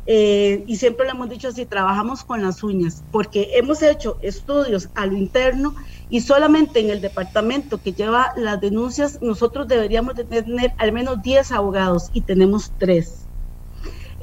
[0.05, 4.89] eh, y siempre lo hemos dicho así, trabajamos con las uñas, porque hemos hecho estudios
[4.95, 5.75] a lo interno
[6.09, 11.21] y solamente en el departamento que lleva las denuncias nosotros deberíamos de tener al menos
[11.21, 13.27] 10 abogados y tenemos 3.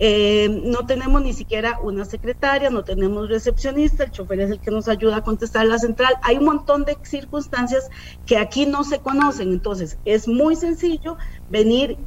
[0.03, 4.71] Eh, no tenemos ni siquiera una secretaria, no tenemos recepcionista, el chofer es el que
[4.71, 6.15] nos ayuda a contestar la central.
[6.23, 7.91] Hay un montón de circunstancias
[8.25, 11.19] que aquí no se conocen, entonces es muy sencillo
[11.51, 11.99] venir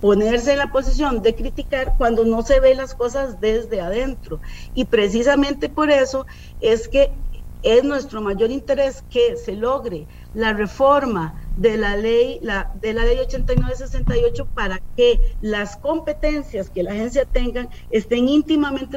[0.00, 4.40] ponerse en la posición de criticar cuando no se ve las cosas desde adentro.
[4.72, 6.26] Y precisamente por eso
[6.60, 7.10] es que
[7.62, 13.04] es nuestro mayor interés que se logre la reforma de la ley la, de la
[13.04, 18.96] ley 8968 para que las competencias que la agencia tenga estén íntimamente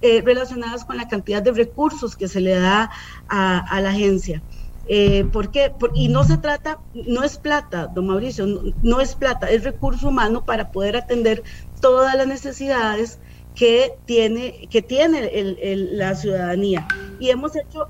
[0.00, 2.90] eh, relacionadas con la cantidad de recursos que se le da
[3.28, 4.42] a la agencia.
[4.92, 5.72] Eh, ¿Por qué?
[5.94, 8.44] y no se trata, no es plata, don Mauricio,
[8.82, 11.44] no, es plata, es recurso humano para poder atender
[11.80, 13.20] todas las necesidades
[13.54, 15.30] que tiene, que tiene
[15.92, 16.88] la ciudadanía.
[17.20, 17.86] Y hemos hecho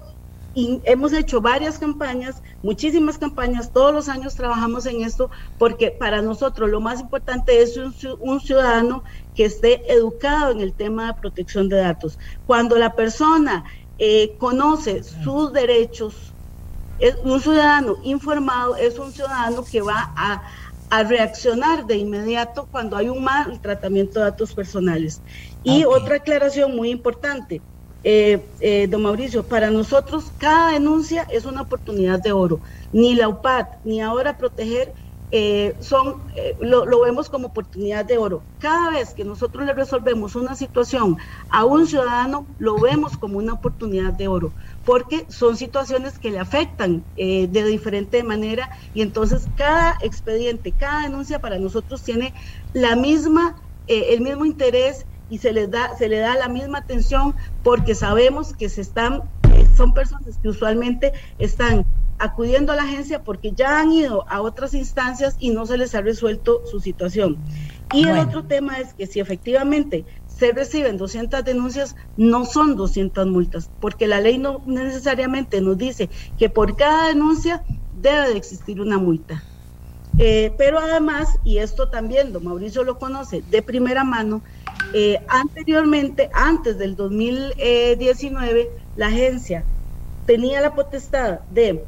[0.55, 6.69] hemos hecho varias campañas, muchísimas campañas, todos los años trabajamos en esto porque para nosotros
[6.69, 9.05] lo más importante es un, ciudadano
[9.35, 12.19] que esté educado en el tema de protección de datos.
[12.45, 13.65] Cuando la persona
[13.97, 16.30] eh, conoce sus derechos,
[17.01, 20.43] es un ciudadano informado es un ciudadano que va a,
[21.05, 25.23] reaccionar de inmediato cuando hay un mal tratamiento de datos personales.
[25.63, 27.63] Y otra aclaración muy importante,
[28.03, 32.59] eh, eh, don Mauricio, para nosotros cada denuncia es una oportunidad de oro.
[32.93, 34.93] Ni la UPAD, ni ahora proteger
[35.31, 36.17] eh, son,
[36.61, 38.43] lo, lo, vemos como oportunidad de oro.
[38.59, 41.19] Cada vez que nosotros le resolvemos una situación
[41.51, 44.53] a un ciudadano, lo vemos como una oportunidad de oro
[44.85, 51.03] porque son situaciones que le afectan eh, de diferente manera y entonces cada expediente, cada
[51.03, 52.35] denuncia para nosotros tiene
[52.73, 56.79] la misma, eh, el mismo interés y se les da, se le da la misma
[56.79, 59.23] atención porque sabemos que se están,
[59.77, 61.85] son personas que usualmente están
[62.19, 65.95] acudiendo a la agencia porque ya han ido a otras instancias y no se les
[65.95, 67.39] ha resuelto su situación.
[67.93, 70.07] Y el otro tema es que si efectivamente
[70.41, 76.09] se reciben 200 denuncias, no son 200 multas, porque la ley no necesariamente nos dice
[76.39, 77.63] que por cada denuncia
[78.01, 79.45] debe de existir una multa.
[80.19, 84.41] Eh, pero además, y esto también don Mauricio lo conoce de primera mano,
[84.95, 89.63] eh, anteriormente, antes del 2019, la agencia
[90.25, 91.85] tenía la potestad de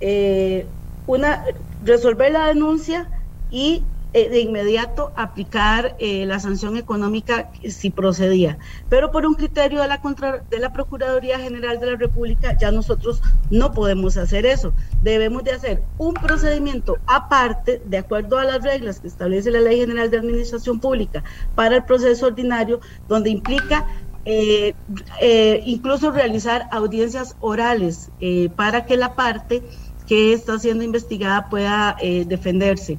[0.00, 0.66] eh,
[1.06, 1.44] una,
[1.84, 3.08] resolver la denuncia
[3.50, 3.82] y
[4.12, 8.58] de inmediato aplicar eh, la sanción económica si procedía.
[8.88, 12.70] Pero por un criterio de la, contra, de la Procuraduría General de la República ya
[12.72, 14.72] nosotros no podemos hacer eso.
[15.02, 19.78] Debemos de hacer un procedimiento aparte, de acuerdo a las reglas que establece la Ley
[19.78, 21.22] General de Administración Pública,
[21.54, 23.86] para el proceso ordinario, donde implica
[24.24, 24.74] eh,
[25.20, 29.62] eh, incluso realizar audiencias orales eh, para que la parte
[30.06, 32.98] que está siendo investigada pueda eh, defenderse.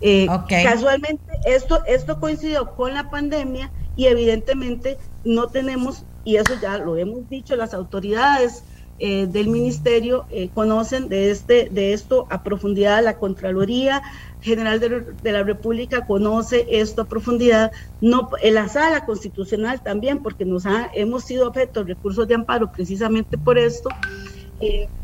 [0.00, 6.78] Eh, Casualmente, esto, esto coincidió con la pandemia y evidentemente no tenemos, y eso ya
[6.78, 8.62] lo hemos dicho, las autoridades
[9.00, 14.02] eh, del ministerio eh, conocen de, este, de esto a profundidad, la Contraloría
[14.40, 20.22] General de, de, la República conoce esto a profundidad, no, en la sala constitucional también,
[20.22, 23.88] porque nos ha, hemos sido objeto de recursos de amparo precisamente por esto,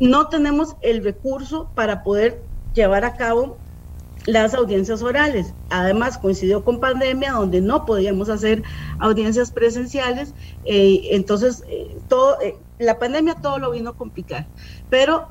[0.01, 2.41] no tenemos el recurso para poder
[2.73, 3.57] llevar a cabo
[4.25, 5.53] las audiencias orales.
[5.69, 8.63] Además, coincidió con pandemia, donde no podíamos hacer
[8.99, 10.33] audiencias presenciales,
[10.65, 14.47] eh, entonces eh, todo, eh, la pandemia todo lo vino a complicar.
[14.89, 15.27] Pero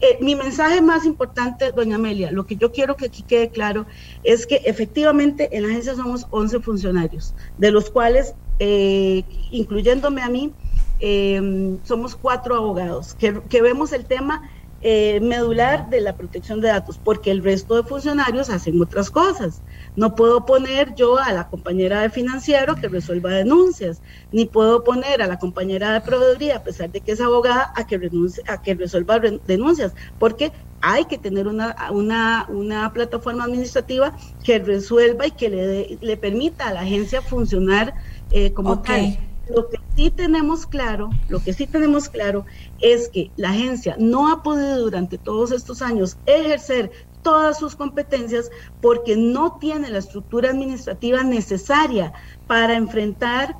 [0.00, 3.86] eh, mi mensaje más importante, doña Amelia, lo que yo quiero que aquí quede claro
[4.22, 10.28] es que efectivamente en la agencia somos 11 funcionarios, de los cuales, eh, incluyéndome a
[10.28, 10.52] mí,
[11.00, 14.42] eh, somos cuatro abogados que, que vemos el tema
[14.86, 19.62] eh, medular de la protección de datos, porque el resto de funcionarios hacen otras cosas.
[19.96, 25.22] No puedo poner yo a la compañera de financiero que resuelva denuncias, ni puedo poner
[25.22, 28.60] a la compañera de proveeduría, a pesar de que es abogada, a que, renuncie, a
[28.60, 30.52] que resuelva denuncias, porque
[30.82, 36.18] hay que tener una, una, una plataforma administrativa que resuelva y que le, de, le
[36.18, 37.94] permita a la agencia funcionar
[38.30, 39.16] eh, como okay.
[39.16, 39.33] tal.
[39.46, 42.46] Lo que sí tenemos claro, lo que sí tenemos claro
[42.80, 46.90] es que la agencia no ha podido durante todos estos años ejercer
[47.22, 48.50] todas sus competencias
[48.80, 52.12] porque no tiene la estructura administrativa necesaria
[52.46, 53.54] para enfrentar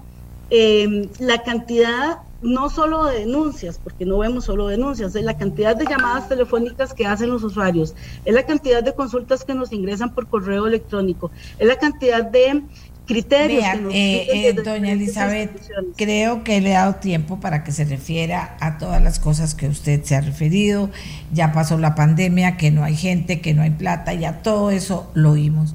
[0.51, 5.75] eh, la cantidad no solo de denuncias, porque no vemos solo denuncias, es la cantidad
[5.75, 10.15] de llamadas telefónicas que hacen los usuarios, es la cantidad de consultas que nos ingresan
[10.15, 12.65] por correo electrónico, es la cantidad de
[13.07, 13.63] criterios.
[13.63, 15.51] Vea, eh, eh, doña Elizabeth,
[15.97, 19.69] creo que le he dado tiempo para que se refiera a todas las cosas que
[19.69, 20.91] usted se ha referido.
[21.33, 25.11] Ya pasó la pandemia, que no hay gente, que no hay plata, ya todo eso
[25.15, 25.75] lo oímos.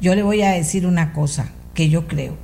[0.00, 2.36] Yo le voy a decir una cosa que yo creo.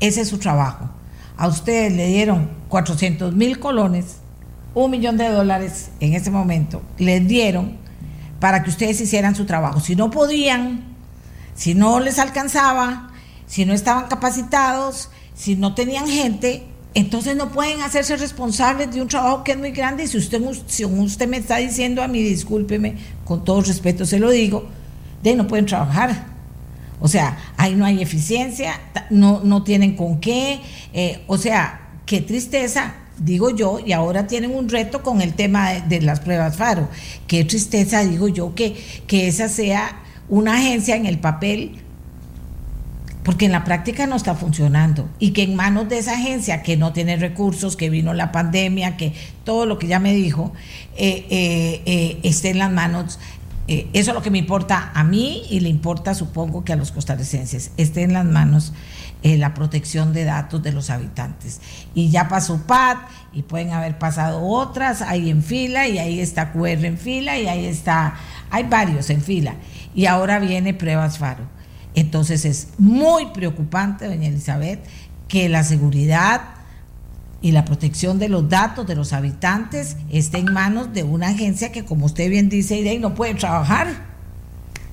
[0.00, 0.90] Ese es su trabajo.
[1.36, 4.18] A ustedes le dieron 400 mil colones,
[4.74, 7.78] un millón de dólares en ese momento, les dieron
[8.38, 9.80] para que ustedes hicieran su trabajo.
[9.80, 10.84] Si no podían,
[11.54, 13.09] si no les alcanzaba,
[13.50, 16.62] si no estaban capacitados, si no tenían gente,
[16.94, 20.04] entonces no pueden hacerse responsables de un trabajo que es muy grande.
[20.04, 22.94] Y si usted, si usted me está diciendo a mí, discúlpeme,
[23.24, 24.68] con todo respeto se lo digo,
[25.24, 26.26] de no pueden trabajar.
[27.00, 30.60] O sea, ahí no hay eficiencia, no, no tienen con qué.
[30.92, 35.72] Eh, o sea, qué tristeza, digo yo, y ahora tienen un reto con el tema
[35.72, 36.88] de, de las pruebas FARO.
[37.26, 41.80] Qué tristeza, digo yo, que, que esa sea una agencia en el papel
[43.24, 46.76] porque en la práctica no está funcionando y que en manos de esa agencia que
[46.76, 49.12] no tiene recursos, que vino la pandemia, que
[49.44, 50.52] todo lo que ya me dijo,
[50.96, 53.18] eh, eh, eh, esté en las manos.
[53.68, 56.92] eso es lo que me importa a mí y le importa, supongo, que a los
[56.92, 57.72] costarricenses.
[57.76, 58.72] Esté en las manos
[59.22, 61.60] la protección de datos de los habitantes.
[61.94, 62.98] Y ya pasó PAT
[63.34, 67.46] y pueden haber pasado otras ahí en fila y ahí está QR en fila y
[67.46, 68.14] ahí está,
[68.50, 69.56] hay varios en fila.
[69.94, 71.59] Y ahora viene pruebas FARO
[72.00, 74.80] entonces es muy preocupante, doña Elizabeth,
[75.28, 76.42] que la seguridad
[77.42, 81.72] y la protección de los datos de los habitantes esté en manos de una agencia
[81.72, 84.10] que, como usted bien dice, Irene, no puede trabajar.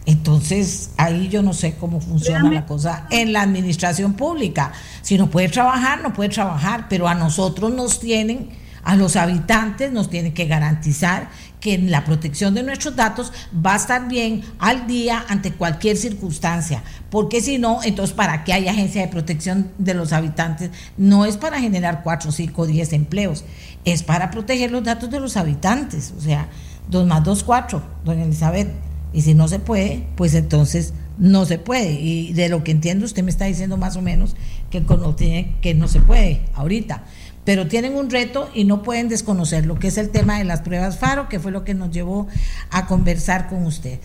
[0.05, 4.71] Entonces, ahí yo no sé cómo funciona la cosa en la administración pública.
[5.01, 8.49] Si no puede trabajar, no puede trabajar, pero a nosotros nos tienen,
[8.85, 11.29] a los habitantes nos tienen que garantizar
[11.59, 16.83] que la protección de nuestros datos va a estar bien al día ante cualquier circunstancia,
[17.09, 21.37] porque si no, entonces para qué hay agencia de protección de los habitantes, no es
[21.37, 23.43] para generar 4, 5, 10 empleos,
[23.85, 26.47] es para proteger los datos de los habitantes, o sea,
[26.89, 28.71] 2 más 2, 4, doña Elizabeth,
[29.13, 33.05] y si no se puede, pues entonces no se puede, y de lo que entiendo
[33.05, 34.35] usted me está diciendo más o menos
[34.69, 34.81] que
[35.15, 37.03] tiene, que no se puede ahorita
[37.47, 40.63] pero tienen un reto y no pueden desconocer lo que es el tema de las
[40.63, 42.27] pruebas FARO, que fue lo que nos llevó
[42.71, 43.99] a conversar con usted.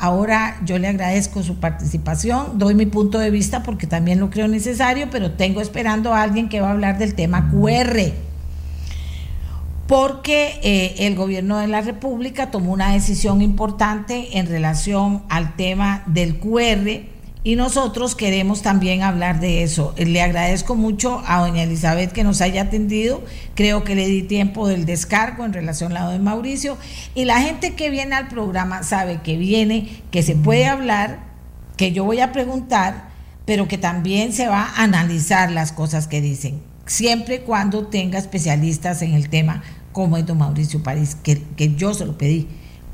[0.00, 4.48] Ahora yo le agradezco su participación, doy mi punto de vista porque también lo creo
[4.48, 8.14] necesario, pero tengo esperando a alguien que va a hablar del tema QR
[9.86, 16.02] porque eh, el gobierno de la República tomó una decisión importante en relación al tema
[16.06, 17.17] del QR
[17.48, 19.94] y nosotros queremos también hablar de eso.
[19.96, 23.22] Le agradezco mucho a doña Elizabeth que nos haya atendido,
[23.54, 26.76] creo que le di tiempo del descargo en relación al lado de Mauricio.
[27.14, 31.20] Y la gente que viene al programa sabe que viene, que se puede hablar,
[31.78, 33.08] que yo voy a preguntar,
[33.46, 38.18] pero que también se va a analizar las cosas que dicen, siempre y cuando tenga
[38.18, 39.62] especialistas en el tema
[39.92, 42.46] como es don Mauricio París, que, que yo se lo pedí,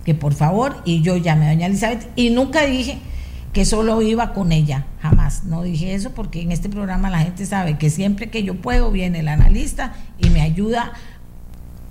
[0.05, 3.01] que por favor, y yo llamé a doña Elizabeth, y nunca dije
[3.55, 5.44] que solo iba con ella, jamás.
[5.44, 8.90] No dije eso porque en este programa la gente sabe que siempre que yo puedo
[8.90, 10.93] viene el analista y me ayuda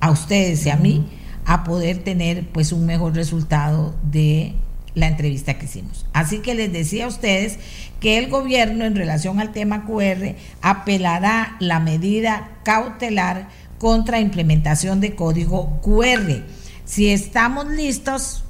[0.01, 1.07] a ustedes y a mí
[1.45, 4.53] a poder tener pues un mejor resultado de
[4.93, 6.05] la entrevista que hicimos.
[6.11, 7.57] Así que les decía a ustedes
[8.01, 15.15] que el gobierno en relación al tema QR apelará la medida cautelar contra implementación de
[15.15, 16.43] código QR.
[16.83, 18.43] Si estamos listos,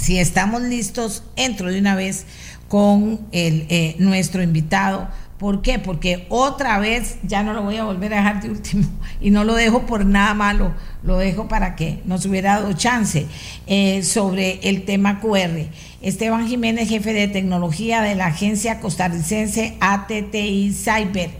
[0.00, 2.24] si estamos listos, entro de una vez
[2.68, 5.08] con el, eh, nuestro invitado.
[5.38, 5.78] ¿Por qué?
[5.78, 8.88] Porque otra vez ya no lo voy a volver a dejar de último
[9.20, 13.26] y no lo dejo por nada malo, lo dejo para que nos hubiera dado chance
[13.66, 15.66] eh, sobre el tema QR.
[16.00, 21.30] Esteban Jiménez, jefe de tecnología de la agencia costarricense ATTI Cyber.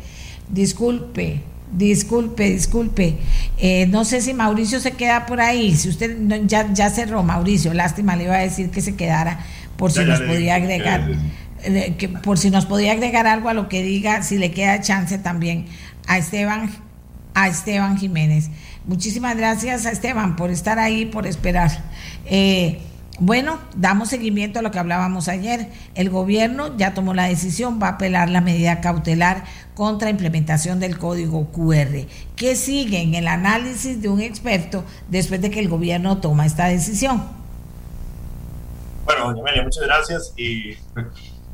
[0.50, 1.40] Disculpe,
[1.72, 3.16] Disculpe, disculpe.
[3.58, 5.76] Eh, no sé si Mauricio se queda por ahí.
[5.76, 6.16] Si usted
[6.46, 9.44] ya, ya cerró, Mauricio, lástima, le iba a decir que se quedara
[9.76, 11.08] por si nos podía agregar.
[11.98, 15.18] Que, por si nos podía agregar algo a lo que diga, si le queda chance
[15.18, 15.66] también
[16.06, 16.70] a Esteban,
[17.34, 18.50] a Esteban Jiménez.
[18.86, 21.70] Muchísimas gracias a Esteban por estar ahí, por esperar.
[22.26, 22.80] Eh,
[23.20, 25.68] bueno, damos seguimiento a lo que hablábamos ayer.
[25.94, 29.44] El gobierno ya tomó la decisión, va a apelar la medida cautelar
[29.74, 32.06] contra implementación del código QR.
[32.34, 36.66] ¿Qué sigue en el análisis de un experto después de que el gobierno toma esta
[36.68, 37.22] decisión?
[39.04, 40.76] Bueno, doña Amelia, muchas gracias y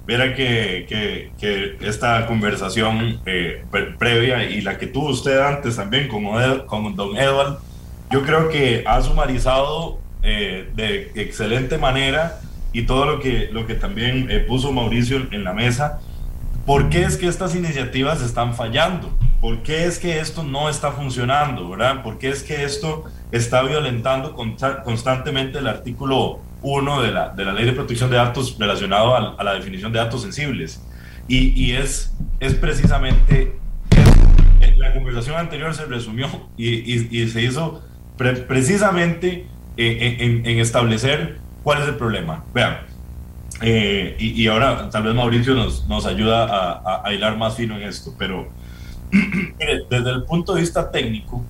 [0.07, 1.33] verá que,
[1.81, 3.65] esta conversación eh,
[3.99, 6.25] previa y la que tuvo usted antes también con,
[6.67, 7.59] con don Edward,
[8.13, 12.41] yo creo que ha sumarizado eh, de excelente manera
[12.73, 16.01] y todo lo que, lo que también eh, puso Mauricio en la mesa.
[16.67, 19.17] ¿Por qué es que estas iniciativas están fallando?
[19.41, 21.71] ¿Por qué es que esto no está funcionando?
[21.71, 22.03] ¿verdad?
[22.03, 27.53] ¿Por qué es que esto está violentando constantemente el artículo 1 de la, de la
[27.53, 30.85] Ley de Protección de Datos relacionado a, la definición de datos sensibles?
[31.29, 33.61] Y, y es, es precisamente
[34.77, 36.27] la conversación anterior se resumió
[36.57, 37.85] y, y, y se hizo
[38.17, 39.47] precisamente
[39.77, 42.45] en, establecer cuál es el problema.
[42.55, 42.79] Vean,
[43.63, 47.85] eh, y, ahora tal vez Mauricio nos, nos ayuda a, a, hilar más fino en
[47.85, 48.49] esto, pero
[49.91, 51.45] desde el punto de vista técnico,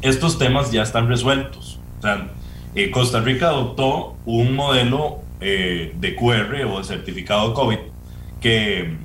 [0.00, 1.78] estos temas ya están resueltos.
[1.98, 2.28] O sea,
[2.74, 7.78] eh, Costa Rica adoptó un modelo eh, de QR o de certificado COVID
[8.40, 8.96] que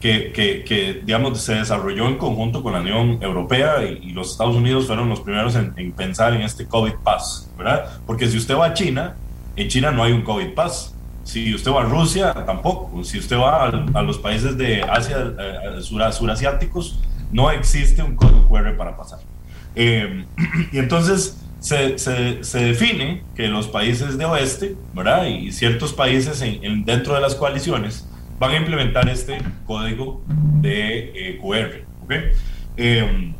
[0.00, 5.08] que, digamos, se desarrolló en conjunto con la Unión Europea y, los Estados Unidos fueron
[5.08, 8.00] los primeros en, pensar en este COVID Pass, ¿verdad?
[8.06, 9.16] Porque si usted va a China,
[9.56, 10.94] en China no hay un COVID Pass.
[11.24, 13.02] Si usted va a Rusia, tampoco.
[13.02, 17.00] Si usted va a, los países de Asia, eh, surasiáticos,
[17.32, 19.18] no existe un código QR para pasar.
[19.74, 20.24] Eh,
[20.72, 25.26] y entonces se, se, se, define que los países de oeste, ¿verdad?
[25.26, 30.22] Y ciertos países en, dentro de las coaliciones, van a implementar este código
[30.60, 31.84] de eh, QR.
[32.76, 33.34] Em,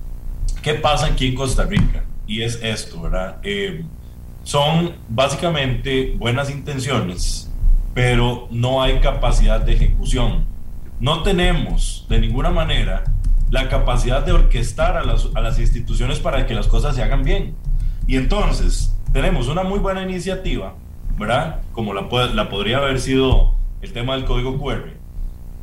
[0.62, 2.04] ¿Qué pasa aquí en Costa Rica?
[2.26, 3.38] Y es esto, ¿verdad?
[3.42, 3.86] Em,
[4.42, 7.50] son básicamente buenas intenciones,
[7.94, 10.46] pero no hay capacidad de ejecución.
[10.98, 13.04] No tenemos de ninguna manera
[13.50, 17.22] la capacidad de orquestar a las, a las instituciones para que las cosas se hagan
[17.22, 17.54] bien.
[18.06, 20.74] Y entonces tenemos una muy buena iniciativa,
[21.18, 21.60] ¿verdad?
[21.72, 23.55] Como la, la podría haber sido
[23.86, 24.90] el tema del código QR,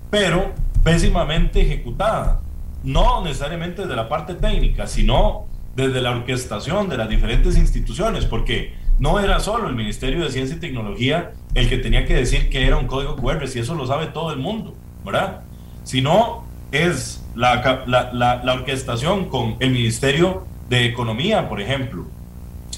[0.10, 2.42] pero pésimamente ejecutada.
[2.84, 5.46] No necesariamente desde la parte técnica, sino
[5.76, 10.58] desde la orquestación de las diferentes instituciones, porque no era solo el Ministerio de Ciencia
[10.58, 13.88] y Tecnología el que tenía que decir que era un código QR, si eso lo
[13.88, 14.76] sabe todo el mundo,
[15.06, 15.42] ¿verdad?
[15.84, 22.06] Sino es la, la, la, orquestación con el Ministerio de Economía, por ejemplo,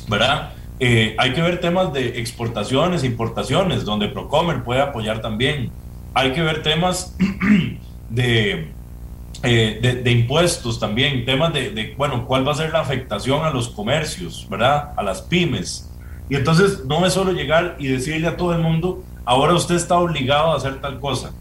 [0.07, 0.53] ¿verdad?
[0.79, 5.71] Eh, hay que ver temas de exportaciones importaciones, donde Procomer puede apoyar también.
[6.13, 7.15] Hay que ver temas
[8.09, 8.71] de,
[9.43, 13.51] eh, de, impuestos también, temas de, de, bueno, cuál va a ser la afectación a
[13.51, 14.93] los comercios, ¿verdad?
[14.97, 15.89] A las pymes.
[16.29, 19.97] Y entonces no es solo llegar y decirle a todo el mundo, ahora usted está
[19.97, 21.31] obligado a hacer tal cosa.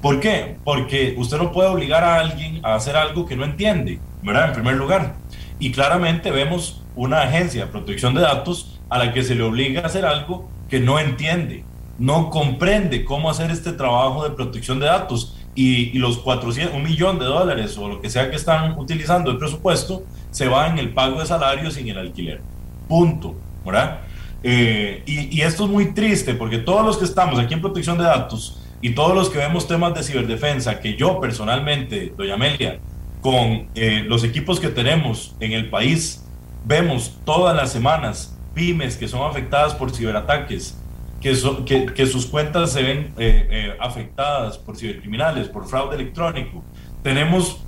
[0.00, 0.56] ¿Por qué?
[0.64, 4.48] Porque usted no puede obligar a alguien a hacer algo que no entiende, ¿verdad?
[4.48, 5.14] En primer lugar.
[5.58, 9.82] Y claramente vemos una agencia de protección de datos a la que se le obliga
[9.82, 11.64] a hacer algo que no entiende,
[11.98, 17.18] no comprende cómo hacer este trabajo de protección de datos y, los 400, un millón
[17.18, 20.90] de dólares o lo que sea que están utilizando el presupuesto se va en el
[20.90, 22.40] pago de salarios y en el alquiler.
[22.88, 23.36] Punto.
[23.64, 24.00] ¿verdad?
[24.42, 28.04] Eh, y, esto es muy triste porque todos los que estamos aquí en protección de
[28.04, 32.80] datos y todos los que vemos temas de ciberdefensa, que yo personalmente, doña Amelia,
[33.20, 36.24] con eh, los equipos que tenemos en el país,
[36.64, 40.78] vemos todas las semanas pymes que son afectadas por ciberataques,
[41.20, 46.64] que, que, sus cuentas se ven eh, eh, afectadas por cibercriminales, por fraude electrónico.
[47.02, 47.58] Tenemos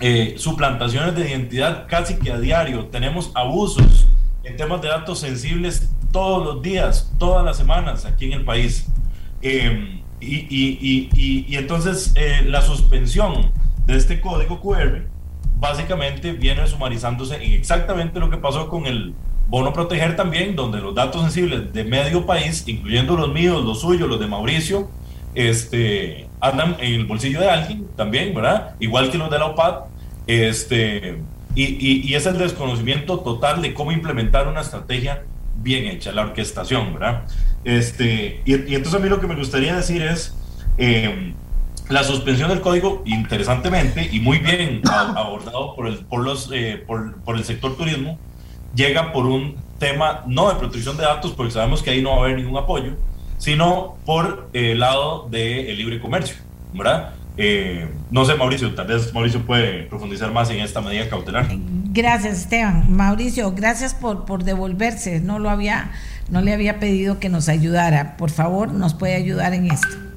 [0.00, 2.86] eh, suplantaciones de identidad casi que a diario.
[2.86, 4.06] Tenemos abusos
[4.44, 8.86] en temas de datos sensibles todos los días, todas las semanas aquí en el país.
[9.40, 12.14] Em, y, y, y, y, entonces
[12.44, 13.50] la suspensión
[13.86, 15.11] de este código QR
[15.62, 19.14] básicamente viene sumarizándose en exactamente lo que pasó con el
[19.48, 24.08] Bono Proteger también, donde los datos sensibles de medio país, incluyendo los míos, los suyos,
[24.08, 24.90] los de Mauricio,
[25.36, 28.74] este, andan en el bolsillo de alguien también, ¿verdad?
[28.80, 29.84] Igual que los de la OPAD.
[30.26, 31.20] Este,
[31.54, 35.22] y, y, es el desconocimiento total de cómo implementar una estrategia
[35.56, 37.22] bien hecha, la orquestación, ¿verdad?
[37.62, 40.34] Este, y, y entonces a mí lo que me gustaría decir es,
[40.78, 41.34] eh,
[41.92, 47.20] la suspensión del código, interesantemente y muy bien abordado por el, por los, eh, por,
[47.22, 48.18] por el sector turismo,
[48.74, 52.16] llega por un tema no de protección de datos, porque sabemos que ahí no va
[52.16, 52.96] a haber ningún apoyo,
[53.38, 56.36] sino por el lado del libre comercio,
[56.72, 57.14] ¿verdad?
[57.36, 61.46] Eh, no sé, Mauricio, tal vez Mauricio puede profundizar más en esta medida cautelar.
[61.92, 62.94] Gracias, Esteban.
[62.94, 65.20] Mauricio, gracias por, por devolverse.
[65.20, 65.92] No lo había,
[66.30, 68.16] no le había pedido que nos ayudara.
[68.16, 70.11] Por favor, nos puede ayudar en esto.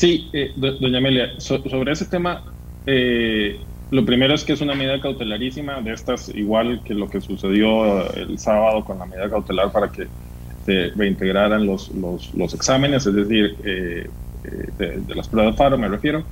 [0.00, 2.42] Sí, eh, doña Amelia, sobre ese tema,
[2.86, 3.60] eh,
[3.90, 8.10] lo primero es que es una medida cautelarísima, de estas igual que lo que sucedió
[8.14, 10.06] el sábado con la medida cautelar para que
[10.64, 14.08] se reintegraran los, los, exámenes, es decir, eh,
[14.78, 16.24] eh, de, las pruebas FARO me refiero.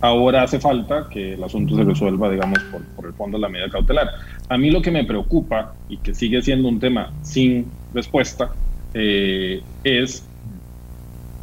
[0.00, 3.48] Ahora hace falta que el asunto se resuelva, digamos, por, por, el fondo de la
[3.48, 4.08] medida cautelar.
[4.48, 8.50] A mí lo que me preocupa y que sigue siendo un tema sin respuesta
[8.92, 10.24] es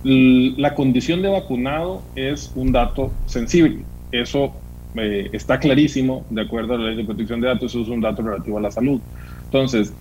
[0.04, 3.86] la condición de vacunado es un dato sensible.
[4.12, 4.54] Eso
[4.96, 8.02] eh, está clarísimo, de acuerdo a la ley de protección de datos, eso es un
[8.02, 9.00] dato relativo a la salud.
[9.46, 9.94] Entonces,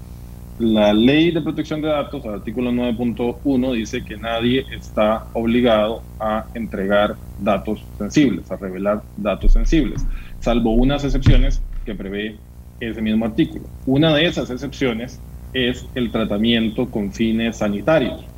[0.58, 6.50] la ley de protección de datos, el artículo 9.1, dice que nadie está obligado a
[6.54, 10.04] entregar datos sensibles, a revelar datos sensibles,
[10.38, 12.36] salvo unas excepciones que prevé
[12.78, 13.64] ese mismo artículo.
[13.86, 15.22] Una de esas excepciones
[15.52, 18.29] es el tratamiento con fines sanitarios,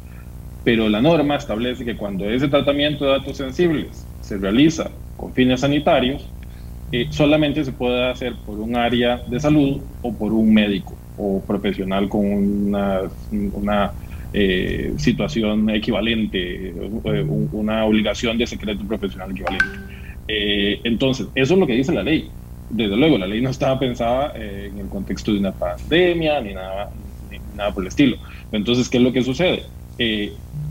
[0.65, 5.61] pero la norma establece que cuando ese tratamiento de datos sensibles se realiza con fines
[5.61, 6.33] sanitarios,
[6.93, 11.43] eh, solamente se puede hacer por un área de salud o por un médico o
[11.45, 13.93] profesional con una, una
[14.33, 19.67] eh, situación equivalente, eh, una obligación de secreto profesional equivalente.
[20.85, 22.31] entonces, eso es lo que dice la ley.
[22.69, 26.91] Desde luego, la ley no estaba pensada en el contexto de una pandemia ni nada,
[27.29, 28.17] ni nada por el estilo.
[28.51, 29.63] Entonces, ¿qué es lo que sucede?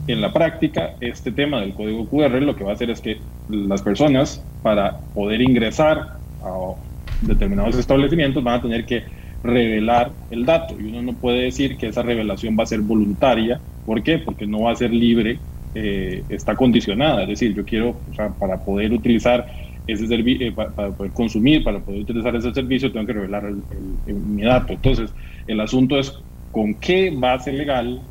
[0.08, 3.20] En la práctica, este tema del código QR lo que va a hacer es que
[3.50, 6.74] las personas, para poder ingresar a
[7.22, 9.04] determinados establecimientos, van a tener que
[9.44, 10.76] revelar el dato.
[10.80, 13.60] Y uno no puede decir que esa revelación va a ser voluntaria.
[13.86, 14.18] ¿Por qué?
[14.20, 15.40] Porque no va a ser libre,
[15.76, 17.24] eh, está condicionada.
[17.24, 19.48] Es decir, yo quiero, o sea, para poder utilizar
[19.88, 23.52] ese servicio, eh, para, poder consumir, para poder utilizar ese servicio, tengo que revelar
[24.06, 24.74] mi dato.
[24.74, 25.14] Entonces,
[25.48, 26.14] el asunto es
[26.52, 28.02] con qué base legal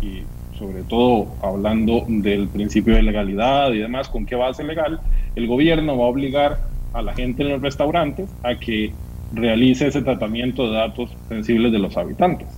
[0.00, 0.22] y
[0.58, 5.00] sobre todo hablando del principio de legalidad y demás, con qué base legal,
[5.34, 6.58] el gobierno va a obligar
[6.92, 8.92] a la gente en los restaurantes a que
[9.32, 12.48] realice ese tratamiento de datos sensibles de los habitantes.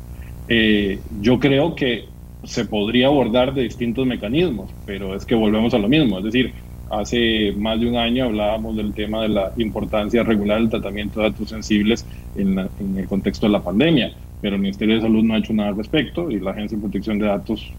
[0.48, 2.04] Eh, yo creo que
[2.44, 6.54] se podría abordar de distintos mecanismos, pero es que volvemos a lo mismo, es decir,
[6.90, 11.30] hace más de un año hablábamos del tema de la importancia regular del tratamiento de
[11.30, 15.34] datos sensibles en, en el contexto de la pandemia, pero el Ministerio de Salud no
[15.34, 17.72] ha hecho nada al respecto y la Agencia de Protección de Datos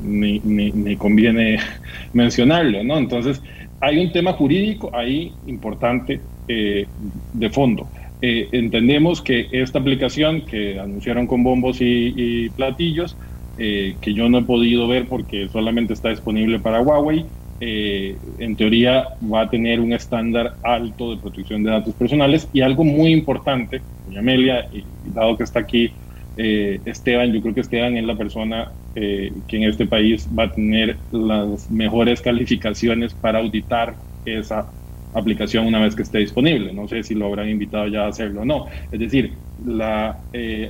[0.00, 1.58] ni, ni, conviene
[2.12, 2.98] mencionarlo, ¿no?
[2.98, 3.42] Entonces,
[3.80, 6.86] hay un tema jurídico ahí importante eh,
[7.32, 7.88] de fondo.
[8.20, 13.16] Eh, entendemos que esta aplicación que anunciaron con bombos y, platillos,
[13.56, 17.26] eh, que yo no he podido ver porque solamente está disponible para Huawei,
[17.62, 22.84] en teoría va a tener un estándar alto de protección de datos personales y algo
[22.84, 24.82] muy importante, doña Amelia, y
[25.12, 25.92] dado que está aquí
[26.42, 30.44] eh, Esteban, yo creo que Esteban es la persona eh, que en este país va
[30.44, 34.72] a tener las mejores calificaciones para auditar esa
[35.12, 36.72] aplicación una vez que esté disponible.
[36.72, 38.66] No sé si lo habrán invitado ya a hacerlo o no.
[38.90, 40.24] Es decir, la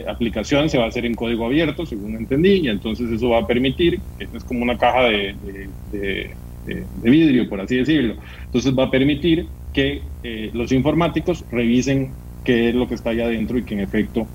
[0.09, 3.47] aplicación se va a hacer en código abierto, según entendí, y entonces eso va a
[3.47, 8.16] permitir, es como una caja de de, vidrio, por así decirlo.
[8.47, 13.24] Entonces va a permitir que eh, los informáticos revisen qué es lo que está allá
[13.26, 14.32] adentro y que en efecto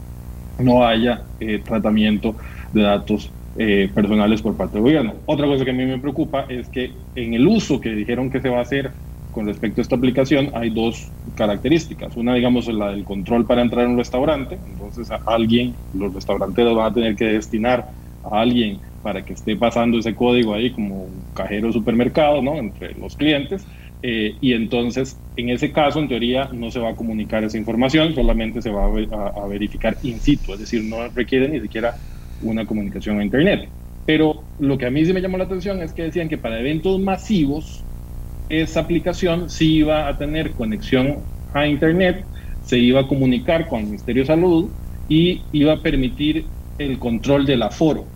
[0.60, 2.36] no haya eh, tratamiento
[2.72, 5.14] de datos eh, personales por parte del gobierno.
[5.26, 8.42] Otra cosa que a mí me preocupa es que en el uso que dijeron que
[8.42, 8.92] se va a hacer
[9.32, 12.16] con respecto a esta aplicación hay dos características.
[12.16, 14.58] Una, digamos, la del control para entrar en un restaurante.
[14.66, 17.90] Entonces, a alguien, los restauranteros van a tener que destinar
[18.24, 22.56] a alguien para que esté pasando ese código ahí como un cajero supermercado, ¿no?
[22.56, 23.68] Entre los clientes.
[24.08, 28.14] Eh, y entonces, en ese caso, en teoría, no se va a comunicar esa información,
[28.14, 31.98] solamente se va a, verificar in situ, es decir, no requiere ni siquiera
[32.40, 33.74] una comunicación a Internet.
[34.06, 36.60] Pero lo que a mí sí me llamó la atención es que decían que para
[36.60, 37.88] eventos masivos,
[38.50, 42.28] esa aplicación sí iba a tener conexión a Internet,
[42.62, 44.76] se iba a comunicar con el Ministerio de Salud
[45.08, 48.16] y iba a permitir el control del aforo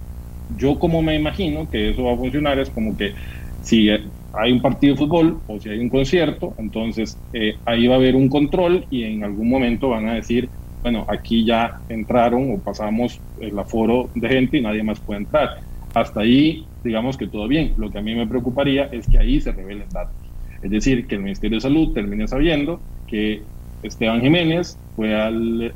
[0.49, 3.13] yo como me imagino que eso va a funcionar es como que
[3.61, 3.89] si
[4.33, 7.97] hay un partido de fútbol o si hay un concierto, entonces eh, ahí va a
[7.97, 10.49] haber un control y en algún momento van a decir,
[10.81, 15.49] bueno, aquí ya entraron o pasamos el aforo de gente y nadie más puede entrar.
[15.93, 17.73] Hasta ahí, digamos que todo bien.
[17.77, 20.15] Lo que a mí me preocuparía es que ahí se revelen datos.
[20.61, 23.43] Es decir, que el Ministerio de Salud termine sabiendo que
[23.81, 25.73] Esteban Jiménez fue al,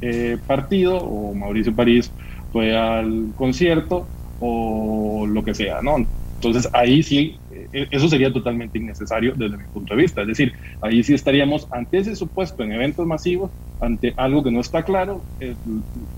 [0.00, 2.12] eh, partido o Mauricio París
[2.52, 4.06] fue al concierto
[4.40, 5.96] o lo que sea, ¿no?
[6.36, 7.36] Entonces ahí sí,
[7.72, 10.22] eh, eso sería totalmente innecesario desde mi punto de vista.
[10.22, 13.50] Es decir, ahí sí estaríamos ante ese supuesto en eventos masivos,
[13.80, 15.22] ante algo que no está claro,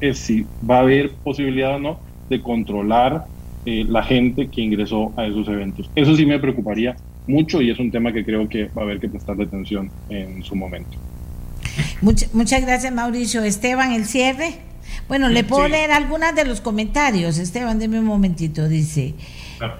[0.01, 3.27] es, si va a haber posibilidad o no de controlar
[3.65, 5.91] eh, la gente que ingresó a esos eventos.
[5.95, 6.97] Eso sí me preocuparía
[7.27, 10.43] mucho y es un tema que creo que va a haber que prestarle atención en
[10.43, 10.97] su momento.
[12.01, 13.45] muchas gracias, Mauricio.
[13.45, 14.55] Esteban, el cierre.
[15.09, 17.39] Bueno, le puedo leer algunas de los comentarios.
[17.39, 18.69] Esteban, deme un momentito.
[18.69, 19.15] Dice,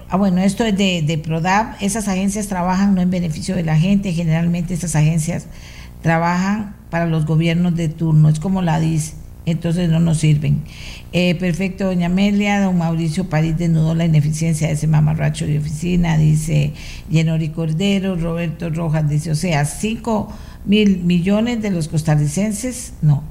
[0.09, 1.81] ah, bueno, esto es de, de PRODAP.
[1.81, 4.13] Esas agencias trabajan no en beneficio de la gente.
[4.13, 5.47] Generalmente esas agencias
[6.01, 8.29] trabajan para los gobiernos de turno.
[8.29, 9.13] Es como la dice.
[9.45, 10.61] Entonces no nos sirven.
[11.11, 12.61] Eh, perfecto, doña Amelia.
[12.61, 16.17] Don Mauricio París desnudó la ineficiencia de ese mamarracho de oficina.
[16.17, 16.73] Dice
[17.09, 18.15] Yenori Cordero.
[18.15, 20.31] Roberto Rojas dice, o sea, 5
[20.65, 23.23] mil millones de los costarricenses, no,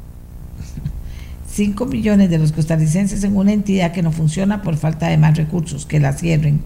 [1.58, 5.36] 5 millones de los costarricenses en una entidad que no funciona por falta de más
[5.36, 6.60] recursos, que la cierren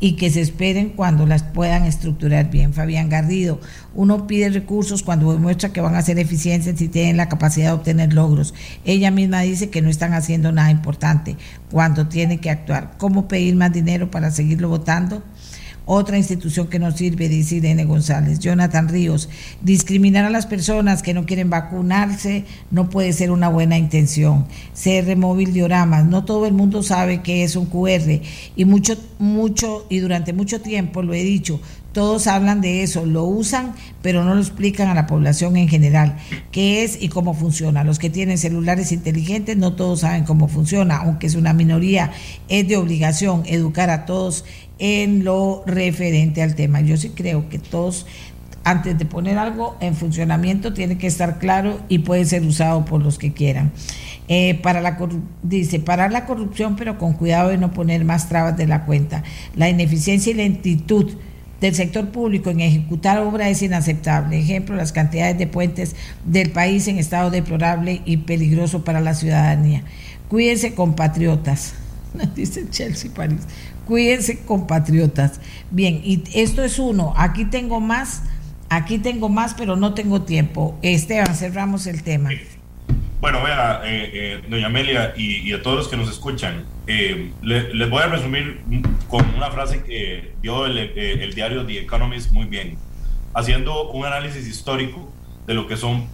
[0.00, 2.72] y que se esperen cuando las puedan estructurar bien.
[2.72, 3.60] Fabián Garrido,
[3.94, 7.74] uno pide recursos cuando demuestra que van a ser eficientes y tienen la capacidad de
[7.74, 8.54] obtener logros.
[8.84, 11.36] Ella misma dice que no están haciendo nada importante
[11.70, 12.96] cuando tiene que actuar.
[12.98, 15.22] ¿Cómo pedir más dinero para seguirlo votando?
[15.90, 18.40] Otra institución que no sirve, dice Irene González.
[18.40, 19.30] Jonathan Ríos,
[19.62, 24.44] discriminar a las personas que no quieren vacunarse no puede ser una buena intención.
[24.74, 28.20] CR Móvil Dioramas, no todo el mundo sabe qué es un QR
[28.54, 31.58] y mucho, mucho, y durante mucho tiempo lo he dicho,
[31.98, 36.16] todos hablan de eso, lo usan, pero no lo explican a la población en general,
[36.52, 37.82] qué es y cómo funciona.
[37.82, 42.12] Los que tienen celulares inteligentes no todos saben cómo funciona, aunque es una minoría,
[42.48, 44.44] es de obligación educar a todos
[44.78, 46.82] en lo referente al tema.
[46.82, 48.06] Yo sí creo que todos,
[48.62, 53.02] antes de poner algo en funcionamiento, tiene que estar claro y puede ser usado por
[53.02, 53.72] los que quieran.
[54.28, 54.96] Eh, para la
[55.42, 59.22] dice parar la corrupción pero con cuidado de no poner más trabas de la cuenta
[59.56, 61.12] la ineficiencia y lentitud
[61.60, 64.38] del sector público en ejecutar obra es inaceptable.
[64.38, 69.82] Ejemplo, las cantidades de puentes del país en estado deplorable y peligroso para la ciudadanía.
[70.28, 71.74] Cuídense, compatriotas,
[72.36, 73.40] dice Chelsea París.
[73.86, 75.40] Cuídense, compatriotas.
[75.70, 77.14] Bien, y esto es uno.
[77.16, 78.22] Aquí tengo más,
[78.68, 80.78] aquí tengo más, pero no tengo tiempo.
[80.82, 82.30] Esteban, cerramos el tema.
[83.20, 87.90] Bueno, vea, eh, eh, doña Amelia y, a todos los que nos escuchan, eh, les
[87.90, 88.60] voy a resumir
[89.08, 92.78] con una frase que dio el, el, diario The Economist muy bien,
[93.34, 95.12] haciendo un análisis histórico
[95.48, 96.06] de lo que son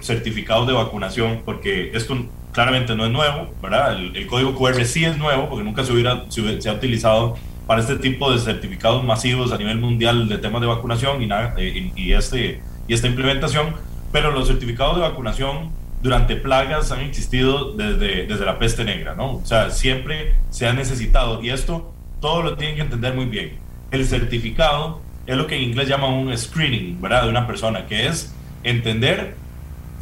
[0.00, 2.16] certificados de vacunación, porque esto
[2.52, 3.92] claramente no es nuevo, ¿verdad?
[3.92, 7.96] El, código QR sí es nuevo porque nunca se, hubiera, se, ha utilizado para este
[7.96, 12.12] tipo de certificados masivos a nivel mundial de temas de vacunación y, nada, eh, y,
[12.12, 13.74] este, y esta implementación,
[14.10, 15.70] pero los certificados de vacunación
[16.02, 19.36] durante plagas han existido desde, desde la peste negra, ¿no?
[19.36, 23.58] O sea, siempre se ha necesitado y esto todo lo tienen que entender muy bien.
[23.90, 27.24] el certificado es lo que en inglés llaman un screening, ¿verdad?
[27.24, 28.32] De una persona, que es
[28.62, 29.36] entender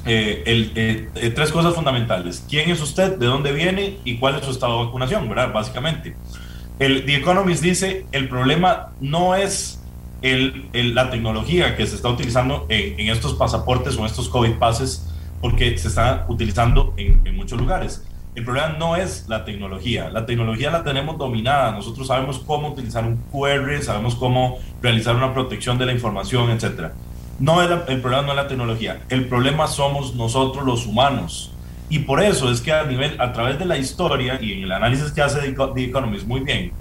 [0.07, 2.45] eh, el, eh, eh, tres cosas fundamentales.
[2.49, 3.17] ¿Quién es usted?
[3.17, 3.99] ¿De dónde viene?
[4.05, 5.29] ¿Y cuál es su estado de vacunación?
[5.29, 5.53] ¿Verdad?
[5.53, 6.15] Básicamente.
[6.79, 9.81] El, The Economist dice, el problema no es
[10.21, 14.55] el, la tecnología que se está utilizando en, en, estos pasaportes o en estos COVID
[14.55, 15.07] passes,
[15.45, 18.03] porque se está utilizando en, en muchos lugares.
[18.35, 23.05] El problema no es la tecnología, la tecnología la tenemos dominada, nosotros sabemos cómo utilizar
[23.05, 26.93] un QR, sabemos cómo realizar una protección de la información, etc.
[27.41, 31.53] No el, el problema no es la tecnología, el problema somos nosotros los humanos.
[31.91, 34.73] Y por eso es que a nivel, a través de la historia y en el
[34.73, 36.73] análisis que hace The Economist muy bien,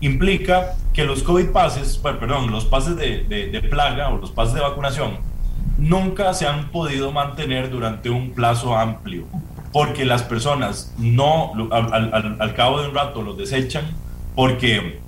[0.00, 4.30] implica que los COVID pases, bueno, perdón, los pases de, de, de plaga o los
[4.30, 5.31] pases de vacunación
[5.82, 9.26] nunca se han podido mantener durante un plazo amplio
[9.72, 13.84] porque las personas no, al, al, al, cabo de un rato los desechan,
[14.34, 15.00] porque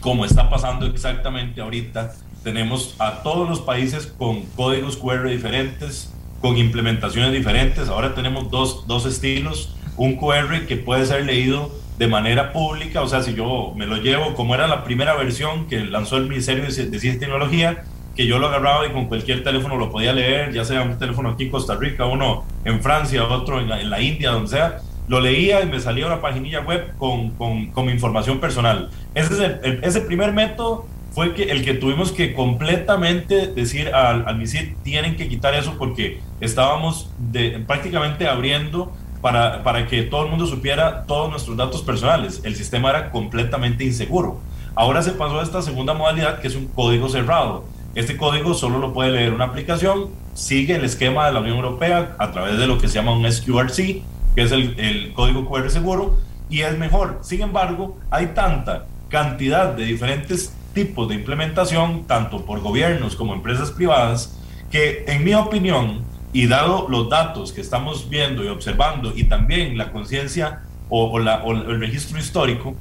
[0.00, 2.12] como está pasando exactamente ahorita,
[2.44, 7.88] tenemos a todos los países con códigos QR diferentes, con implementaciones diferentes.
[7.88, 13.08] Ahora tenemos dos, dos estilos, un QR que puede ser leído de manera pública, o
[13.08, 16.64] sea, si yo me lo llevo como era la primera versión que lanzó el Ministerio
[16.64, 17.84] de Ciencia y Tecnología,
[18.14, 21.30] que yo lo agarraba y con cualquier teléfono lo podía leer, ya sea un teléfono
[21.30, 24.78] aquí en Costa Rica, uno en Francia, otro en la, en la India, donde sea,
[25.08, 28.90] lo leía y me salía una paginilla web con, con, con mi información personal.
[29.14, 33.94] Ese, es el, el, ese primer método fue que, el que tuvimos que completamente decir
[33.94, 40.02] al, al MISID, tienen que quitar eso porque estábamos de, prácticamente abriendo para, para que
[40.02, 42.40] todo el mundo supiera todos nuestros datos personales.
[42.44, 44.40] El sistema era completamente inseguro.
[44.74, 47.64] Ahora se pasó a esta segunda modalidad que es un código cerrado
[47.94, 52.16] este código solo lo puede leer una aplicación, sigue el esquema de la Unión Europea
[52.18, 54.02] a través de lo que se llama un SQRC,
[54.34, 57.18] que es el, código QR seguro, y es mejor.
[57.22, 63.70] Sin embargo, hay tanta cantidad de diferentes tipos de implementación, tanto por gobiernos como empresas
[63.70, 64.38] privadas,
[64.70, 66.02] que en mi opinión,
[66.32, 71.78] y dado los datos que estamos viendo y observando, y también la conciencia o el
[71.78, 72.74] registro histórico,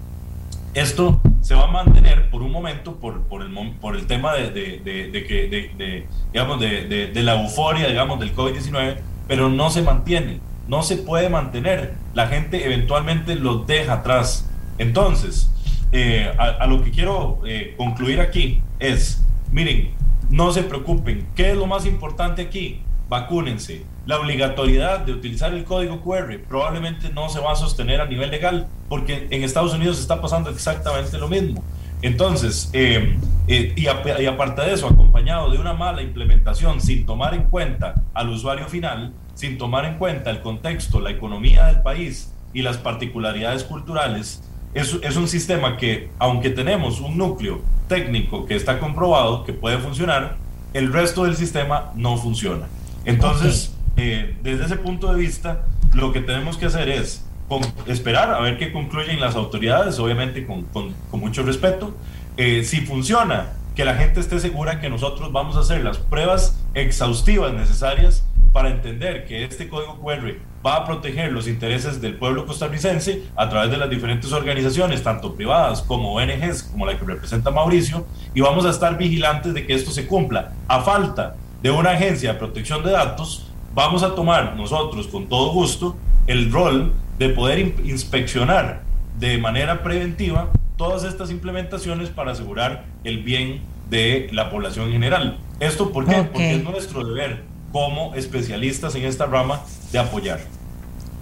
[0.73, 3.51] esto se va a mantener por un momento por, por, el,
[3.81, 8.97] por el tema de, de, que, digamos, de, la euforia, digamos, del COVID-19,
[9.27, 11.95] pero no se mantiene, no se puede mantener.
[12.13, 14.49] La gente eventualmente lo deja atrás.
[14.77, 15.51] Entonces,
[15.91, 19.91] eh, a, a, lo que quiero eh, concluir aquí es, miren,
[20.29, 22.81] no se preocupen, ¿qué es lo más importante aquí?
[23.09, 23.83] Vacúnense.
[24.11, 28.29] La obligatoriedad de utilizar el código QR probablemente no se va a sostener a nivel
[28.29, 31.63] legal, porque en Estados Unidos está pasando exactamente lo mismo.
[32.01, 33.17] Entonces, eh,
[33.47, 38.27] eh, y, aparte de eso, acompañado de una mala implementación sin tomar en cuenta al
[38.27, 43.63] usuario final, sin tomar en cuenta el contexto, la economía del país y las particularidades
[43.63, 44.43] culturales,
[44.73, 49.77] es, es un sistema que, aunque tenemos un núcleo técnico que está comprobado que puede
[49.77, 50.35] funcionar,
[50.73, 52.67] el resto del sistema no funciona.
[53.05, 53.73] Entonces.
[54.03, 55.63] Eh, desde ese punto de vista,
[55.93, 60.47] lo que tenemos que hacer es con, esperar a ver qué concluyen las autoridades, obviamente
[60.47, 61.95] con, con, con mucho respeto.
[62.35, 66.59] Eh, si funciona, que la gente esté segura que nosotros vamos a hacer las pruebas
[66.73, 70.33] exhaustivas necesarias para entender que este código QR
[70.65, 75.35] va a proteger los intereses del pueblo costarricense a través de las diferentes organizaciones, tanto
[75.35, 79.75] privadas como ONGs, como la que representa Mauricio, y vamos a estar vigilantes de que
[79.75, 80.53] esto se cumpla.
[80.67, 85.51] A falta de una agencia de protección de datos, vamos a tomar nosotros con todo
[85.51, 85.95] gusto
[86.27, 88.83] el rol de poder inspeccionar
[89.19, 95.37] de manera preventiva todas estas implementaciones para asegurar el bien de la población en general.
[95.59, 96.15] ¿Esto por qué?
[96.15, 96.29] Okay.
[96.31, 99.61] Porque es nuestro deber como especialistas en esta rama
[99.91, 100.39] de apoyar.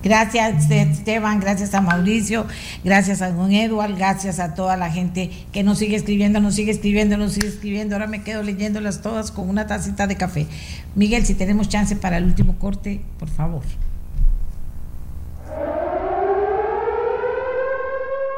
[0.01, 2.45] Gracias Esteban, gracias a Mauricio,
[2.85, 6.71] gracias a don Eduard, gracias a toda la gente que nos sigue escribiendo, nos sigue
[6.71, 7.95] escribiendo, nos sigue escribiendo.
[7.95, 10.47] Ahora me quedo leyéndolas todas con una tacita de café.
[10.95, 13.63] Miguel, si tenemos chance para el último corte, por favor.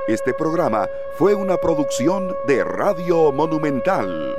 [0.08, 4.36] Este programa fue una producción de Radio Monumental.